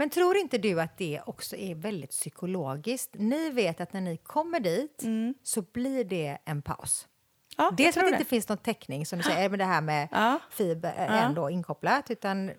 Men 0.00 0.10
tror 0.10 0.36
inte 0.36 0.58
du 0.58 0.80
att 0.80 0.96
det 0.98 1.20
också 1.26 1.56
är 1.56 1.74
väldigt 1.74 2.10
psykologiskt? 2.10 3.10
Ni 3.14 3.50
vet 3.50 3.80
att 3.80 3.92
när 3.92 4.00
ni 4.00 4.16
kommer 4.16 4.60
dit 4.60 5.02
så 5.42 5.62
blir 5.62 6.04
det 6.04 6.38
en 6.44 6.62
paus. 6.62 7.08
Ja, 7.56 7.70
Dels 7.76 7.94
för 7.94 8.00
att 8.04 8.10
det 8.10 8.14
inte 8.16 8.28
finns 8.28 8.48
någon 8.48 8.58
täckning, 8.58 9.06
som 9.06 9.18
du 9.18 9.22
säger, 9.24 9.50
med 9.50 9.58
det 9.58 9.64
här 9.64 9.80
med 9.80 10.08
Ja. 10.12 10.38
fiber 10.50 10.92
är 10.96 11.06
Ja. 11.06 11.12
ändå 11.22 11.50
inkopplat, 11.50 12.10
utan 12.10 12.50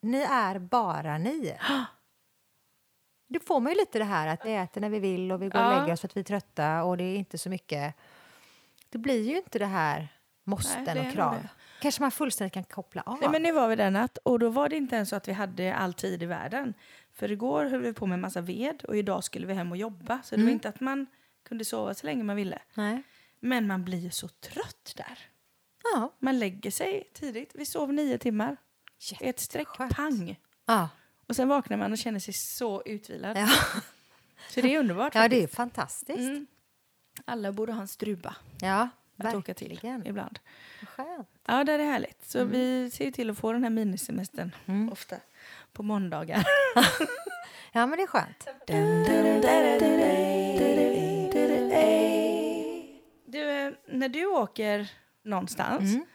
ni 0.00 0.18
är 0.22 0.58
bara 0.58 1.18
ni. 1.18 1.56
Då 3.28 3.40
får 3.40 3.60
man 3.60 3.72
ju 3.72 3.78
lite 3.78 3.98
det 3.98 4.04
här 4.04 4.26
att 4.26 4.44
vi 4.44 4.54
äter 4.54 4.80
när 4.80 4.88
vi 4.90 4.98
vill 4.98 5.32
och 5.32 5.42
vi 5.42 5.48
går 5.48 5.58
och 5.58 5.64
Ja. 5.72 5.80
lägger 5.80 5.92
oss 5.92 6.00
för 6.00 6.08
att 6.08 6.16
vi 6.16 6.20
är 6.20 6.24
trötta 6.24 6.84
och 6.84 6.96
det 6.96 7.04
är 7.04 7.16
inte 7.16 7.38
så 7.38 7.50
mycket. 7.50 7.94
Det 8.88 8.98
blir 8.98 9.22
ju 9.30 9.36
inte 9.36 9.58
det 9.58 9.66
här 9.66 10.08
måsten 10.44 10.84
Nej, 10.84 11.06
och 11.08 11.12
krav. 11.12 11.34
det. 11.42 11.48
Kanske 11.84 12.02
man 12.02 12.10
fullständigt 12.10 12.54
kan 12.54 12.64
koppla 12.64 13.02
av. 13.02 13.18
Nej, 13.20 13.30
men 13.30 13.42
nu 13.42 13.52
var 13.52 13.68
vi 13.68 13.76
där 13.76 13.90
natt 13.90 14.18
och 14.22 14.38
då 14.38 14.48
var 14.48 14.68
det 14.68 14.76
inte 14.76 14.96
ens 14.96 15.08
så 15.08 15.16
att 15.16 15.28
vi 15.28 15.32
hade 15.32 15.74
all 15.74 15.94
tid 15.94 16.22
i 16.22 16.26
världen. 16.26 16.74
För 17.12 17.32
igår 17.32 17.64
höll 17.64 17.80
vi 17.80 17.92
på 17.92 18.06
med 18.06 18.18
massa 18.18 18.40
ved 18.40 18.84
och 18.84 18.96
idag 18.96 19.24
skulle 19.24 19.46
vi 19.46 19.54
hem 19.54 19.70
och 19.70 19.76
jobba. 19.76 20.22
Så 20.22 20.36
det 20.36 20.42
var 20.42 20.50
inte 20.50 20.68
att 20.68 20.80
man 20.80 21.06
kunde 21.48 21.64
sova 21.64 21.94
så 21.94 22.06
länge 22.06 22.24
man 22.24 22.36
ville. 22.36 22.58
Nej. 22.74 23.02
Men 23.40 23.66
man 23.66 23.84
blir 23.84 23.98
ju 23.98 24.10
så 24.10 24.28
trött 24.28 24.94
där. 24.96 25.18
Ja. 25.94 26.12
Man 26.18 26.38
lägger 26.38 26.70
sig 26.70 27.10
tidigt. 27.14 27.50
Vi 27.54 27.66
sov 27.66 27.92
nio 27.92 28.18
timmar. 28.18 28.56
I 29.20 29.28
ett 29.28 29.40
streck. 29.40 29.66
Jätteskönt. 29.68 29.92
Pang. 29.96 30.40
Ja. 30.66 30.88
Och 31.28 31.36
sen 31.36 31.48
vaknar 31.48 31.76
man 31.76 31.92
och 31.92 31.98
känner 31.98 32.18
sig 32.18 32.34
så 32.34 32.82
utvilad. 32.86 33.36
Ja. 33.36 33.48
Så 34.48 34.60
det 34.60 34.74
är 34.74 34.78
underbart. 34.80 35.14
ja, 35.14 35.28
det 35.28 35.42
är 35.42 35.46
fantastiskt. 35.46 36.18
Mm. 36.18 36.46
Alla 37.24 37.52
borde 37.52 37.72
ha 37.72 37.80
en 37.80 37.88
struba 37.88 38.36
Ja, 38.60 38.88
att 39.18 39.34
åka 39.34 39.54
till 39.54 39.68
verkligen. 39.68 40.06
ibland. 40.06 40.38
Skönt. 40.86 41.28
Ja, 41.46 41.64
det 41.64 41.72
är 41.72 41.78
härligt. 41.78 42.24
Så 42.24 42.44
vi 42.44 42.90
ser 42.90 43.10
till 43.10 43.30
att 43.30 43.38
få 43.38 43.52
den 43.52 43.62
här 43.62 43.70
minisemestern 43.70 44.54
Mm. 44.66 44.92
ofta 44.92 45.16
på 45.72 45.82
måndagar. 45.82 46.44
Ja, 47.76 47.86
men 47.86 47.96
det 47.96 48.02
är 48.02 48.06
skönt. 48.06 48.46
Du, 53.26 53.50
eh, 53.50 53.72
när 53.88 54.08
du 54.08 54.26
åker 54.26 54.90
någonstans 55.22 55.94
Mm. 55.94 56.06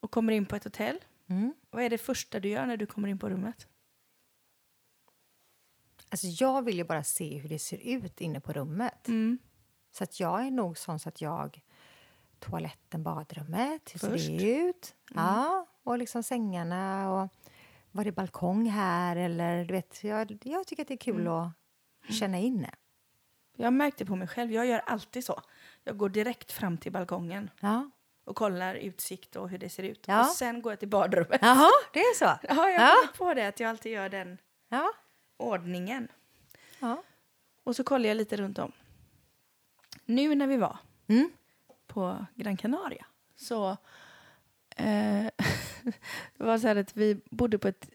och 0.00 0.10
kommer 0.10 0.32
in 0.32 0.46
på 0.46 0.56
ett 0.56 0.64
hotell, 0.64 0.98
Mm. 1.28 1.54
vad 1.70 1.82
är 1.84 1.90
det 1.90 1.98
första 1.98 2.40
du 2.40 2.48
gör 2.48 2.66
när 2.66 2.76
du 2.76 2.86
kommer 2.86 3.08
in 3.08 3.18
på 3.18 3.28
rummet? 3.28 3.66
Alltså, 6.08 6.26
jag 6.26 6.62
vill 6.64 6.76
ju 6.76 6.84
bara 6.84 7.04
se 7.04 7.38
hur 7.38 7.48
det 7.48 7.58
ser 7.58 7.78
ut 7.78 8.20
inne 8.20 8.40
på 8.40 8.52
rummet. 8.52 9.08
Mm. 9.08 9.38
Så 9.92 10.04
att 10.04 10.20
jag 10.20 10.46
är 10.46 10.50
nog 10.50 10.78
sån 10.78 10.98
så 10.98 11.08
att 11.08 11.20
jag... 11.20 11.60
Toaletten, 12.42 13.02
badrummet, 13.02 13.90
hur 13.94 13.98
Först. 13.98 14.26
ser 14.26 14.38
det 14.38 14.56
ut? 14.58 14.94
Ja, 15.14 15.66
och 15.82 15.98
liksom 15.98 16.22
sängarna 16.22 17.10
och 17.12 17.28
var 17.90 18.04
det 18.04 18.12
balkong 18.12 18.66
här 18.70 19.16
eller 19.16 19.64
du 19.64 19.74
vet, 19.74 20.04
jag, 20.04 20.38
jag 20.44 20.66
tycker 20.66 20.82
att 20.82 20.88
det 20.88 20.94
är 20.94 20.98
kul 20.98 21.28
att 21.28 21.48
känna 22.14 22.38
in. 22.38 22.66
Jag 23.56 23.72
märkte 23.72 24.06
på 24.06 24.16
mig 24.16 24.28
själv, 24.28 24.52
jag 24.52 24.66
gör 24.66 24.78
alltid 24.86 25.24
så. 25.24 25.42
Jag 25.84 25.96
går 25.96 26.08
direkt 26.08 26.52
fram 26.52 26.78
till 26.78 26.92
balkongen 26.92 27.50
Ja. 27.60 27.90
och 28.24 28.36
kollar 28.36 28.74
utsikt 28.74 29.36
och 29.36 29.48
hur 29.48 29.58
det 29.58 29.68
ser 29.68 29.82
ut. 29.82 30.04
Ja. 30.06 30.20
Och 30.20 30.26
sen 30.26 30.62
går 30.62 30.72
jag 30.72 30.78
till 30.78 30.88
badrummet. 30.88 31.38
Jaha, 31.42 31.70
det 31.92 32.00
är 32.00 32.14
så? 32.14 32.24
Ja, 32.48 32.70
jag 32.70 32.80
har 32.80 32.88
Ja. 32.88 33.08
på 33.16 33.34
det 33.34 33.46
att 33.48 33.60
jag 33.60 33.70
alltid 33.70 33.92
gör 33.92 34.08
den 34.08 34.38
Ja. 34.68 34.92
ordningen. 35.36 36.08
ja. 36.78 37.02
Och 37.64 37.76
så 37.76 37.84
kollar 37.84 38.08
jag 38.08 38.16
lite 38.16 38.36
runt 38.36 38.58
om. 38.58 38.72
Nu 40.04 40.34
när 40.34 40.46
vi 40.46 40.56
var 40.56 40.78
Mm. 41.06 41.30
På 41.92 42.26
Gran 42.34 42.56
Canaria 42.56 43.06
så 43.36 43.70
eh, 44.76 45.26
det 46.36 46.44
var 46.44 46.58
så 46.58 46.66
här 46.68 46.76
att 46.76 46.96
vi 46.96 47.20
bodde 47.30 47.58
på 47.58 47.68
ett 47.68 47.90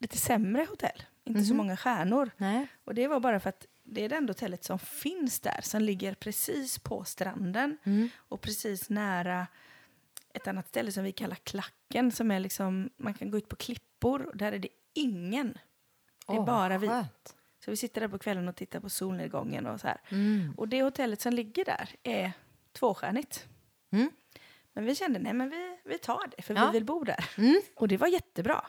lite 0.00 0.16
sämre 0.18 0.66
hotell. 0.70 1.02
Inte 1.24 1.40
så 1.44 1.48
Mhm. 1.54 1.56
många 1.56 1.76
stjärnor. 1.76 2.30
Nej. 2.36 2.66
Och 2.84 2.94
det 2.94 3.06
var 3.08 3.20
bara 3.20 3.40
för 3.40 3.48
att 3.48 3.66
det 3.82 4.04
är 4.04 4.08
det 4.08 4.16
enda 4.16 4.30
hotellet 4.30 4.64
som 4.64 4.78
finns 4.78 5.40
där 5.40 5.60
som 5.62 5.82
ligger 5.82 6.14
precis 6.14 6.78
på 6.78 7.04
stranden 7.04 7.78
Mm. 7.84 8.08
och 8.16 8.40
precis 8.40 8.90
nära 8.90 9.46
ett 10.32 10.48
annat 10.48 10.68
ställe 10.68 10.92
som 10.92 11.04
vi 11.04 11.12
kallar 11.12 11.36
Klacken 11.36 12.12
som 12.12 12.30
är 12.30 12.40
liksom, 12.40 12.90
man 12.96 13.14
kan 13.14 13.30
gå 13.30 13.38
ut 13.38 13.48
på 13.48 13.56
klippor 13.56 14.22
och 14.22 14.36
där 14.36 14.52
är 14.52 14.58
det 14.58 14.68
ingen. 14.94 15.58
Det 16.26 16.32
är 16.32 16.38
Åh, 16.38 16.46
bara 16.46 16.78
vi. 16.78 16.88
Skönt. 16.88 17.34
Så 17.64 17.70
vi 17.70 17.76
sitter 17.76 18.00
där 18.00 18.08
på 18.08 18.18
kvällen 18.18 18.48
och 18.48 18.56
tittar 18.56 18.80
på 18.80 18.88
solnedgången 18.90 19.66
och 19.66 19.80
så 19.80 19.86
här. 19.86 20.00
Mm. 20.08 20.54
Och 20.56 20.68
det 20.68 20.82
hotellet 20.82 21.20
som 21.20 21.32
ligger 21.32 21.64
där 21.64 21.88
är 22.02 22.32
tvåstjärnigt. 22.78 23.46
Mm. 23.92 24.10
Men 24.72 24.84
vi 24.84 24.94
kände, 24.94 25.18
nej 25.18 25.32
men 25.32 25.50
vi, 25.50 25.78
vi 25.84 25.98
tar 25.98 26.30
det, 26.36 26.42
för 26.42 26.54
Ja. 26.54 26.66
vi 26.66 26.72
vill 26.72 26.84
bo 26.84 27.04
där. 27.04 27.30
Mm. 27.38 27.60
Och 27.76 27.88
det 27.88 27.96
var 27.96 28.06
jättebra. 28.08 28.64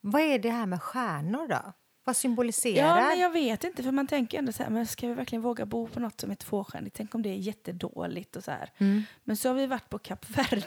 Vad 0.00 0.22
är 0.22 0.38
det 0.38 0.50
här 0.50 0.66
med 0.66 0.82
stjärnor 0.82 1.48
då? 1.48 1.72
Vad 2.04 2.16
symboliserar? 2.16 2.98
Ja, 3.00 3.08
men 3.08 3.18
jag 3.18 3.30
vet 3.30 3.64
inte, 3.64 3.82
för 3.82 3.92
man 3.92 4.06
tänker 4.06 4.38
ändå 4.38 4.52
så 4.52 4.62
här, 4.62 4.70
men 4.70 4.86
ska 4.86 5.08
vi 5.08 5.14
verkligen 5.14 5.42
våga 5.42 5.66
bo 5.66 5.88
på 5.88 6.00
något 6.00 6.20
som 6.20 6.30
är 6.30 6.34
tvåstjärnigt? 6.34 6.96
Tänk 6.96 7.14
om 7.14 7.22
det 7.22 7.28
är 7.28 7.34
jättedåligt 7.36 8.36
och 8.36 8.44
så 8.44 8.50
här. 8.50 8.70
Mm. 8.78 9.02
Men 9.24 9.36
så 9.36 9.48
har 9.48 9.54
vi 9.54 9.66
varit 9.66 9.88
på 9.90 9.98
Kap 9.98 10.30
Verde. 10.30 10.66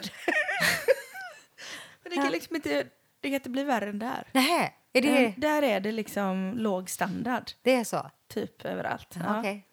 men 2.02 2.10
det 2.10 2.16
kan 2.16 2.24
Ja. 2.24 2.30
liksom 2.30 2.56
inte, 2.56 2.84
det 3.20 3.28
kan 3.28 3.34
inte 3.34 3.50
bli 3.50 3.64
värre 3.64 3.88
än 3.90 3.98
där. 3.98 4.28
Nej, 4.32 4.74
är 4.92 5.02
det, 5.02 5.08
Eh, 5.26 5.34
Där 5.36 5.62
är 5.62 5.80
det 5.80 5.92
liksom 5.92 6.54
låg 6.56 6.90
standard, 6.90 7.50
det 7.62 7.74
är 7.74 7.84
så? 7.84 8.10
typ 8.28 8.64
överallt. 8.64 9.08
Ja. 9.14 9.20
Ja. 9.26 9.38
Okej. 9.40 9.66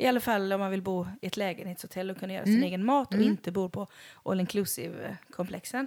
I 0.00 0.06
alla 0.06 0.20
fall 0.20 0.52
om 0.52 0.60
man 0.60 0.70
vill 0.70 0.82
bo 0.82 1.06
i 1.22 1.26
ett 1.26 1.36
lägenhetshotell 1.36 2.10
och 2.10 2.18
kunna 2.18 2.32
göra 2.32 2.44
sin 2.44 2.54
Mm. 2.54 2.64
egen 2.66 2.84
mat 2.84 3.08
och 3.08 3.14
Mm. 3.14 3.26
inte 3.28 3.52
bo 3.52 3.68
på 3.68 3.86
all 4.24 4.40
inclusive-komplexen. 4.40 5.86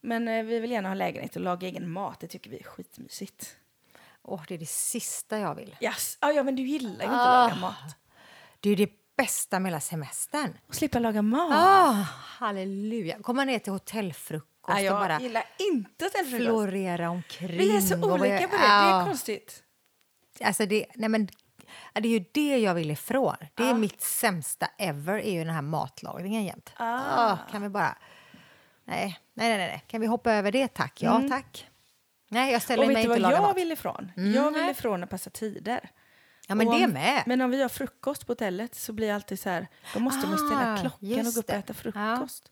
Men 0.00 0.28
eh, 0.28 0.44
vi 0.44 0.58
vill 0.60 0.70
gärna 0.70 0.88
ha 0.88 0.94
lägenhet 0.94 1.36
och 1.36 1.42
laga 1.42 1.66
egen 1.68 1.90
mat, 1.90 2.20
det 2.20 2.26
tycker 2.26 2.50
vi 2.50 2.58
är 2.58 2.62
skitmysigt. 2.64 3.56
Åh, 4.22 4.42
det 4.48 4.54
är 4.54 4.58
det 4.58 4.68
sista 4.68 5.38
jag 5.38 5.54
vill. 5.54 5.76
Yes. 5.80 6.18
Ah, 6.20 6.30
ja, 6.30 6.42
men 6.42 6.56
du 6.56 6.62
gillar 6.62 6.88
ju 6.88 6.94
inte 7.04 7.08
Ah. 7.16 7.44
att 7.44 7.50
laga 7.50 7.60
mat. 7.60 7.96
Det 8.60 8.70
är 8.70 8.76
det 8.76 8.90
bästa 9.16 9.60
med 9.60 9.70
hela 9.72 9.80
semestern. 9.80 10.58
Och 10.66 10.74
slippa 10.74 10.98
laga 10.98 11.22
mat. 11.22 11.52
Ah, 11.54 11.92
halleluja. 12.38 13.18
Komma 13.22 13.44
ner 13.44 13.58
till 13.58 13.72
hotellfrukost 13.72 14.76
ah, 14.78 14.80
jag 14.80 14.94
och 14.94 15.00
bara 15.00 15.20
gillar 15.20 15.44
inte 15.72 16.04
hotellfrukost. 16.04 16.44
florera 16.46 17.10
omkring. 17.10 17.58
Vi 17.58 17.76
är 17.76 17.80
så 17.80 17.94
olika 18.14 18.48
på 18.48 18.56
det, 18.56 18.62
det 18.62 18.66
är 18.66 19.04
konstigt. 19.04 19.62
Alltså 20.40 20.66
det, 20.66 20.86
nej 20.94 21.08
men, 21.08 21.28
ja, 21.94 22.00
det 22.00 22.08
är 22.08 22.12
ju 22.18 22.24
det 22.32 22.58
jag 22.58 22.74
vill 22.74 22.90
ifrån. 22.90 23.36
Det 23.54 23.62
är 23.62 23.68
Ja. 23.68 23.74
mitt 23.74 24.00
sämsta 24.00 24.66
ever, 24.78 25.14
är 25.18 25.32
ju 25.32 25.44
den 25.44 25.54
här 25.54 25.62
matlagningen 25.62 26.44
jämt. 26.44 26.72
Ah. 26.76 27.00
Ah, 27.32 27.38
kan 27.50 27.62
vi 27.62 27.68
bara... 27.68 27.98
Nej, 28.84 29.18
nej, 29.34 29.48
nej, 29.48 29.58
nej. 29.58 29.84
Kan 29.86 30.00
vi 30.00 30.06
hoppa 30.06 30.32
över 30.32 30.52
det, 30.52 30.68
tack? 30.74 31.02
Ja, 31.02 31.16
Mm. 31.16 31.30
tack. 31.30 31.68
Nej, 32.28 32.52
jag 32.52 32.62
ställer 32.62 32.82
Och 32.82 32.86
mig 32.86 32.94
vet 32.96 33.02
du 33.04 33.08
inte 33.10 33.10
vad 33.10 33.20
lagar 33.32 33.36
jag 33.36 33.42
mat. 33.48 33.56
vill 33.56 33.72
ifrån? 33.72 34.12
Mm, 34.16 34.34
jag 34.34 34.50
vill 34.50 34.68
ifrån 34.68 35.02
att 35.04 35.10
passa 35.10 35.30
tider. 35.30 35.90
Ja, 36.48 36.54
men 36.54 36.68
Och 36.68 36.74
det 36.78 36.84
om- 36.84 36.90
med. 36.90 37.22
Men 37.26 37.40
om 37.40 37.50
vi 37.50 37.62
har 37.62 37.68
frukost 37.68 38.26
på 38.26 38.30
hotellet 38.30 38.74
så 38.74 38.92
blir 38.92 39.08
jag 39.08 39.14
alltid 39.14 39.40
så 39.40 39.50
här, 39.50 39.66
då 39.94 40.00
måste 40.00 40.26
man 40.28 40.38
ställa 40.38 40.74
Ah, 40.74 40.76
klockan 40.76 41.26
och 41.26 41.32
gå 41.34 41.40
upp 41.40 41.48
och 41.48 41.54
äta 41.54 41.74
frukost. 41.74 42.50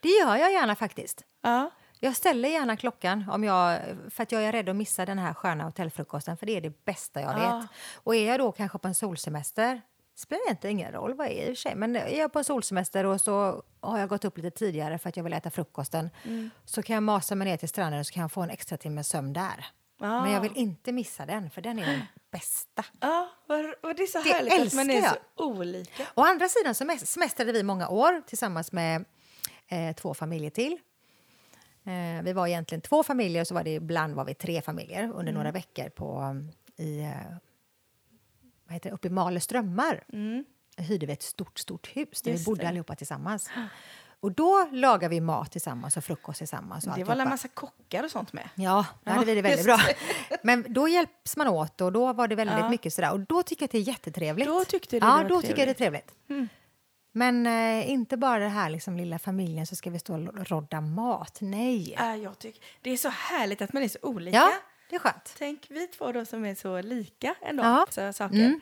Det 0.00 0.08
gör 0.08 0.36
jag 0.36 0.52
gärna 0.52 0.74
faktiskt. 0.76 1.22
Ja. 1.42 1.70
Jag 2.00 2.16
ställer 2.16 2.48
gärna 2.48 2.76
klockan 2.76 3.24
om 3.30 3.44
jag, 3.44 3.80
för 4.10 4.22
att 4.22 4.32
jag 4.32 4.42
är 4.42 4.52
rädd 4.52 4.68
att 4.68 4.76
missa 4.76 5.06
den 5.06 5.18
här 5.18 5.34
sköna 5.34 5.64
hotellfrukosten 5.64 6.36
för 6.36 6.46
det 6.46 6.56
är 6.56 6.60
det 6.60 6.84
bästa 6.84 7.20
jag 7.20 7.38
Ja. 7.38 7.58
vet. 7.58 7.68
Och 7.94 8.14
är 8.16 8.26
jag 8.26 8.40
då 8.40 8.52
kanske 8.52 8.78
på 8.78 8.88
en 8.88 8.94
solsemester 8.94 9.80
spelar 10.16 10.50
inte 10.50 10.68
ingen 10.68 10.92
roll 10.92 11.14
vad 11.14 11.26
jag 11.26 11.34
är 11.34 11.40
i 11.42 11.52
och 11.52 11.56
för 11.56 11.62
sig. 11.62 11.74
Men 11.74 11.96
är 11.96 12.18
jag 12.18 12.32
på 12.32 12.38
en 12.38 12.44
solsemester 12.44 13.06
och 13.06 13.20
så 13.20 13.62
har 13.80 13.98
jag 13.98 14.08
gått 14.08 14.24
upp 14.24 14.36
lite 14.38 14.50
tidigare 14.58 14.98
för 14.98 15.08
att 15.08 15.16
jag 15.16 15.24
vill 15.24 15.32
äta 15.32 15.50
frukosten 15.50 16.10
Mm. 16.24 16.50
så 16.64 16.82
kan 16.82 16.94
jag 16.94 17.02
masa 17.02 17.34
mig 17.34 17.48
ner 17.48 17.56
till 17.56 17.68
stranden 17.68 18.00
och 18.00 18.06
så 18.06 18.12
kan 18.12 18.20
jag 18.20 18.32
få 18.32 18.40
en 18.42 18.50
extra 18.50 18.76
timme 18.78 19.04
sömn 19.04 19.32
där. 19.32 19.66
Ja. 20.00 20.22
Men 20.22 20.32
jag 20.32 20.40
vill 20.40 20.56
inte 20.56 20.92
missa 20.92 21.26
den 21.26 21.50
för 21.50 21.60
den 21.62 21.78
är 21.78 21.86
den 21.86 22.02
bästa. 22.32 22.84
Ja, 23.00 23.28
vad, 23.46 23.60
och 23.82 23.94
det 23.94 24.02
är 24.02 24.06
så 24.06 24.18
Det 24.22 24.32
härligt 24.32 24.66
att 24.66 24.72
man 24.74 24.90
är 24.90 24.94
jag. 25.02 25.10
så 25.36 25.44
olika. 25.44 26.02
Å 26.14 26.22
andra 26.24 26.48
sidan 26.48 26.74
så 26.74 26.84
mes- 26.84 27.04
semestrade 27.06 27.52
vi 27.52 27.62
många 27.62 27.88
år 27.88 28.22
tillsammans 28.26 28.72
med 28.72 29.04
eh, 29.68 29.94
två 29.96 30.14
familjer 30.14 30.50
till. 30.50 30.78
Eh, 31.88 32.22
vi 32.22 32.32
var 32.32 32.46
egentligen 32.46 32.80
två 32.82 33.02
familjer 33.02 33.40
och 33.40 33.46
så 33.46 33.54
var 33.54 33.64
det 33.64 33.74
ibland 33.74 34.14
var 34.14 34.24
vi 34.24 34.34
tre 34.34 34.62
familjer 34.62 35.12
under 35.14 35.32
några 35.32 35.50
veckor 35.52 35.88
på, 35.88 36.20
um, 36.20 36.50
i, 36.76 37.00
eh, 37.00 37.12
vad 38.64 38.74
heter 38.74 38.90
det, 38.90 38.94
uppe 38.94 39.08
i 39.08 39.10
Male 39.10 39.40
strömmar. 39.40 40.04
Mm. 40.12 40.44
hyrde 40.76 41.06
vi 41.06 41.12
ett 41.12 41.22
stort, 41.22 41.58
stort 41.58 41.86
hus 41.96 42.22
där 42.22 42.30
vi 42.30 42.36
Just 42.36 42.46
bodde 42.46 42.62
det. 42.62 42.68
allihopa 42.68 42.94
tillsammans. 42.94 43.50
Och 44.20 44.32
då 44.32 44.68
lagade 44.72 45.14
vi 45.14 45.20
mat 45.20 45.52
tillsammans 45.52 45.96
och 45.96 46.04
frukost 46.04 46.38
tillsammans. 46.38 46.86
Och 46.86 46.94
Det 46.96 47.04
var 47.04 47.16
en 47.16 47.28
massa 47.28 47.48
kockar 47.48 48.04
och 48.04 48.10
sånt 48.10 48.32
med. 48.32 48.48
Ja, 48.54 48.86
Ja, 49.04 49.12
hade 49.12 49.26
vi 49.26 49.34
det 49.34 49.42
väldigt 49.42 49.64
bra. 49.66 49.78
Men 50.42 50.64
då 50.68 50.88
hjälps 50.88 51.36
man 51.36 51.48
åt 51.48 51.80
och 51.80 51.92
då 51.92 52.12
var 52.12 52.28
det 52.28 52.34
väldigt 52.34 52.58
Ja. 52.58 52.68
mycket 52.70 52.92
sådär. 52.94 53.12
Och 53.12 53.20
då 53.20 53.42
tycker 53.42 53.62
jag 53.62 53.66
att 53.66 53.72
det 53.72 53.78
är 53.78 53.82
jättetrevligt. 53.82 54.48
Då 54.48 54.64
tyckte 54.64 55.00
du 55.00 55.06
ja, 55.06 55.16
det 55.16 55.22
var 55.22 55.28
då 55.30 55.42
tycker 55.42 55.58
jag 55.58 55.68
det 55.68 55.72
är 55.72 55.74
trevligt. 55.74 56.14
Mm. 56.28 56.48
Men 57.18 57.46
eh, 57.46 57.90
inte 57.90 58.16
bara 58.16 58.38
det 58.38 58.48
här 58.48 58.70
liksom, 58.70 58.96
lilla 58.96 59.18
familjen 59.18 59.66
så 59.66 59.76
ska 59.76 59.90
vi 59.90 59.98
stå 59.98 60.14
och 60.14 60.48
rodda 60.50 60.80
mat. 60.80 61.38
Nej. 61.40 61.94
Ja, 61.98 62.16
jag 62.16 62.38
tycker, 62.38 62.64
det 62.82 62.90
är 62.90 62.96
så 62.96 63.08
härligt 63.08 63.62
att 63.62 63.72
man 63.72 63.82
är 63.82 63.88
så 63.88 63.98
olika. 64.02 64.36
Ja, 64.36 64.52
det 64.90 64.96
är 64.96 65.00
skönt. 65.00 65.34
Tänk 65.38 65.66
vi 65.70 65.86
två 65.86 66.12
då 66.12 66.24
som 66.24 66.44
är 66.44 66.54
så 66.54 66.80
lika 66.82 67.34
ändå, 67.42 67.62
Ja. 67.62 67.86
så 67.90 68.12
saker. 68.12 68.36
Mm. 68.36 68.60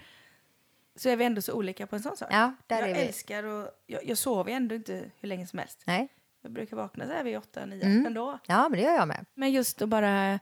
Så 0.96 1.08
är 1.08 1.16
vi 1.16 1.24
ändå 1.24 1.42
så 1.42 1.52
olika 1.52 1.86
på 1.86 1.96
en 1.96 2.02
sån 2.02 2.16
sak. 2.16 2.28
Ja, 2.32 2.52
där 2.66 2.78
jag 2.80 2.90
är 2.90 2.94
vi. 2.94 3.00
älskar 3.00 3.44
och 3.44 3.68
jag, 3.86 4.04
jag 4.04 4.18
sover 4.18 4.52
ändå 4.52 4.74
inte 4.74 5.10
hur 5.20 5.28
länge 5.28 5.46
som 5.46 5.58
helst. 5.58 5.82
Nej. 5.84 6.08
Jag 6.42 6.52
brukar 6.52 6.76
vakna 6.76 7.06
så 7.06 7.12
här 7.12 7.24
vid 7.24 7.36
åtta, 7.38 7.66
nio 7.66 7.84
Mm. 7.84 8.06
ändå. 8.06 8.38
Ja, 8.46 8.68
men 8.68 8.78
det 8.78 8.84
gör 8.84 8.94
jag 8.94 9.08
med. 9.08 9.26
Men 9.34 9.52
just 9.52 9.82
att 9.82 9.88
bara 9.88 10.40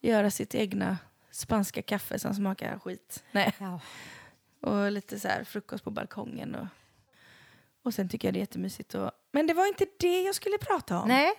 göra 0.00 0.30
sitt 0.30 0.54
egna 0.54 0.98
spanska 1.30 1.82
kaffe 1.82 2.18
som 2.18 2.34
smakar 2.34 2.78
skit. 2.78 3.24
Nej. 3.32 3.52
Ja. 3.58 3.80
Och 4.60 4.92
lite 4.92 5.20
så 5.20 5.28
här 5.28 5.44
frukost 5.44 5.84
på 5.84 5.90
balkongen. 5.90 6.54
Och, 6.54 6.66
och 7.82 7.94
sen 7.94 8.08
tycker 8.08 8.28
jag 8.28 8.34
det 8.34 8.38
är 8.38 8.40
jättemysigt. 8.40 8.94
Och, 8.94 9.10
men 9.32 9.46
det 9.46 9.54
var 9.54 9.66
inte 9.66 9.86
det 9.98 10.22
jag 10.22 10.34
skulle 10.34 10.58
prata 10.58 10.98
om. 11.00 11.08
Nej, 11.08 11.32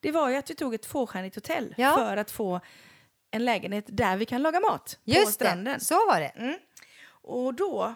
Det 0.00 0.12
var 0.12 0.28
ju 0.28 0.36
att 0.36 0.50
vi 0.50 0.54
tog 0.54 0.74
ett 0.74 0.82
tvåstjärnigt 0.82 1.34
hotell 1.34 1.74
Ja. 1.78 1.94
för 1.96 2.16
att 2.16 2.30
få 2.30 2.60
en 3.30 3.44
lägenhet 3.44 3.84
där 3.88 4.16
vi 4.16 4.26
kan 4.26 4.42
laga 4.42 4.60
mat. 4.60 4.98
på 5.04 5.10
just 5.10 5.32
stranden. 5.32 5.74
det. 5.78 5.84
Så 5.84 5.94
var 5.94 6.20
det. 6.20 6.26
Mm. 6.28 6.58
Och 7.22 7.54
då 7.54 7.94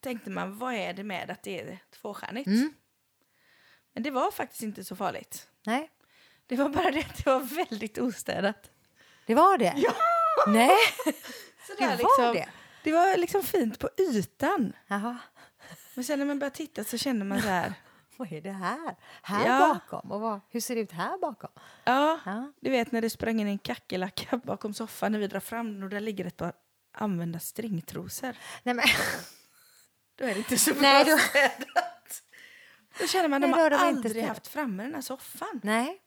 tänkte 0.00 0.30
man, 0.30 0.58
vad 0.58 0.74
är 0.74 0.92
det 0.92 1.04
med 1.04 1.30
att 1.30 1.42
det 1.42 1.60
är 1.60 1.78
tvåstjärnigt? 2.00 2.46
Mm. 2.46 2.72
Men 3.94 4.02
det 4.02 4.10
var 4.10 4.30
faktiskt 4.30 4.62
inte 4.62 4.84
så 4.84 4.96
farligt. 4.96 5.48
Nej, 5.66 5.90
Det 6.46 6.56
var 6.56 6.68
bara 6.68 6.90
det 6.90 7.00
att 7.00 7.24
det 7.24 7.30
var 7.30 7.40
väldigt 7.40 7.98
ostädat. 7.98 8.70
det 9.26 9.34
var 9.34 9.58
det. 9.58 9.72
Ja! 9.76 9.92
Nej, 10.46 10.70
Så 11.66 11.72
det 11.78 11.86
var 12.02 12.34
det. 12.34 12.48
Det 12.84 12.92
var 12.92 13.16
liksom 13.16 13.42
fint 13.42 13.78
på 13.78 13.88
ytan. 13.98 14.72
Jaha. 14.86 15.18
Men 15.96 16.04
sen 16.04 16.18
när 16.18 16.26
man 16.26 16.38
började 16.38 16.56
titta 16.56 16.84
så 16.84 16.98
kände 16.98 17.24
man 17.24 17.42
så 17.42 17.48
här, 17.48 17.72
Vad 18.16 18.32
är 18.32 18.40
det 18.40 18.52
här? 18.52 18.96
Här 19.22 19.46
Ja. 19.46 19.58
bakom? 19.74 20.12
Och 20.12 20.20
vad, 20.20 20.40
hur 20.50 20.60
ser 20.60 20.74
det 20.74 20.80
ut 20.80 20.92
här 20.92 21.18
bakom? 21.18 21.50
ja, 21.84 22.20
Ja. 22.24 22.52
du 22.60 22.70
vet 22.70 22.92
när 22.92 23.00
det 23.02 23.10
sprang 23.10 23.40
in 23.40 23.46
en 23.46 23.58
kackerlacka 23.58 24.36
bakom 24.44 24.74
soffan 24.74 25.12
när 25.12 25.18
vi 25.18 25.26
drar 25.26 25.40
fram 25.40 25.72
den 25.74 25.82
och 25.82 25.88
där 25.88 26.00
ligger 26.00 26.24
ett 26.24 26.36
par 26.36 26.52
använda 26.98 27.38
stringtrosor. 27.38 28.36
Nej, 28.62 28.74
men, 28.74 28.84
Då 30.18 30.24
är 30.24 30.28
det 30.34 30.38
inte 30.38 30.58
så 30.58 30.72
bra 30.72 30.82
Nej, 30.82 31.04
då- 31.04 31.18
städat. 31.18 32.22
Då 33.00 33.06
känner 33.06 33.28
man 33.28 33.44
att 33.44 33.50
de 33.50 33.58
har 33.60 33.70
de 33.70 33.76
aldrig 33.76 34.24
haft 34.24 34.46
framme 34.46 34.82
den 34.82 34.94
här 34.94 35.00
soffan. 35.02 35.60
nej. 35.62 36.02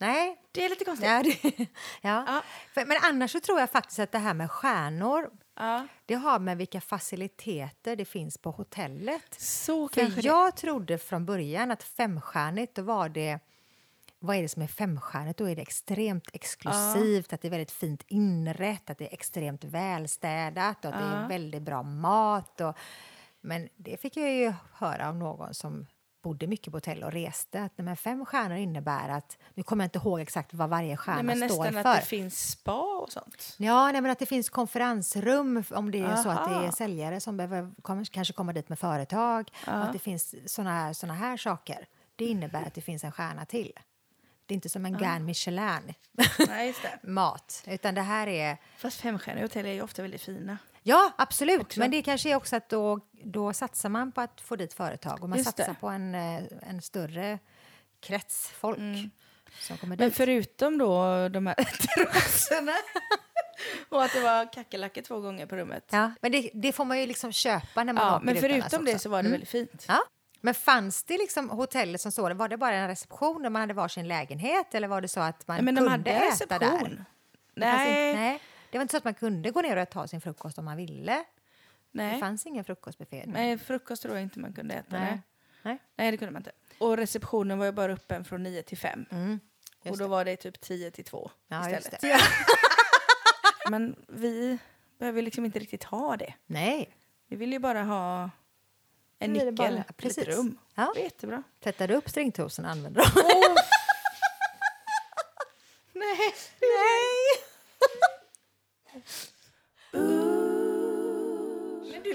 Nej, 0.00 0.36
Det 0.52 0.64
är 0.64 0.68
lite 0.68 0.84
konstigt. 0.84 1.08
Ja, 1.08 1.22
det, 1.22 1.42
ja. 2.02 2.24
Ja. 2.26 2.42
För, 2.74 2.86
men 2.86 2.96
annars 3.02 3.30
så 3.32 3.40
tror 3.40 3.60
jag 3.60 3.70
faktiskt 3.70 3.98
att 3.98 4.12
det 4.12 4.18
här 4.18 4.34
med 4.34 4.50
stjärnor 4.50 5.30
Ja, 5.58 5.86
det 6.06 6.14
har 6.14 6.38
med 6.38 6.56
vilka 6.58 6.80
faciliteter 6.80 7.96
det 7.96 8.04
finns 8.04 8.38
på 8.38 8.50
hotellet. 8.50 9.34
så 9.40 9.88
För 9.88 10.00
kanske 10.00 10.20
det. 10.20 10.26
jag 10.26 10.56
trodde 10.56 10.98
från 10.98 11.26
början 11.26 11.70
att 11.70 11.82
femstjärnigt, 11.82 12.74
då 12.74 12.82
var 12.82 13.08
det... 13.08 13.38
Vad 14.20 14.36
är 14.36 14.42
det 14.42 14.48
som 14.48 14.62
är 14.62 14.66
femstjärnigt? 14.66 15.38
Då 15.38 15.44
är 15.48 15.56
det 15.56 15.62
extremt 15.62 16.28
exklusivt, 16.32 17.32
att 17.32 17.40
det 17.42 17.48
är 17.48 17.50
väldigt 17.50 17.70
fint 17.70 18.02
inrett, 18.08 18.90
att 18.90 18.98
det 18.98 19.04
är 19.08 19.12
extremt 19.12 19.64
välstädat 19.64 20.84
och 20.84 20.90
att 20.94 21.00
det 21.00 21.06
Ja. 21.06 21.24
är 21.24 21.28
väldigt 21.28 21.62
bra 21.62 21.82
mat. 21.82 22.60
Och, 22.60 22.76
men 23.40 23.68
det 23.76 24.00
fick 24.00 24.16
jag 24.16 24.32
ju 24.32 24.52
höra 24.72 25.08
av 25.08 25.16
någon 25.16 25.54
som 25.54 25.86
bodde 26.22 26.46
mycket 26.46 26.72
på 26.72 26.76
hotell 26.76 27.02
och 27.02 27.12
reste 27.12 27.62
att 27.62 27.72
men 27.76 27.96
fem 27.96 28.26
stjärnor 28.26 28.56
innebär 28.56 29.08
att... 29.08 29.38
Nu 29.54 29.62
kommer 29.62 29.84
jag 29.84 29.86
inte 29.86 29.98
ihåg 29.98 30.20
exakt 30.20 30.54
vad 30.54 30.70
varje 30.70 30.96
stjärna 30.96 31.22
Nej, 31.22 31.36
men 31.36 31.48
står 31.48 31.64
nästan 31.64 31.82
för. 31.82 31.90
att 31.90 32.00
det 32.00 32.06
finns 32.06 32.50
spa 32.50 33.00
och 33.02 33.12
sånt. 33.12 33.54
Ja, 33.56 33.92
nej, 33.92 34.00
men 34.00 34.10
att 34.10 34.18
det 34.18 34.26
finns 34.26 34.50
konferensrum 34.50 35.64
om 35.70 35.90
det 35.90 36.00
är 36.00 36.16
så 36.16 36.28
att 36.28 36.48
det 36.48 36.54
är 36.54 36.62
Aha. 36.62 36.72
säljare 36.72 37.20
som 37.20 37.36
behöver 37.36 37.72
kanske 38.10 38.34
komma 38.34 38.52
dit 38.52 38.68
med 38.68 38.78
företag. 38.78 39.50
Ja. 39.66 39.78
Och 39.78 39.84
att 39.84 39.92
det 39.92 39.98
finns 39.98 40.34
såna 40.54 40.70
här, 40.70 40.92
såna 40.92 41.14
här 41.14 41.36
saker. 41.36 41.86
Det 42.16 42.24
innebär 42.24 42.62
att 42.66 42.74
det 42.74 42.80
finns 42.80 43.04
en 43.04 43.12
stjärna 43.12 43.44
till. 43.44 43.72
Det 44.46 44.54
är 44.54 44.56
inte 44.56 44.68
som 44.68 44.84
en 44.84 44.98
Grand 44.98 45.24
Michelin 45.24 45.94
Nej, 46.48 46.66
just 46.66 46.82
det. 46.82 46.98
mat, 47.08 47.62
utan 47.66 47.94
det 47.94 48.02
här 48.02 48.26
är... 48.26 48.56
Fast 48.76 49.00
femstjärniga 49.00 49.44
hotell 49.44 49.66
är 49.66 49.72
ju 49.72 49.82
ofta 49.82 50.02
väldigt 50.02 50.22
fina. 50.22 50.58
Ja, 50.82 51.12
absolut. 51.18 51.60
Också. 51.60 51.80
Men 51.80 51.90
det 51.90 52.02
kanske 52.02 52.30
är 52.30 52.34
också 52.36 52.56
att 52.56 52.68
då, 52.68 53.00
då 53.24 53.52
satsar 53.52 53.88
man 53.88 54.12
på 54.12 54.20
att 54.20 54.40
få 54.40 54.56
dit 54.56 54.72
företag 54.72 55.22
och 55.22 55.28
man 55.28 55.38
Just 55.38 55.48
satsar 55.56 55.72
det. 55.72 55.80
på 55.80 55.88
en, 55.88 56.14
eh, 56.14 56.42
en 56.62 56.82
större 56.82 57.38
krets 58.00 58.50
folk 58.50 58.78
som 59.60 59.76
kommer 59.78 59.96
Men 59.96 60.08
dit. 60.08 60.16
förutom 60.16 60.78
då 60.78 61.28
de 61.28 61.46
här 61.46 61.54
trosorna 61.64 62.72
och 63.88 64.04
att 64.04 64.12
det 64.12 64.20
var 64.20 64.52
kackerlackor 64.52 65.02
två 65.02 65.20
gånger 65.20 65.46
på 65.46 65.56
rummet. 65.56 65.84
Ja, 65.90 66.10
men 66.22 66.32
det, 66.32 66.50
det 66.54 66.72
får 66.72 66.84
man 66.84 67.00
ju 67.00 67.06
liksom 67.06 67.32
köpa 67.32 67.84
när 67.84 67.92
man 67.92 68.06
Ja, 68.06 68.16
åker 68.16 68.26
men 68.26 68.36
förutom 68.36 68.84
det 68.84 68.98
så 68.98 69.08
var 69.08 69.18
det 69.22 69.28
Mm. 69.28 69.32
väldigt 69.32 69.48
fint. 69.48 69.84
Ja. 69.88 69.98
Men 70.40 70.54
fanns 70.54 71.02
det 71.04 71.18
liksom 71.18 71.50
hotellet 71.50 72.00
som 72.00 72.12
så? 72.12 72.34
Var 72.34 72.48
det 72.48 72.56
bara 72.56 72.74
en 72.74 72.88
reception 72.88 73.42
där 73.42 73.50
man 73.50 73.60
hade 73.60 73.74
varsin 73.74 74.08
lägenhet 74.08 74.74
eller 74.74 74.88
var 74.88 75.00
det 75.00 75.08
så 75.08 75.20
att 75.20 75.48
man 75.48 75.56
Ja, 75.56 75.62
men 75.62 75.74
de 75.74 75.78
kunde 75.80 75.90
hade 75.90 76.10
äta 76.10 76.26
reception. 76.26 76.58
där? 76.68 77.04
Nej, 77.54 78.14
nej. 78.14 78.40
Det 78.70 78.78
var 78.78 78.82
inte 78.82 78.92
så 78.92 78.96
att 78.98 79.04
man 79.04 79.14
kunde 79.14 79.50
gå 79.50 79.60
ner 79.60 79.76
och 79.76 79.90
ta 79.90 80.06
sin 80.08 80.20
frukost 80.20 80.58
om 80.58 80.64
man 80.64 80.76
ville. 80.76 81.12
Det 81.12 81.24
Nej. 82.02 82.20
fanns 82.20 82.46
ingen 82.46 82.64
frukostbuffé. 82.64 83.24
Nej, 83.26 83.58
frukost 83.58 84.02
tror 84.02 84.14
jag 84.14 84.22
inte 84.22 84.38
man 84.38 84.52
kunde 84.52 84.74
äta. 84.74 84.98
Nej. 84.98 85.20
Nej. 85.62 85.78
Nej. 85.96 86.10
Det 86.10 86.16
kunde 86.16 86.32
man 86.32 86.40
inte. 86.40 86.52
Och 86.78 86.96
receptionen 86.96 87.58
var 87.58 87.66
ju 87.66 87.72
bara 87.72 87.92
öppen 87.92 88.24
från 88.24 88.42
9 88.42 88.62
till 88.62 88.78
5. 88.78 89.04
Mm, 89.10 89.40
och 89.84 89.98
då 89.98 90.06
var 90.08 90.24
det 90.24 90.36
typ 90.36 90.60
10 90.60 90.90
till 90.90 91.04
2 91.04 91.30
Ja, 91.48 91.70
just 91.70 91.78
istället. 91.80 92.00
det. 92.00 92.08
Ja. 92.08 92.18
Men 93.70 93.96
vi 94.08 94.58
behöver 94.98 95.22
liksom 95.22 95.44
inte 95.44 95.58
riktigt 95.58 95.84
ha 95.84 96.16
det. 96.16 96.34
Nej, 96.46 96.94
Vi 97.26 97.36
vill 97.36 97.52
ju 97.52 97.58
bara 97.58 97.82
ha 97.82 98.30
en 99.18 99.34
det 99.34 99.44
nyckel, 99.44 99.54
bara- 99.74 99.84
precis. 99.96 100.24
rum. 100.26 100.58
Ja. 100.74 100.92
Det 100.94 101.00
är 101.00 101.04
jättebra. 101.04 101.42
tvättar 101.62 101.88
du 101.88 101.94
upp 101.94 102.08
stringtrosen 102.10 102.64
och 102.64 102.70
använder 102.70 103.00
dem? 103.02 103.10
Nej. 105.92 106.18
Nej! 106.60 107.07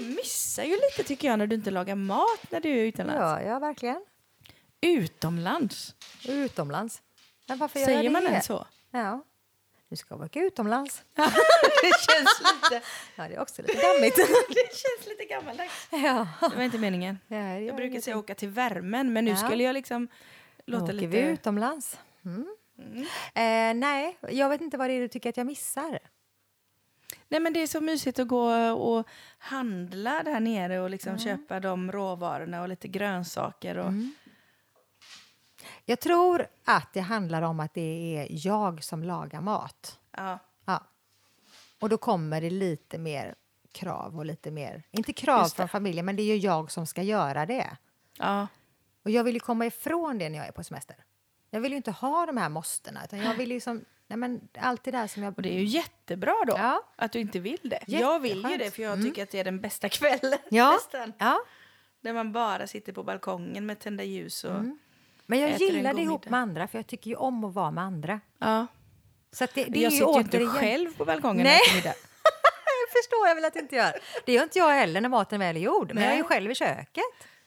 missar 0.16 0.64
ju 0.64 0.70
lite 0.76 1.04
tycker 1.08 1.28
jag 1.28 1.38
när 1.38 1.46
du 1.46 1.54
inte 1.56 1.70
lagar 1.70 1.94
mat 1.94 2.50
när 2.50 2.60
du 2.60 2.68
är 2.70 2.84
utomlands. 2.84 3.20
Ja, 3.20 3.42
ja, 3.42 3.58
verkligen. 3.58 4.04
Utomlands? 4.80 5.94
Utomlands. 6.28 7.02
Men 7.48 7.58
varför 7.58 7.78
gör 7.80 7.86
Säger 7.86 8.02
jag 8.02 8.12
man 8.12 8.22
det? 8.22 8.28
ens 8.28 8.46
så? 8.46 8.66
Ja. 8.90 9.24
Du 9.88 9.96
ska 9.96 10.14
åka 10.16 10.40
utomlands. 10.40 11.02
det 11.14 11.92
känns 12.08 12.40
lite, 12.40 12.82
Ja, 13.16 13.28
det 13.28 13.34
är 13.34 13.40
också 13.40 13.62
lite 13.62 13.82
dammigt. 13.94 14.16
det 14.48 14.68
känns 14.76 15.06
lite 15.08 15.24
gammaldags. 15.24 15.88
ja. 15.90 16.28
Det 16.50 16.56
var 16.56 16.62
inte 16.62 16.78
meningen. 16.78 17.18
Ja, 17.28 17.36
gör 17.36 17.44
Jag 17.58 17.58
brukar 17.60 17.80
ingenting. 17.82 18.02
säga 18.02 18.18
åka 18.18 18.34
till 18.34 18.48
värmen, 18.48 19.12
men 19.12 19.24
nu 19.24 19.30
Ja. 19.30 19.36
skulle 19.36 19.64
jag 19.64 19.74
liksom 19.74 20.08
låta 20.66 20.84
Åker 20.84 20.94
lite... 20.94 21.06
vi 21.06 21.18
utomlands? 21.18 21.98
Mm. 22.24 22.46
Eh, 23.34 23.74
nej, 23.88 24.18
jag 24.28 24.48
vet 24.48 24.60
inte 24.60 24.76
vad 24.76 24.90
det 24.90 24.94
är 24.94 25.00
du 25.00 25.08
tycker 25.08 25.28
att 25.28 25.36
jag 25.36 25.46
missar. 25.46 25.98
Nej, 27.34 27.40
men 27.40 27.52
det 27.52 27.62
är 27.62 27.66
så 27.66 27.80
mysigt 27.80 28.18
att 28.18 28.28
gå 28.28 28.70
och 28.72 29.08
handla 29.38 30.22
där 30.22 30.40
nere 30.40 30.80
och 30.80 30.90
liksom 30.90 31.18
köpa 31.18 31.60
de 31.60 31.92
råvarorna 31.92 32.62
och 32.62 32.68
lite 32.68 32.88
grönsaker. 32.88 33.78
Och, 33.78 33.88
Mm. 33.88 34.14
Jag 35.84 36.00
tror 36.00 36.46
att 36.64 36.92
det 36.92 37.00
handlar 37.00 37.42
om 37.42 37.60
att 37.60 37.74
det 37.74 38.16
är 38.16 38.46
jag 38.46 38.84
som 38.84 39.02
lagar 39.02 39.40
mat. 39.40 39.98
ja. 40.16 40.38
Ja. 40.64 40.82
Och 41.80 41.88
då 41.88 41.98
kommer 41.98 42.40
det 42.40 42.50
lite 42.50 42.98
mer 42.98 43.34
krav 43.72 44.18
och 44.18 44.26
lite 44.26 44.50
mer, 44.50 44.82
inte 44.90 45.12
krav 45.12 45.48
från 45.48 45.68
familjen, 45.68 46.06
men 46.06 46.16
det 46.16 46.22
är 46.22 46.34
ju 46.34 46.36
jag 46.36 46.70
som 46.70 46.86
ska 46.86 47.02
göra 47.02 47.46
det. 47.46 47.76
Ja. 48.18 48.46
Och 49.02 49.10
jag 49.10 49.24
vill 49.24 49.34
ju 49.34 49.40
komma 49.40 49.66
ifrån 49.66 50.18
det 50.18 50.28
när 50.28 50.38
jag 50.38 50.46
är 50.48 50.52
på 50.52 50.64
semester. 50.64 50.96
Jag 51.50 51.60
vill 51.60 51.72
ju 51.72 51.76
inte 51.76 51.90
ha 51.90 52.26
de 52.26 52.36
här 52.36 52.48
måstena, 52.48 53.04
utan 53.04 53.18
jag 53.18 53.34
vill 53.38 53.48
liksom, 53.48 53.84
nej 54.06 54.16
men 54.18 54.40
allt 54.58 54.84
det 54.84 54.90
där 54.90 55.06
som 55.06 55.22
jag... 55.22 55.34
Och 55.36 55.42
det 55.42 55.48
är 55.48 55.58
ju 55.58 55.64
jättebra 55.64 56.34
då 56.46 56.54
Ja. 56.58 56.82
att 56.96 57.12
du 57.12 57.18
inte 57.20 57.38
vill 57.38 57.58
det. 57.62 57.80
Jag 57.86 58.20
vill 58.20 58.30
ju 58.32 58.36
Jätteskönt. 58.36 58.58
det 58.58 58.70
för 58.70 58.82
jag 58.82 59.02
tycker 59.02 59.22
att 59.22 59.30
det 59.30 59.38
är 59.40 59.44
den 59.44 59.60
bästa 59.60 59.88
kvällen. 59.98 60.38
Ja, 60.48 60.70
nästan. 60.72 61.12
ja. 61.18 61.38
Där 62.00 62.12
man 62.12 62.32
bara 62.32 62.66
sitter 62.66 62.92
på 62.92 63.02
balkongen 63.02 63.66
med 63.66 63.78
tända 63.78 64.04
ljus. 64.04 64.44
Och, 64.44 64.62
Men 65.26 65.40
jag 65.40 65.50
gillar 65.60 65.94
det 65.94 66.02
ihop 66.02 66.28
med 66.28 66.40
andra, 66.40 66.66
för 66.68 66.78
jag 66.78 66.86
tycker 66.86 67.10
ju 67.10 67.16
om 67.16 67.44
att 67.44 67.54
vara 67.54 67.70
med 67.70 67.84
andra. 67.84 68.20
ja. 68.38 68.66
Så 69.32 69.46
det, 69.54 69.64
det 69.64 69.78
är 69.78 69.82
jag 69.82 69.92
ju 69.92 69.98
sitter 69.98 70.38
ju 70.38 70.44
inte 70.44 70.58
själv 70.58 70.96
på 70.96 71.04
balkongen 71.04 71.44
Nej. 71.44 71.60
Det 71.82 73.00
förstår 73.00 73.28
jag 73.28 73.34
väl 73.34 73.44
att 73.44 73.52
du 73.52 73.58
inte 73.60 73.76
gör. 73.76 73.92
Det 74.26 74.32
gör 74.32 74.42
inte 74.42 74.58
jag 74.58 74.68
heller 74.72 75.00
när 75.00 75.08
maten 75.08 75.40
väl 75.40 75.56
är 75.56 75.60
gjord, 75.60 75.86
men 75.86 75.96
Nej. 75.96 76.04
jag 76.04 76.12
är 76.12 76.16
ju 76.16 76.24
själv 76.24 76.50
i 76.50 76.54
köket. 76.54 77.04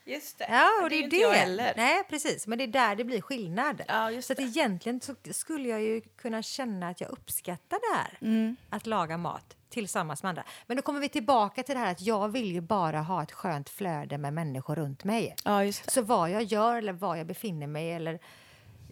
Just 0.07 0.37
det. 0.37 0.45
Ja, 0.49 0.69
och 0.83 0.89
det 0.89 0.95
det 0.95 1.05
är 1.05 1.09
det. 1.09 1.17
jag 1.17 1.31
heller. 1.31 1.73
Nej, 1.77 2.03
precis. 2.09 2.47
Men 2.47 2.57
det 2.57 2.63
är 2.63 2.67
där 2.67 2.95
det 2.95 3.03
blir 3.03 3.21
skillnad. 3.21 3.81
Ja, 3.87 4.11
just 4.11 4.27
så 4.27 4.33
att 4.33 4.37
det. 4.37 4.43
egentligen 4.43 5.01
så 5.01 5.15
skulle 5.31 5.69
jag 5.69 5.81
ju 5.81 6.01
kunna 6.01 6.41
känna 6.41 6.89
att 6.89 7.01
jag 7.01 7.09
uppskattar 7.09 7.79
det 7.91 7.97
här. 7.97 8.17
Mm. 8.21 8.55
Att 8.69 8.87
laga 8.87 9.17
mat 9.17 9.57
tillsammans 9.69 10.23
med 10.23 10.29
andra. 10.29 10.43
Men 10.67 10.77
då 10.77 10.83
kommer 10.83 10.99
vi 10.99 11.09
tillbaka 11.09 11.63
till 11.63 11.75
det 11.75 11.81
här 11.81 11.91
att 11.91 12.01
jag 12.01 12.29
vill 12.29 12.51
ju 12.51 12.61
bara 12.61 13.01
ha 13.01 13.23
ett 13.23 13.31
skönt 13.31 13.69
flöde 13.69 14.17
med 14.17 14.33
människor 14.33 14.75
runt 14.75 15.03
mig. 15.03 15.35
Ja, 15.43 15.63
just 15.63 15.85
det. 15.85 15.91
Så 15.91 16.01
vad 16.01 16.31
jag 16.31 16.43
gör 16.43 16.75
eller 16.75 16.93
var 16.93 17.15
jag 17.15 17.27
befinner 17.27 17.67
mig 17.67 17.91
eller 17.91 18.19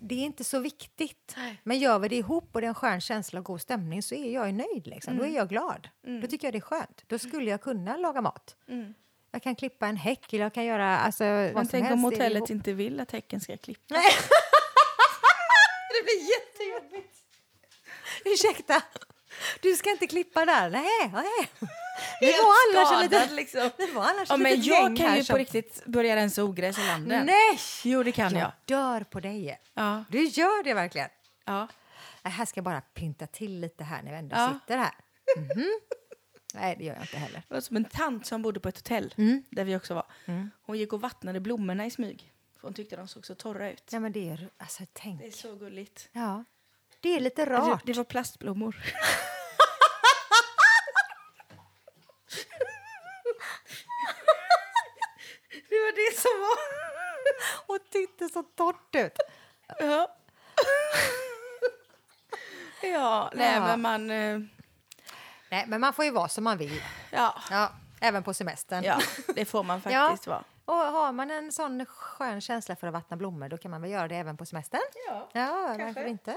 det 0.01 0.15
är 0.15 0.23
inte 0.25 0.43
så 0.43 0.59
viktigt. 0.59 1.33
Nej. 1.37 1.61
Men 1.63 1.79
gör 1.79 1.99
vi 1.99 2.07
det 2.07 2.15
ihop 2.15 2.49
och 2.51 2.61
det 2.61 2.67
är 2.67 2.69
en 2.69 2.75
skön 2.75 3.01
känsla 3.01 3.39
och 3.39 3.45
god 3.45 3.61
stämning 3.61 4.03
så 4.03 4.15
är 4.15 4.33
jag 4.33 4.53
nöjd. 4.53 4.87
Liksom. 4.87 5.13
Mm. 5.13 5.25
Då 5.25 5.31
är 5.31 5.35
jag 5.35 5.49
glad. 5.49 5.89
Då 6.21 6.27
tycker 6.27 6.47
jag 6.47 6.53
det 6.53 6.57
är 6.57 6.61
skönt. 6.61 7.03
Då 7.07 7.19
skulle 7.19 7.51
jag 7.51 7.61
kunna 7.61 7.97
laga 7.97 8.21
mat. 8.21 8.55
Jag 9.35 9.43
kan 9.43 9.55
klippa 9.55 9.87
en 9.87 9.97
häck 9.97 10.33
eller 10.33 10.43
jag 10.45 10.53
kan 10.53 10.65
göra 10.65 10.99
alltså, 10.99 11.23
vad 11.53 11.69
tänk 11.71 11.91
om 11.91 12.03
hotellet 12.03 12.49
inte 12.49 12.73
vill 12.73 12.99
att 12.99 13.11
häcken 13.11 13.39
ska 13.41 13.57
klippa. 13.57 13.83
Nej. 13.95 14.03
Det 15.89 16.03
blir 16.03 16.29
jättejobbigt. 16.29 17.15
Ursäkta, 18.25 18.81
du 19.61 19.75
ska 19.75 19.89
inte 19.91 20.07
klippa 20.07 20.45
där. 20.45 20.69
Nej, 20.69 21.11
nej. 21.13 21.49
Det 22.19 22.25
var 22.31 22.79
annars 22.81 22.93
en 22.93 23.01
liten... 23.09 23.35
liksom. 23.35 23.69
Det 23.77 23.91
var 23.91 24.03
annars 24.03 24.29
Ja, 24.29 24.37
men 24.37 24.61
jag 24.63 24.97
kan 24.97 25.15
ju 25.15 25.23
som- 25.23 25.33
på 25.33 25.37
riktigt 25.37 25.85
börja 25.85 26.15
rensa 26.15 26.43
ogräs 26.43 26.77
i 26.77 26.87
landen. 26.87 27.25
Nej! 27.25 27.59
Jo, 27.83 28.03
det 28.03 28.11
kan 28.11 28.33
jag. 28.33 28.41
Jag 28.41 28.51
dör 28.65 29.01
på 29.03 29.19
dig. 29.19 29.59
Ja. 29.73 30.03
Du 30.09 30.23
gör 30.23 30.63
det 30.63 30.73
verkligen. 30.73 31.09
Ja. 31.45 31.67
Här 32.23 32.45
ska 32.45 32.57
jag 32.57 32.65
bara 32.65 32.81
pynta 32.81 33.27
till 33.27 33.59
lite 33.59 33.83
här 33.83 34.01
när 34.03 34.11
vi 34.11 34.17
ändå 34.17 34.35
Ja. 34.35 34.53
sitter 34.61 34.77
här. 34.77 34.93
Mhm. 35.37 35.69
Nej, 36.55 36.75
det 36.77 36.83
gör 36.83 36.93
jag 36.93 37.03
inte 37.03 37.17
heller. 37.17 37.43
Det 37.47 37.53
var 37.53 37.61
som 37.61 37.75
en 37.77 37.85
tant 37.85 38.25
som 38.25 38.41
bodde 38.41 38.59
på 38.59 38.69
ett 38.69 38.77
hotell 38.77 39.13
Mm. 39.17 39.43
där 39.49 39.63
vi 39.63 39.75
också 39.75 39.93
var. 39.93 40.05
Hon 40.61 40.77
gick 40.77 40.93
och 40.93 41.01
vattnade 41.01 41.39
blommorna 41.39 41.85
i 41.85 41.91
smyg. 41.91 42.31
För 42.55 42.67
hon 42.67 42.73
tyckte 42.73 42.95
de 42.95 43.07
såg 43.07 43.25
så 43.25 43.35
torra 43.35 43.71
ut. 43.71 43.83
Ja, 43.91 43.99
men 43.99 44.11
det 44.11 44.29
är... 44.29 44.49
Alltså, 44.57 44.83
tänk. 44.93 45.21
Det 45.21 45.27
är 45.27 45.31
så 45.31 45.55
gulligt. 45.55 46.09
Ja. 46.11 46.43
Det 46.99 47.15
är 47.15 47.19
lite 47.19 47.45
Det, 47.45 47.51
rart. 47.51 47.81
det 47.85 47.93
var 47.93 48.03
plastblommor. 48.03 48.75
det 55.69 55.75
var 55.75 55.91
det 55.95 56.17
som 56.17 56.31
var. 56.41 56.57
Och 57.75 57.89
titta 57.91 58.29
så 58.33 58.43
torrt 58.43 58.95
ut. 58.95 59.17
Ja. 59.79 60.15
ja, 62.83 63.31
nej 63.35 63.53
Ja. 63.55 63.61
men 63.77 63.81
man... 63.81 64.11
eh, 64.11 64.39
Nej, 65.51 65.63
men 65.67 65.81
man 65.81 65.93
får 65.93 66.05
ju 66.05 66.11
vara 66.11 66.27
som 66.29 66.43
man 66.43 66.57
vill. 66.57 66.81
Ja, 67.11 67.35
Ja, 67.51 67.71
även 67.99 68.23
på 68.23 68.33
semestern. 68.33 68.83
ja 68.83 68.99
det 69.35 69.45
får 69.45 69.63
man 69.63 69.81
Ja. 69.85 70.07
faktiskt 70.07 70.27
vara. 70.27 70.43
Och 70.65 70.75
har 70.75 71.11
man 71.11 71.31
en 71.31 71.51
sån 71.51 71.85
skön 71.85 72.41
känsla 72.41 72.75
för 72.75 72.87
att 72.87 72.93
vattna 72.93 73.17
blommor 73.17 73.49
då 73.49 73.57
kan 73.57 73.71
man 73.71 73.81
väl 73.81 73.91
göra 73.91 74.07
det 74.07 74.15
även 74.15 74.37
på 74.37 74.45
semestern? 74.45 74.81
Ja. 75.07 75.29
Ja, 75.33 75.75
Kanske. 75.77 76.07
inte? 76.09 76.35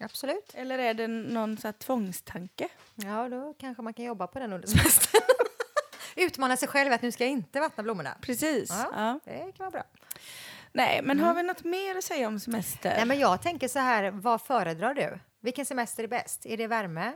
Absolut. 0.00 0.50
Eller 0.54 0.78
är 0.78 0.94
det 0.94 1.08
någon 1.08 1.56
så 1.58 1.66
här 1.68 1.72
tvångstanke? 1.72 2.68
Ja, 2.94 3.28
då 3.28 3.54
kanske 3.58 3.82
man 3.82 3.94
kan 3.94 4.04
jobba 4.04 4.26
på 4.26 4.38
den 4.38 4.52
under 4.52 4.68
semestern. 4.68 5.20
Utmana 6.16 6.56
sig 6.56 6.68
själv 6.68 6.92
att 6.92 7.02
nu 7.02 7.12
ska 7.12 7.24
jag 7.24 7.30
inte 7.32 7.60
vattna 7.60 7.82
blommorna. 7.82 8.16
Precis. 8.20 8.70
Ja. 8.70 8.90
Ja. 8.96 9.20
Det 9.24 9.38
kan 9.38 9.52
vara 9.58 9.70
bra. 9.70 9.82
Nej, 10.72 11.00
men 11.02 11.20
har 11.20 11.34
vi 11.34 11.42
något 11.42 11.64
mer 11.64 11.96
att 11.98 12.04
säga 12.04 12.28
om 12.28 12.40
semester? 12.40 12.94
Nej, 12.96 13.06
men 13.06 13.18
jag 13.18 13.42
tänker 13.42 13.68
så 13.68 13.78
här, 13.78 14.10
vad 14.10 14.42
föredrar 14.42 14.94
du? 14.94 15.18
Vilken 15.40 15.66
semester 15.66 16.04
är 16.04 16.08
bäst? 16.08 16.46
Är 16.46 16.56
det 16.56 16.66
värme? 16.66 17.12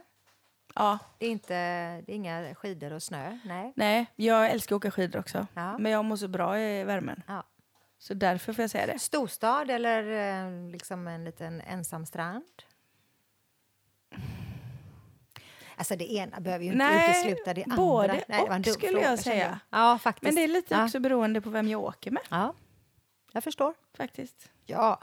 Ja. 0.74 0.98
Det 1.18 1.26
är, 1.26 1.30
inte, 1.30 1.54
det 2.00 2.12
är 2.12 2.16
inga 2.16 2.54
skidor 2.54 2.92
och 2.92 3.02
snö? 3.02 3.38
Nej. 3.44 3.72
Nej, 3.76 4.06
jag 4.16 4.50
älskar 4.50 4.76
att 4.76 4.80
åka 4.80 4.90
skidor 4.90 5.20
också. 5.20 5.46
Ja. 5.54 5.78
Men 5.78 5.92
jag 5.92 6.04
mår 6.04 6.16
så 6.16 6.28
bra 6.28 6.60
i 6.60 6.84
värmen. 6.84 7.22
Ja. 7.26 7.44
Så 7.98 8.14
därför 8.14 8.52
får 8.52 8.62
jag 8.62 8.70
säga 8.70 8.86
det. 8.86 8.98
Storstad 8.98 9.70
eller 9.70 10.02
eh, 10.44 10.70
liksom 10.70 11.08
en 11.08 11.24
liten 11.24 11.60
ensam 11.60 12.06
strand? 12.06 12.44
Alltså 15.76 15.96
det 15.96 16.12
ena 16.12 16.40
behöver 16.40 16.64
ju 16.64 16.72
inte 16.72 16.84
Nej, 16.84 17.10
utesluta 17.10 17.54
det 17.54 17.64
andra. 17.64 17.76
både 17.76 18.24
Nej, 18.28 18.40
och 18.40 18.66
skulle 18.66 18.92
fråga, 18.92 19.10
jag 19.10 19.18
säga. 19.18 19.60
Ja, 19.70 19.98
faktiskt. 19.98 20.22
Men 20.22 20.34
det 20.34 20.42
är 20.42 20.48
lite 20.48 20.74
ja. 20.74 20.84
också 20.84 21.00
beroende 21.00 21.40
på 21.40 21.50
vem 21.50 21.68
jag 21.68 21.82
åker 21.82 22.10
med. 22.10 22.22
Ja, 22.30 22.54
jag 23.32 23.44
förstår. 23.44 23.74
Faktiskt. 23.96 24.50
Ja. 24.66 25.00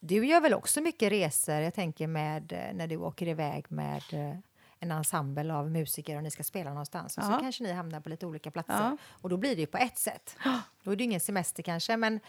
Du 0.00 0.26
gör 0.26 0.40
väl 0.40 0.54
också 0.54 0.80
mycket 0.80 1.12
resor, 1.12 1.54
jag 1.54 1.74
tänker 1.74 2.06
med 2.06 2.52
eh, 2.52 2.74
när 2.74 2.86
du 2.86 2.96
åker 2.96 3.28
iväg 3.28 3.66
med 3.68 4.02
eh, 4.12 4.38
en 4.84 4.90
ensemble 4.92 5.54
av 5.54 5.70
musiker 5.70 6.16
och 6.16 6.22
ni 6.22 6.30
ska 6.30 6.42
spela 6.44 6.70
någonstans. 6.70 7.18
Och 7.18 7.24
så 7.24 7.30
Ja. 7.30 7.38
kanske 7.40 7.62
ni 7.64 7.72
hamnar 7.72 8.00
på 8.00 8.08
lite 8.08 8.26
olika 8.26 8.50
platser. 8.50 8.74
Ja. 8.74 8.96
Och 9.10 9.28
då 9.28 9.36
blir 9.36 9.54
det 9.54 9.60
ju 9.60 9.66
på 9.66 9.78
ett 9.78 9.98
sätt. 9.98 10.36
Då 10.82 10.90
är 10.92 10.96
det 10.96 11.02
ju 11.02 11.08
ingen 11.08 11.20
semester 11.20 11.62
kanske, 11.62 11.96
men 11.96 12.20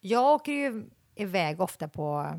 jag 0.00 0.34
åker 0.34 0.52
ju 0.52 0.90
iväg 1.14 1.60
ofta 1.60 1.88
på 1.88 2.34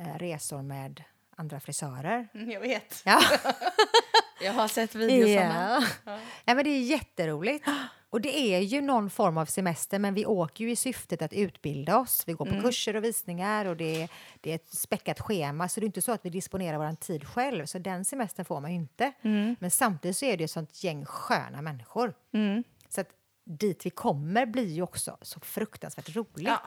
eh, 0.00 0.18
resor 0.18 0.62
med 0.62 1.02
andra 1.38 1.60
frisörer. 1.60 2.28
Jag 2.32 2.60
vet. 2.60 3.02
Ja. 3.04 3.20
Jag 4.40 4.52
har 4.52 4.68
sett 4.68 4.94
videosarna. 4.94 5.84
Ja. 6.04 6.18
ja, 6.44 6.54
men 6.54 6.64
det 6.64 6.70
är 6.70 6.80
jätteroligt. 6.80 7.68
Och 8.10 8.20
det 8.20 8.38
är 8.38 8.60
ju 8.60 8.80
någon 8.80 9.10
form 9.10 9.38
av 9.38 9.46
semester, 9.46 9.98
men 9.98 10.14
vi 10.14 10.26
åker 10.26 10.64
ju 10.64 10.70
i 10.70 10.76
syftet 10.76 11.22
att 11.22 11.32
utbilda 11.32 11.98
oss. 11.98 12.24
Vi 12.26 12.32
går 12.32 12.44
på 12.46 12.60
kurser 12.60 12.96
och 12.96 13.04
visningar 13.04 13.64
och 13.64 13.76
det 13.76 14.02
är, 14.02 14.08
det 14.40 14.50
är 14.50 14.54
ett 14.54 14.70
späckat 14.70 15.20
schema, 15.20 15.68
så 15.68 15.80
det 15.80 15.84
är 15.84 15.86
inte 15.86 16.02
så 16.02 16.12
att 16.12 16.24
vi 16.24 16.30
disponerar 16.30 16.78
vår 16.78 16.96
tid 16.96 17.28
själv. 17.28 17.66
Så 17.66 17.78
den 17.78 18.04
semestern 18.04 18.44
får 18.44 18.60
man 18.60 18.70
ju 18.70 18.76
inte. 18.76 19.12
Men 19.58 19.70
samtidigt 19.70 20.16
så 20.16 20.24
är 20.24 20.36
det 20.36 20.44
ett 20.44 20.50
sånt 20.50 20.84
gäng 20.84 21.04
sköna 21.04 21.62
människor. 21.62 22.14
Mm. 22.32 22.64
Så 22.88 23.00
att 23.00 23.08
dit 23.44 23.86
vi 23.86 23.90
kommer 23.90 24.46
blir 24.46 24.68
ju 24.68 24.82
också 24.82 25.16
så 25.22 25.40
fruktansvärt 25.40 26.16
roligt. 26.16 26.48
Ja. 26.48 26.60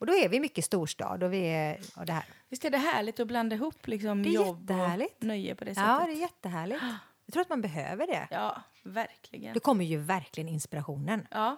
Och 0.00 0.06
då 0.06 0.14
är 0.14 0.28
vi 0.28 0.40
mycket 0.40 0.64
storstad 0.64 1.22
och 1.22 1.32
vi 1.32 1.46
är 1.46 1.80
och 1.96 2.06
det 2.06 2.12
här. 2.12 2.24
Visst 2.48 2.64
är 2.64 2.70
det 2.70 2.78
härligt 2.78 3.20
att 3.20 3.26
blanda 3.26 3.56
ihop 3.56 3.86
liksom, 3.86 4.22
jobb 4.22 4.70
och 4.70 5.24
nöje 5.24 5.54
på 5.54 5.64
det 5.64 5.74
sättet? 5.74 5.88
Ja, 5.88 6.06
det 6.06 6.12
är 6.12 6.16
jättehärligt. 6.20 6.82
Jag 7.26 7.32
tror 7.32 7.40
att 7.42 7.48
man 7.48 7.60
behöver 7.60 8.06
det. 8.06 8.28
Ja, 8.30 8.62
verkligen. 8.82 9.54
Då 9.54 9.60
kommer 9.60 9.84
ju 9.84 9.96
verkligen 9.96 10.48
inspirationen. 10.48 11.26
Ja. 11.30 11.56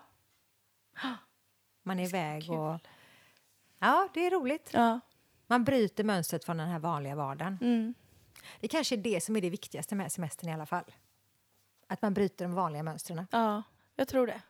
Man 1.83 1.99
är 1.99 2.05
iväg 2.05 2.51
och... 2.51 2.79
Ja, 3.79 4.09
det 4.15 4.27
är 4.27 4.31
roligt. 4.31 4.71
ja. 4.73 5.01
Man 5.47 5.65
bryter 5.65 6.05
mönstret 6.05 6.45
från 6.45 6.57
den 6.57 6.69
här 6.69 6.79
vanliga 6.79 7.15
vardagen. 7.15 7.59
Mm. 7.61 7.95
Det 8.61 8.69
kanske 8.69 8.95
är 8.95 8.97
det 8.97 9.21
som 9.25 9.37
är 9.37 9.41
det 9.41 9.51
viktigaste 9.51 9.95
med 9.95 10.13
semestern 10.13 10.51
i 10.51 10.53
alla 10.53 10.67
fall. 10.67 10.85
Att 11.87 12.03
man 12.03 12.15
bryter 12.15 12.45
de 12.45 12.55
vanliga 12.55 12.83
mönstren. 12.83 13.27
ja, 13.31 13.63
jag 13.97 14.09
tror 14.09 14.27
det. 14.27 14.41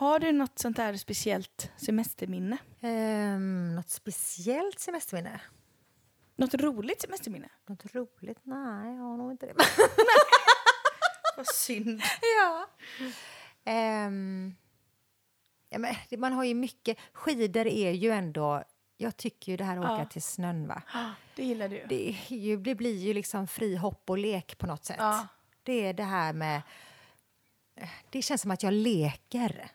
Har 0.00 0.18
du 0.18 0.32
något 0.32 0.58
sånt 0.58 0.76
där 0.76 0.96
speciellt 0.96 1.70
semesterminne? 1.76 2.56
Um, 2.80 3.74
något 3.74 3.90
speciellt 3.90 4.78
semesterminne? 4.78 5.40
Något 6.36 6.54
roligt 6.54 7.00
semesterminne? 7.02 7.48
Något 7.66 7.94
roligt? 7.94 8.38
Nej, 8.42 8.96
jag 8.96 9.02
har 9.02 9.16
nog 9.16 9.30
inte 9.30 9.46
det. 9.46 9.54
Vad 11.36 11.46
synd. 11.46 12.02
ja. 12.38 12.66
Ehm, 13.64 14.54
ja 15.70 15.78
men, 15.78 15.94
man 16.18 16.32
har 16.32 16.44
ju 16.44 16.54
mycket... 16.54 16.98
Skidor 17.12 17.66
är 17.66 17.90
ju 17.90 18.10
ändå... 18.10 18.64
Jag 18.96 19.16
tycker 19.16 19.52
ju 19.52 19.56
det 19.56 19.64
här 19.64 19.76
att 19.76 19.84
åka 19.84 20.02
Ja. 20.02 20.08
till 20.08 20.22
snön, 20.22 20.66
va? 20.68 20.82
Det 21.34 21.44
gillar 21.44 21.68
du. 21.68 21.86
Det, 21.88 22.16
ju, 22.28 22.56
det 22.56 22.74
blir 22.74 22.96
ju 22.98 23.14
liksom 23.14 23.46
fri 23.46 23.76
hopp 23.76 24.10
och 24.10 24.18
lek 24.18 24.58
på 24.58 24.66
något 24.66 24.84
sätt. 24.84 24.96
Ja. 24.98 25.26
Det 25.62 25.86
är 25.86 25.92
det 25.94 26.04
här 26.04 26.32
med... 26.32 26.62
Det 28.10 28.22
känns 28.22 28.42
som 28.42 28.50
att 28.50 28.62
jag 28.62 28.72
leker. 28.72 29.70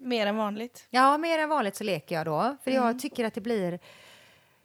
Mer 0.00 0.26
än 0.26 0.36
vanligt. 0.36 0.86
Ja, 0.90 1.18
mer 1.18 1.38
än 1.38 1.48
vanligt 1.48 1.76
så 1.76 1.84
leker 1.84 2.14
jag 2.14 2.24
då. 2.26 2.56
För 2.64 2.70
Mm. 2.70 2.84
jag 2.84 2.98
tycker 2.98 3.24
att 3.24 3.34
det 3.34 3.40
blir... 3.40 3.78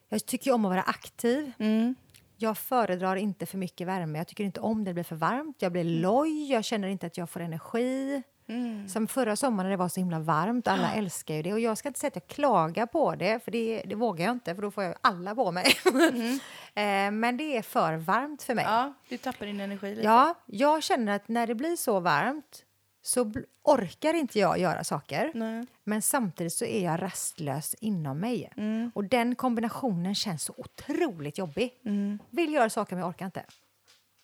Jag 0.09 0.25
tycker 0.25 0.51
om 0.53 0.65
att 0.65 0.69
vara 0.69 0.81
aktiv. 0.81 1.51
Mm. 1.59 1.95
Jag 2.37 2.57
föredrar 2.57 3.15
inte 3.15 3.45
för 3.45 3.57
mycket 3.57 3.87
värme. 3.87 4.17
Jag 4.17 4.27
tycker 4.27 4.43
inte 4.43 4.59
om 4.59 4.83
det 4.83 4.93
blir 4.93 5.03
för 5.03 5.15
varmt. 5.15 5.61
Jag 5.61 5.71
blir 5.71 5.83
loj. 5.83 6.51
Jag 6.51 6.63
känner 6.65 6.87
inte 6.87 7.05
att 7.07 7.17
jag 7.17 7.29
får 7.29 7.39
energi. 7.39 8.23
Mm. 8.47 8.89
Som 8.89 9.07
förra 9.07 9.35
sommaren 9.35 9.65
när 9.65 9.71
det 9.71 9.77
var 9.77 9.89
så 9.89 9.99
himla 9.99 10.19
varmt. 10.19 10.67
Alla 10.67 10.93
älskar 10.93 11.33
ju 11.35 11.41
det. 11.41 11.53
Och 11.53 11.59
jag 11.59 11.77
ska 11.77 11.87
inte 11.87 11.99
säga 11.99 12.07
att 12.07 12.15
jag 12.15 12.27
klagar 12.27 12.85
på 12.85 13.15
det, 13.15 13.43
för 13.43 13.51
det, 13.51 13.83
det 13.85 13.95
vågar 13.95 14.25
jag 14.25 14.31
inte, 14.31 14.55
för 14.55 14.61
då 14.61 14.71
får 14.71 14.83
jag 14.83 14.95
alla 15.01 15.35
på 15.35 15.51
mig. 15.51 15.65
Eh, 16.73 17.11
Men 17.11 17.37
det 17.37 17.57
är 17.57 17.61
för 17.61 17.93
varmt 17.95 18.43
för 18.43 18.55
mig. 18.55 18.65
Mm. 18.65 18.75
Ja, 18.77 18.93
du 19.09 19.17
tappar 19.17 19.45
din 19.45 19.59
energi 19.59 19.89
lite. 19.95 20.07
Ja, 20.07 20.35
jag 20.45 20.83
känner 20.83 21.15
att 21.15 21.27
när 21.27 21.47
det 21.47 21.55
blir 21.55 21.75
så 21.75 21.99
varmt 21.99 22.63
så 23.01 23.33
orkar 23.63 24.13
inte 24.13 24.39
jag 24.39 24.59
göra 24.59 24.83
saker. 24.83 25.31
Nej. 25.33 25.65
Men 25.83 26.01
samtidigt 26.01 26.53
så 26.53 26.65
är 26.65 26.83
jag 26.83 27.01
rastlös 27.01 27.75
inom 27.79 28.19
mig. 28.19 28.53
Mm. 28.57 28.91
Och 28.95 29.03
den 29.03 29.35
kombinationen 29.35 30.15
känns 30.15 30.43
så 30.43 30.53
otroligt 30.57 31.37
jobbig. 31.37 31.73
Mm. 31.85 32.19
Vill 32.29 32.53
göra 32.53 32.69
saker 32.69 32.95
men 32.95 33.01
jag 33.01 33.09
orkar 33.09 33.25
inte. 33.25 33.45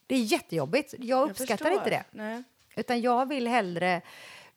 Det 0.07 0.15
är 0.15 0.23
jättejobbigt. 0.23 0.93
Jag 0.97 1.05
Jag 1.07 1.29
uppskattar 1.29 1.57
förstår. 1.57 1.71
inte 1.71 1.89
det. 1.89 2.03
Nej. 2.11 2.43
Utan 2.75 3.01
jag 3.01 3.25
vill 3.25 3.47
hellre... 3.47 4.01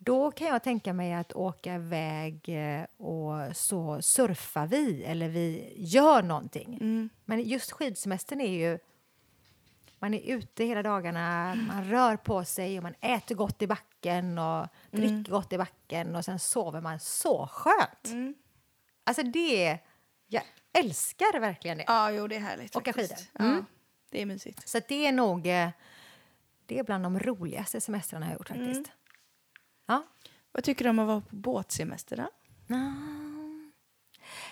Då 0.02 0.30
kan 0.30 0.46
jag 0.46 0.62
tänka 0.62 0.92
mig 0.92 1.12
att 1.12 1.32
åka 1.32 1.74
iväg 1.74 2.48
eh, 2.48 3.06
och 3.06 3.56
så 3.56 4.02
surfar 4.02 4.66
vi 4.66 5.04
eller 5.04 5.28
vi 5.28 5.74
gör 5.76 6.22
någonting. 6.22 6.78
Mm. 6.80 7.08
Men 7.24 7.42
just 7.42 7.70
skidsemestern 7.72 8.40
är 8.40 8.52
ju... 8.52 8.78
Man 10.02 10.14
är 10.14 10.20
ute 10.36 10.64
hela 10.64 10.82
dagarna, 10.82 11.54
man 11.54 11.84
rör 11.84 12.16
på 12.16 12.44
sig 12.44 12.76
och 12.78 12.82
man 12.82 12.94
äter 13.00 13.34
gott 13.34 13.62
i 13.62 13.66
backen 13.66 14.38
och 14.38 14.66
dricker 14.90 15.30
gott 15.30 15.52
i 15.52 15.58
backen 15.58 16.16
och 16.16 16.24
sen 16.24 16.38
sover 16.38 16.80
man 16.80 17.00
så 17.00 17.46
skönt. 17.46 18.06
Mm. 18.06 18.34
Alltså 19.04 19.22
det... 19.22 19.78
Jag 20.26 20.42
älskar 20.72 21.40
verkligen 21.40 21.78
det. 21.78 21.84
Ja, 21.86 22.10
jo, 22.10 22.26
det 22.28 22.36
är 22.36 22.40
härligt. 22.40 22.76
Åka 22.76 22.92
skidor. 22.92 23.16
Mm. 23.38 23.56
Ja, 23.56 23.64
det 24.10 24.22
är 24.22 24.26
mysigt. 24.26 24.68
Så 24.68 24.80
det 24.88 25.06
är 25.06 25.12
nog... 25.12 25.46
eh, 25.46 25.68
Det 26.66 26.78
är 26.78 26.84
bland 26.84 27.04
de 27.04 27.18
roligaste 27.20 27.80
semestrarna 27.80 28.26
jag 28.26 28.30
har 28.30 28.38
gjort 28.38 28.48
faktiskt. 28.48 28.76
Mm. 28.76 28.90
Ja. 29.86 30.02
Vad 30.52 30.64
tycker 30.64 30.84
du 30.84 30.90
om 30.90 30.98
att 30.98 31.06
vara 31.06 31.20
på 31.20 31.36
båtsemester 31.36 32.16
då? 32.16 32.28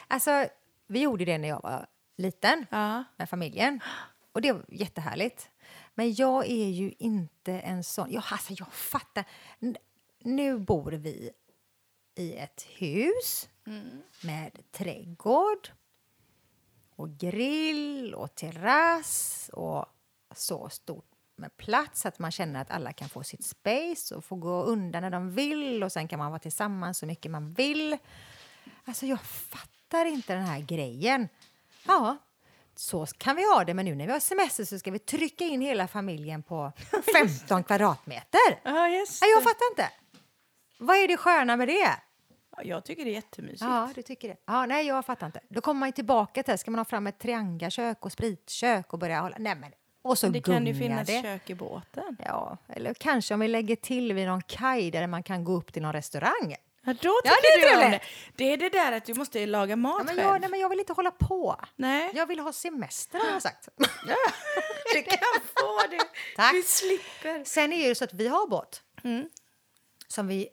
Alltså, 0.09 0.47
vi 0.87 1.01
gjorde 1.01 1.25
det 1.25 1.39
när 1.39 1.49
jag 1.49 1.63
var 1.63 1.87
liten 2.17 2.67
Ja. 2.71 3.05
med 3.17 3.31
familjen. 3.31 3.81
Och 4.39 4.43
det 4.43 4.53
var 4.53 4.65
jättehärligt. 4.69 5.51
Men 5.95 6.15
jag 6.15 6.47
är 6.47 6.69
ju 6.69 6.93
inte 6.99 7.53
en 7.53 7.85
sån... 7.85 8.13
Jag, 8.13 8.25
alltså, 8.31 8.53
jag 8.53 8.73
fattar. 8.73 9.25
Nu 10.19 10.59
bor 10.59 10.93
vi 10.93 11.31
i 12.15 12.37
ett 12.37 12.63
hus 12.63 13.49
med 14.23 14.59
trädgård 14.73 15.69
och 16.97 17.11
grill 17.19 18.15
och 18.15 18.35
terrass 18.35 19.51
och 19.53 19.87
så 20.35 20.69
stort 20.69 21.11
med 21.37 21.57
plats 21.57 22.07
att 22.07 22.19
man 22.19 22.31
känner 22.31 22.61
att 22.61 22.71
alla 22.71 22.93
kan 22.93 23.09
få 23.09 23.23
sitt 23.23 23.45
space 23.45 24.15
och 24.15 24.25
få 24.25 24.37
gå 24.37 24.63
undan 24.63 25.03
när 25.03 25.11
de 25.11 25.31
vill 25.31 25.85
och 25.85 25.93
sen 25.93 26.09
kan 26.09 26.19
man 26.19 26.31
vara 26.31 26.41
tillsammans 26.41 26.99
så 26.99 27.07
mycket 27.07 27.31
man 27.31 27.53
vill. 27.53 27.99
Alltså 28.85 29.07
jag 29.07 29.21
fattar 29.21 30.05
inte 30.05 30.35
den 30.35 30.45
här 30.45 30.61
grejen. 30.61 31.29
Ja, 31.87 32.17
så 32.79 33.07
kan 33.07 33.37
vi 33.37 33.43
ha 33.55 33.65
det, 33.65 33.75
men 33.75 33.85
nu 33.85 33.95
när 33.95 34.07
vi 34.07 34.13
har 34.13 34.21
semester 34.21 34.65
så 34.65 34.79
ska 34.79 34.91
vi 34.91 34.99
trycka 34.99 35.45
in 35.45 35.61
hela 35.61 35.89
familjen 35.89 36.43
på 36.43 36.73
15 37.39 37.65
kvadratmeter. 37.65 38.61
Ja, 38.63 38.89
yes. 38.89 39.21
Nej, 39.23 39.31
jag 39.31 39.43
fattar 39.43 39.71
inte. 39.73 39.91
Vad 40.79 40.97
är 40.97 41.09
det 41.09 41.17
sköna 41.17 41.57
med 41.57 41.69
det? 41.69 41.97
Ja, 42.57 42.63
jag 42.65 42.85
tycker 42.85 43.05
det 43.05 43.11
är 43.11 43.15
jättemysigt. 43.15 43.61
Ja, 43.61 43.91
du 43.95 44.03
tycker 44.03 44.29
det. 44.29 44.37
Ja, 44.47 44.67
nej, 44.67 44.87
jag 44.87 45.05
fattar 45.07 45.27
inte. 45.27 45.41
Då 45.49 45.61
kommer 45.61 45.79
man 45.79 45.89
ju 45.89 45.93
tillbaka 45.93 46.43
till, 46.43 46.59
ska 46.59 46.71
man 46.71 46.79
ha 46.79 46.85
fram 46.85 47.07
ett 47.07 47.19
triangelkök 47.19 48.05
och 48.05 48.13
spritkök 48.13 48.93
och 48.93 48.99
börja 48.99 49.21
hålla... 49.21 49.37
Nej, 49.39 49.55
men... 49.55 49.73
Och 50.03 50.19
så 50.19 50.27
Men 50.27 50.33
det 50.33 50.41
kan 50.41 50.67
ju 50.67 50.75
finnas 50.75 51.07
det. 51.07 51.23
kök 51.23 51.51
i 51.51 51.55
båten. 51.55 52.17
Ja, 52.25 52.57
eller 52.69 52.95
kanske 52.95 53.35
om 53.35 53.41
vi 53.41 53.49
lägger 53.49 53.77
till 53.77 54.13
vid 54.13 54.27
någon 54.27 54.43
kaj 54.43 54.91
där 54.91 55.07
man 55.07 55.23
kan 55.23 55.45
gå 55.45 55.53
upp 55.53 55.73
till 55.73 55.83
någon 55.83 55.93
restaurang. 55.93 56.55
Ja, 56.89 56.95
då 57.03 57.21
Ja, 57.25 57.31
tycker 57.31 57.61
det 57.69 57.73
är 57.75 57.79
du 57.79 57.85
om 57.85 57.91
det. 57.91 58.01
Det 58.37 58.53
är 58.53 58.57
det 58.57 58.69
där 58.69 58.93
att 58.93 59.05
du 59.05 59.15
måste 59.15 59.47
laga 59.47 59.77
mat 59.77 59.95
Ja, 59.99 60.05
men 60.05 60.15
själv. 60.17 60.29
jag, 60.29 60.41
nej, 60.41 60.51
men 60.51 60.61
jag 60.61 60.69
vill 60.69 60.79
inte 60.79 60.93
hålla 60.93 61.11
på. 61.11 61.57
Nej, 61.77 62.11
Jag 62.15 62.27
vill 62.27 62.39
ha 62.39 62.53
semester, 62.53 63.19
har 63.19 63.31
jag 63.33 63.43
sagt. 63.43 63.69
du 64.95 65.03
kan 65.03 65.19
få 65.57 65.81
det. 65.91 65.99
Tack. 66.37 66.53
Du 66.53 66.63
slipper. 66.63 67.45
Sen 67.45 67.73
är 67.73 67.89
det 67.89 67.95
så 67.95 68.05
att 68.05 68.13
vi 68.15 68.29
har 68.29 68.47
båt 68.47 68.83
Mm. 69.05 69.29
som 70.09 70.27
vi 70.29 70.49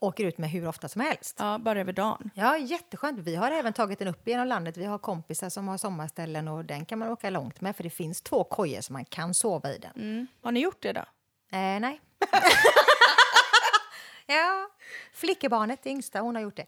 åker 0.00 0.24
ut 0.24 0.38
med 0.38 0.50
hur 0.50 0.68
ofta 0.68 0.88
som 0.88 1.00
helst. 1.00 1.36
Ja, 1.38 1.58
bara 1.58 1.80
över 1.80 1.92
dagen. 1.92 2.30
Ja, 2.34 2.58
jätteskönt. 2.58 3.18
Vi 3.18 3.36
har 3.36 3.50
även 3.50 3.72
tagit 3.72 3.98
den 3.98 4.08
upp 4.08 4.28
genom 4.28 4.46
landet. 4.46 4.76
Vi 4.76 4.84
har 4.84 4.98
kompisar 4.98 5.48
som 5.48 5.68
har 5.68 5.78
sommarställen 5.78 6.48
och 6.48 6.64
den 6.64 6.84
kan 6.86 6.98
man 6.98 7.08
åka 7.08 7.30
långt 7.30 7.60
med 7.60 7.76
för 7.76 7.82
det 7.84 7.90
finns 7.90 8.20
två 8.22 8.44
kojor 8.44 8.80
som 8.80 8.92
man 8.92 9.04
kan 9.04 9.34
sova 9.34 9.70
i 9.74 9.78
den. 9.78 9.90
Mm. 9.96 10.26
Har 10.42 10.52
ni 10.52 10.60
gjort 10.60 10.82
det 10.82 10.92
då? 10.92 11.00
Eh, 11.00 11.80
nej. 11.80 12.00
ja, 14.28 14.68
flickebarnet, 15.12 15.82
det 15.82 15.90
yngsta, 15.90 16.20
hon 16.20 16.34
har 16.34 16.42
gjort 16.42 16.56
det. 16.56 16.62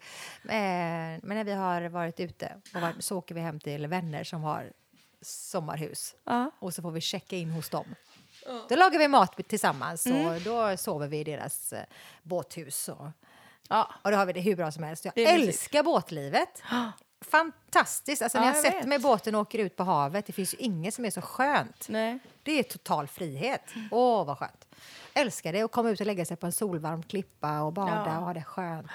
Eh, 0.44 1.20
men 1.22 1.36
när 1.36 1.44
vi 1.44 1.52
har 1.52 1.82
varit 1.82 2.20
ute 2.20 2.52
och 2.74 2.80
varit, 2.80 3.04
så 3.04 3.18
åker 3.18 3.34
vi 3.34 3.40
hem 3.40 3.60
till 3.60 3.86
vänner 3.86 4.24
som 4.24 4.42
har 4.42 4.72
sommarhus 5.22 6.14
Ja. 6.24 6.50
och 6.58 6.74
så 6.74 6.82
får 6.82 6.90
vi 6.90 7.00
checka 7.00 7.36
in 7.36 7.50
hos 7.50 7.68
dem. 7.68 7.94
Då 8.68 8.76
lagar 8.76 8.98
vi 8.98 9.08
mat 9.08 9.48
tillsammans 9.48 10.06
Mm. 10.06 10.26
och 10.26 10.40
då 10.40 10.76
sover 10.76 11.06
vi 11.08 11.18
i 11.18 11.24
deras 11.24 11.72
eh, 11.72 11.84
båthus. 12.22 12.88
Och, 12.88 13.06
Ja. 13.68 13.94
och 14.04 14.10
då 14.10 14.16
har 14.16 14.26
vi 14.26 14.32
det 14.32 14.40
hur 14.40 14.56
bra 14.56 14.72
som 14.72 14.82
helst. 14.82 15.04
Jag 15.04 15.18
är 15.18 15.32
mysigt. 15.38 15.48
älskar 15.48 15.82
båtlivet. 15.82 16.62
Fantastiskt! 17.24 18.22
Alltså, 18.22 18.38
Ja, 18.38 18.42
när 18.42 18.48
jag, 18.48 18.56
jag 18.56 18.72
sätter 18.72 18.88
mig 18.88 18.96
i 18.96 19.00
båten 19.00 19.34
och 19.34 19.40
åker 19.40 19.58
ut 19.58 19.76
på 19.76 19.84
havet, 19.84 20.26
det 20.26 20.32
finns 20.32 20.54
ju 20.54 20.58
inget 20.58 20.94
som 20.94 21.04
är 21.04 21.10
så 21.10 21.20
skönt. 21.22 21.86
Nej. 21.88 22.18
Det 22.42 22.58
är 22.58 22.62
total 22.62 23.06
frihet. 23.08 23.62
Åh, 23.90 24.24
vad 24.26 24.38
skönt. 24.38 24.66
Älskar 25.14 25.52
det 25.52 25.62
att 25.62 25.72
komma 25.72 25.90
ut 25.90 26.00
och 26.00 26.06
lägga 26.06 26.24
sig 26.24 26.36
på 26.36 26.46
en 26.46 26.52
solvarm 26.52 27.02
klippa 27.02 27.62
och 27.62 27.72
bada 27.72 28.02
Ja. 28.06 28.18
och 28.18 28.24
ha 28.24 28.34
det 28.34 28.42
skönt. 28.44 28.90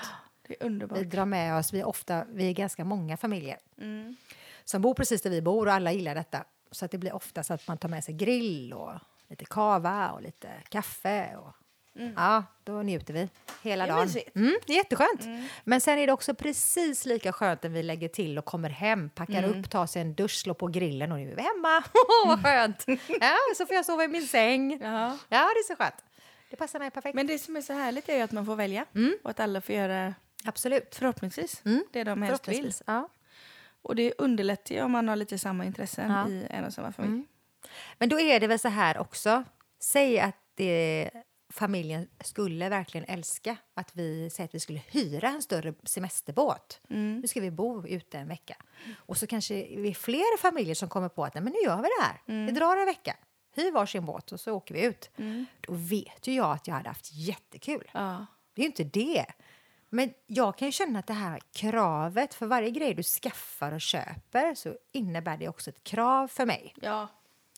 Det 0.48 0.62
är 0.62 0.66
underbart. 0.66 0.98
Vi 1.00 1.04
drar 1.04 1.26
med 1.26 1.58
oss, 1.58 1.74
vi 1.74 1.80
är, 1.80 1.86
ofta, 1.88 2.26
vi 2.30 2.50
är 2.50 2.54
ganska 2.54 2.86
många 2.86 3.18
familjer 3.18 3.58
Mm. 3.78 4.16
som 4.64 4.82
bor 4.82 4.94
precis 4.94 5.22
där 5.22 5.30
vi 5.30 5.42
bor 5.42 5.68
och 5.68 5.74
alla 5.74 5.92
gillar 5.92 6.16
detta. 6.16 6.44
Så 6.72 6.86
att 6.86 6.92
det 6.92 6.98
blir 6.98 7.14
ofta 7.16 7.44
så 7.44 7.54
att 7.54 7.68
man 7.68 7.78
tar 7.78 7.90
med 7.90 8.04
sig 8.04 8.14
grill 8.14 8.74
och 8.74 8.92
lite 9.28 9.46
kava 9.46 10.10
och 10.12 10.22
lite 10.22 10.50
kaffe. 10.70 11.36
Och, 11.38 11.54
Ja, 12.16 12.44
då 12.64 12.74
njuter 12.82 13.14
vi 13.14 13.30
hela 13.62 13.84
Mm. 13.88 14.08
Det 14.08 14.14
dagen. 14.14 14.24
Mm, 14.36 14.56
det 14.66 14.74
är 14.74 14.78
jätteskönt. 14.78 15.22
Men 15.64 15.82
sen 15.82 15.98
är 16.00 16.08
det 16.08 16.14
också 16.14 16.36
precis 16.36 17.06
lika 17.06 17.34
skönt 17.34 17.64
när 17.64 17.70
vi 17.70 17.84
lägger 17.84 18.08
till 18.08 18.38
och 18.38 18.46
kommer 18.46 18.70
hem, 18.70 19.10
packar 19.10 19.44
Mm. 19.44 19.60
upp, 19.60 19.70
tar 19.70 19.88
sig 19.88 20.02
en 20.02 20.14
dusch, 20.16 20.32
slår 20.42 20.54
på 20.54 20.68
grillen 20.68 21.12
och 21.12 21.18
nu 21.20 21.32
är 21.32 21.36
vi 21.36 21.42
hemma. 21.42 21.84
vad 22.26 22.44
skönt! 22.44 22.84
Ja, 23.22 23.36
så 23.58 23.66
får 23.66 23.76
jag 23.76 23.86
sova 23.86 24.04
i 24.04 24.08
min 24.08 24.28
säng. 24.28 24.72
Ja. 24.82 25.18
Ja, 25.30 25.40
det 25.54 25.60
är 25.60 25.68
så 25.68 25.76
skönt. 25.76 25.96
Det 26.50 26.56
passar 26.56 26.80
mig 26.80 26.92
perfekt. 26.92 27.16
Men 27.16 27.28
det 27.28 27.40
som 27.40 27.56
är 27.56 27.62
så 27.62 27.74
härligt 27.74 28.10
är 28.10 28.16
ju 28.16 28.22
att 28.22 28.32
man 28.32 28.46
får 28.46 28.56
välja 28.56 28.86
Mm. 28.96 29.18
och 29.24 29.30
att 29.30 29.40
alla 29.40 29.62
får 29.62 29.76
göra 29.76 30.14
Absolut. 30.46 30.96
förhoppningsvis 30.96 31.62
Mm. 31.66 31.84
det 31.92 32.04
de 32.04 32.22
helst 32.22 32.48
vill. 32.48 32.74
Ja. 32.88 33.10
Och 33.82 33.96
det 33.96 34.14
underlättar 34.18 34.76
ju 34.76 34.82
om 34.82 34.92
man 34.92 35.08
har 35.08 35.16
lite 35.16 35.38
samma 35.40 35.66
intressen 35.66 36.12
Ja. 36.12 36.30
i 36.30 36.46
en 36.50 36.66
och 36.66 36.74
samma 36.74 36.92
familj. 36.92 37.24
Men 37.98 38.10
då 38.10 38.20
är 38.20 38.40
det 38.40 38.48
väl 38.48 38.60
så 38.60 38.68
här 38.70 38.98
också. 38.98 39.44
Säg 39.80 40.20
att 40.20 40.36
det 40.56 41.10
familjen 41.56 42.08
skulle 42.20 42.70
verkligen 42.70 43.06
älska 43.10 43.58
att 43.74 43.96
vi 43.96 44.30
säger 44.30 44.48
att 44.48 44.56
vi 44.56 44.60
skulle 44.60 44.82
hyra 44.92 45.28
en 45.28 45.42
större 45.42 45.74
semesterbåt. 45.84 46.82
Mm. 46.90 47.20
Nu 47.20 47.28
ska 47.28 47.42
vi 47.42 47.52
bo 47.52 47.88
ute 47.88 48.18
en 48.18 48.28
vecka. 48.28 48.58
Och 48.96 49.18
så 49.18 49.28
kanske 49.28 49.54
vi 49.54 49.90
är 49.90 49.94
fler 49.94 50.38
familjer 50.38 50.76
som 50.76 50.90
kommer 50.90 51.10
på 51.10 51.26
att 51.26 51.34
Nej, 51.34 51.44
men 51.44 51.54
nu 51.54 51.60
gör 51.60 51.78
vi 51.78 51.88
det 52.00 52.04
här. 52.04 52.22
Mm. 52.28 52.46
Vi 52.46 52.52
drar 52.52 52.78
en 52.78 52.86
vecka, 52.86 53.18
hyr 53.56 53.72
varsin 53.72 54.06
båt 54.06 54.32
och 54.32 54.40
så 54.40 54.54
åker 54.54 54.74
vi 54.76 54.86
ut. 54.86 55.12
Då 55.62 55.74
vet 55.74 56.28
ju 56.28 56.34
jag 56.34 56.52
att 56.52 56.68
jag 56.68 56.76
hade 56.76 56.90
haft 56.90 57.14
jättekul. 57.14 57.92
Ja. 57.94 58.26
Det 58.54 58.62
är 58.62 58.64
ju 58.64 58.68
inte 58.68 58.84
det. 58.84 59.26
Men 59.90 60.14
jag 60.28 60.58
kan 60.58 60.68
ju 60.68 60.72
känna 60.72 61.00
att 61.00 61.08
det 61.08 61.14
här 61.14 61.40
kravet, 61.54 62.34
för 62.34 62.46
varje 62.46 62.70
grej 62.70 62.94
du 62.94 63.04
skaffar 63.04 63.72
och 63.72 63.82
köper 63.82 64.56
så 64.56 64.76
innebär 64.92 65.38
det 65.38 65.50
också 65.50 65.70
ett 65.70 65.84
krav 65.84 66.28
för 66.28 66.46
mig. 66.46 66.74
Ja. 66.82 67.08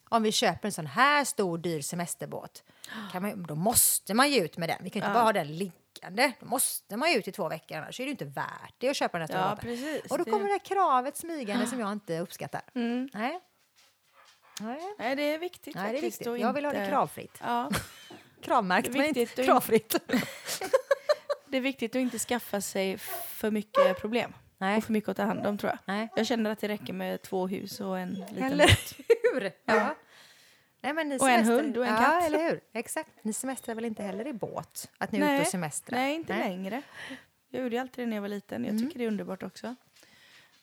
Om 0.10 0.24
vi 0.24 0.32
köper 0.32 0.68
en 0.68 0.72
sån 0.72 0.88
här 0.88 1.26
stor 1.26 1.58
dyr 1.58 1.82
semesterbåt, 1.82 2.64
kan 3.12 3.22
man, 3.22 3.44
då 3.44 3.56
måste 3.56 4.14
man 4.14 4.32
ju 4.32 4.46
ut 4.46 4.58
med 4.58 4.70
den. 4.70 4.78
Vi 4.84 4.90
kan 4.90 5.02
inte 5.02 5.14
bara 5.14 5.24
ha 5.24 5.34
den 5.34 5.58
liggande. 5.58 6.32
Då 6.40 6.46
måste 6.46 6.98
man 6.98 7.12
ju 7.12 7.18
ut 7.18 7.28
i 7.28 7.32
två 7.32 7.50
veckor, 7.50 7.78
annars 7.78 8.00
är 8.00 8.06
det 8.06 8.12
inte 8.12 8.26
värt 8.26 8.74
det 8.78 8.90
att 8.90 8.96
köpa 8.96 9.20
den 9.20 9.30
här 9.32 9.50
Ja, 9.50 9.56
precis. 9.62 10.12
Och 10.12 10.18
då 10.18 10.24
kommer 10.24 10.46
det 10.46 10.52
här 10.52 10.60
kravet 10.60 11.18
smygande 11.18 11.68
som 11.68 11.80
jag 11.80 11.92
inte 11.92 12.20
uppskattar. 12.20 12.62
Mm. 12.76 13.10
Nej. 13.14 13.40
Nej. 14.60 14.96
Nej, 15.00 15.16
det 15.16 15.24
är 15.24 15.40
viktigt 15.40 15.76
Nej, 15.76 15.92
det 15.92 15.98
är 15.98 16.02
viktigt. 16.02 16.28
Jag 16.28 16.54
vill 16.54 16.66
ha 16.66 16.72
det 16.72 16.88
kravfritt. 16.90 17.38
Ja. 17.42 17.72
Kravmärkt, 18.42 18.88
Det 18.94 18.98
är 18.98 18.98
men 18.98 19.18
inte 19.18 19.44
kravfritt. 19.46 19.96
Det 21.50 21.58
är 21.58 21.62
viktigt 21.62 21.92
att 21.92 22.00
inte 22.00 22.20
skaffa 22.20 22.62
sig 22.62 22.98
för 22.98 23.52
mycket 23.52 24.00
problem. 24.02 24.34
Nej. 24.58 24.78
Och 24.78 24.84
för 24.84 24.94
mycket 24.94 25.10
att 25.10 25.18
ta 25.18 25.24
hand 25.24 25.46
om 25.48 25.58
tror 25.58 25.72
jag. 25.72 25.80
Nej. 25.96 26.10
Jag 26.16 26.26
känner 26.28 26.50
att 26.52 26.60
det 26.60 26.68
räcker 26.68 26.94
med 26.94 27.22
två 27.22 27.48
hus 27.48 27.80
och 27.82 28.00
en 28.00 28.14
liten 28.14 28.44
Eller 28.44 28.68
hur? 29.34 29.52
Ja. 29.66 29.96
Nej, 30.82 30.94
men 30.94 31.10
ni 31.10 31.18
Och 31.18 31.30
en 31.30 31.46
hund 31.46 31.78
och 31.78 31.86
en 31.86 31.94
ja, 31.94 32.00
katt. 32.00 32.24
eller 32.24 32.50
hur? 32.50 32.62
Exakt. 32.74 33.10
Ni 33.22 33.34
semestrar 33.34 33.76
väl 33.76 33.86
inte 33.86 34.04
heller 34.04 34.28
i 34.28 34.34
båt? 34.34 34.90
Att 34.98 35.12
ni 35.12 35.20
är 35.20 35.34
ute 35.34 35.42
och 35.42 35.48
semestrar? 35.48 36.00
nej, 36.00 36.16
inte 36.16 36.38
längre. 36.38 36.82
Jag 37.50 37.64
gjorde 37.64 37.82
alltid 37.82 38.02
det 38.06 38.10
när 38.10 38.18
jag 38.18 38.22
var 38.22 38.30
liten. 38.30 38.64
Jag 38.66 38.72
Mm. 38.74 38.86
tycker 38.88 39.00
det 39.00 39.06
är 39.06 39.08
underbart 39.08 39.44
också. 39.44 39.76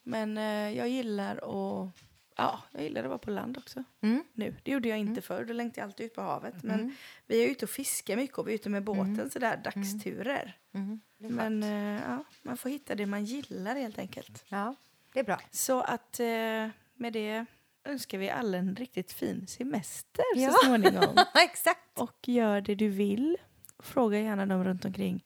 Men 0.03 0.39
eh, 0.39 0.77
jag 0.79 0.89
gillar 0.89 1.37
att 1.37 1.89
Ja, 2.37 2.63
jag 2.73 2.83
gillar 2.83 3.03
att 3.03 3.09
vara 3.09 3.19
på 3.19 3.31
land 3.31 3.59
också. 3.59 3.85
Mm. 4.01 4.25
Nu. 4.33 4.57
Det 4.63 4.71
gjorde 4.71 4.89
jag 4.89 4.99
inte 4.99 5.23
förr. 5.23 5.45
Då 5.45 5.53
längtade 5.53 5.81
jag 5.81 5.87
alltid 5.87 6.07
ut 6.07 6.15
på 6.15 6.21
havet. 6.23 6.63
Men 6.63 6.97
vi 7.27 7.45
är 7.45 7.51
ute 7.51 7.65
och 7.65 7.71
fiskar 7.71 8.17
mycket 8.17 8.39
och 8.39 8.49
vi 8.49 8.53
är 8.53 8.55
ute 8.55 8.69
med 8.71 8.85
båten 8.85 9.31
sådär 9.31 9.57
dagsturer. 9.65 10.57
Mm. 10.73 11.01
Men 11.17 11.63
eh, 11.63 12.03
ja, 12.09 12.25
man 12.43 12.57
får 12.57 12.69
hitta 12.71 12.95
det 12.95 13.07
man 13.07 13.25
gillar 13.25 13.77
helt 13.77 13.99
enkelt. 13.99 14.45
Ja, 14.49 14.75
det 15.13 15.21
är 15.21 15.25
bra. 15.25 15.41
Så 15.51 15.81
att 15.81 16.21
eh, 16.21 16.69
med 16.95 17.13
det 17.13 17.47
önskar 17.85 18.19
vi 18.19 18.31
alla 18.31 18.59
en 18.59 18.77
riktigt 18.77 19.13
fin 19.13 19.47
semester 19.47 20.25
Ja. 20.35 20.51
så 20.51 20.67
småningom. 20.67 21.17
Exakt. 21.45 22.01
Och 22.01 22.29
gör 22.29 22.61
det 22.61 22.75
du 22.75 22.89
vill. 22.89 23.37
Fråga 23.79 24.19
gärna 24.19 24.47
dem 24.47 24.65
runt 24.65 24.85
omkring 24.85 25.25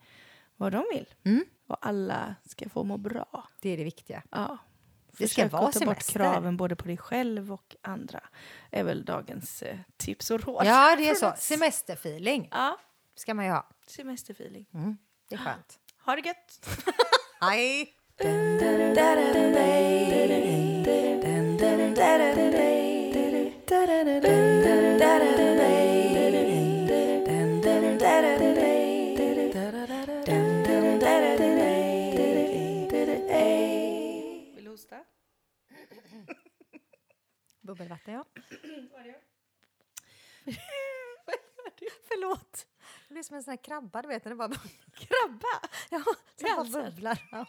vad 0.56 0.72
de 0.72 0.84
vill. 0.94 1.06
Mm. 1.24 1.44
Och 1.66 1.86
alla 1.86 2.34
ska 2.44 2.68
få 2.68 2.84
må 2.84 2.96
bra. 2.96 3.48
Det 3.60 3.70
är 3.70 3.76
det 3.76 3.84
viktiga. 3.84 4.22
Ja. 4.30 4.58
Det 5.18 5.28
ska 5.28 5.34
Försök 5.42 5.52
vara 5.52 5.66
att 5.66 5.72
ta 5.72 5.78
bort 5.80 6.02
semester. 6.02 6.12
kraven 6.12 6.56
både 6.56 6.76
på 6.76 6.84
dig 6.86 6.96
själv 6.96 7.52
och 7.52 7.76
andra. 7.82 8.20
är 8.70 8.84
väl 8.84 9.04
dagens 9.04 9.62
eh, 9.62 9.76
tips 9.96 10.30
och 10.30 10.40
råd. 10.40 10.66
Ja, 10.66 10.96
det 10.98 11.08
är 11.08 11.14
så. 11.14 11.32
Semesterfeeling 11.36 12.48
Ja, 12.50 12.78
ska 13.14 13.34
man 13.34 13.44
ju 13.44 13.50
ha. 13.50 13.68
semesterfeeling. 13.86 14.66
Mm. 14.74 14.96
Det 15.28 15.34
är 15.34 15.38
skönt. 15.38 15.78
Ha 16.04 16.16
det 16.16 16.26
gött! 16.26 16.66
Hej! 17.40 17.94
Bubbelvatten, 37.68 38.14
ja. 38.14 38.24
Förlåt. 42.08 42.66
Det 43.08 43.14
blir 43.14 43.22
som 43.22 43.36
en 43.36 43.42
sån 43.42 43.50
här 43.52 43.64
krabba, 43.64 44.02
du 44.02 44.08
vet. 44.08 44.24
när 44.24 44.30
Det 44.30 44.36
bara 44.36 44.48
Krabba? 44.94 45.68
ja, 45.90 46.04
som 46.36 46.72
bara 46.72 46.82
bubblar. 46.82 47.28
Ja. 47.30 47.46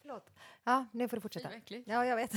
Förlåt. 0.00 0.30
Ja, 0.64 0.86
nu 0.92 1.08
får 1.08 1.16
du 1.16 1.20
fortsätta. 1.20 1.50
Ja, 1.86 2.06
jag 2.06 2.16
vet. 2.16 2.32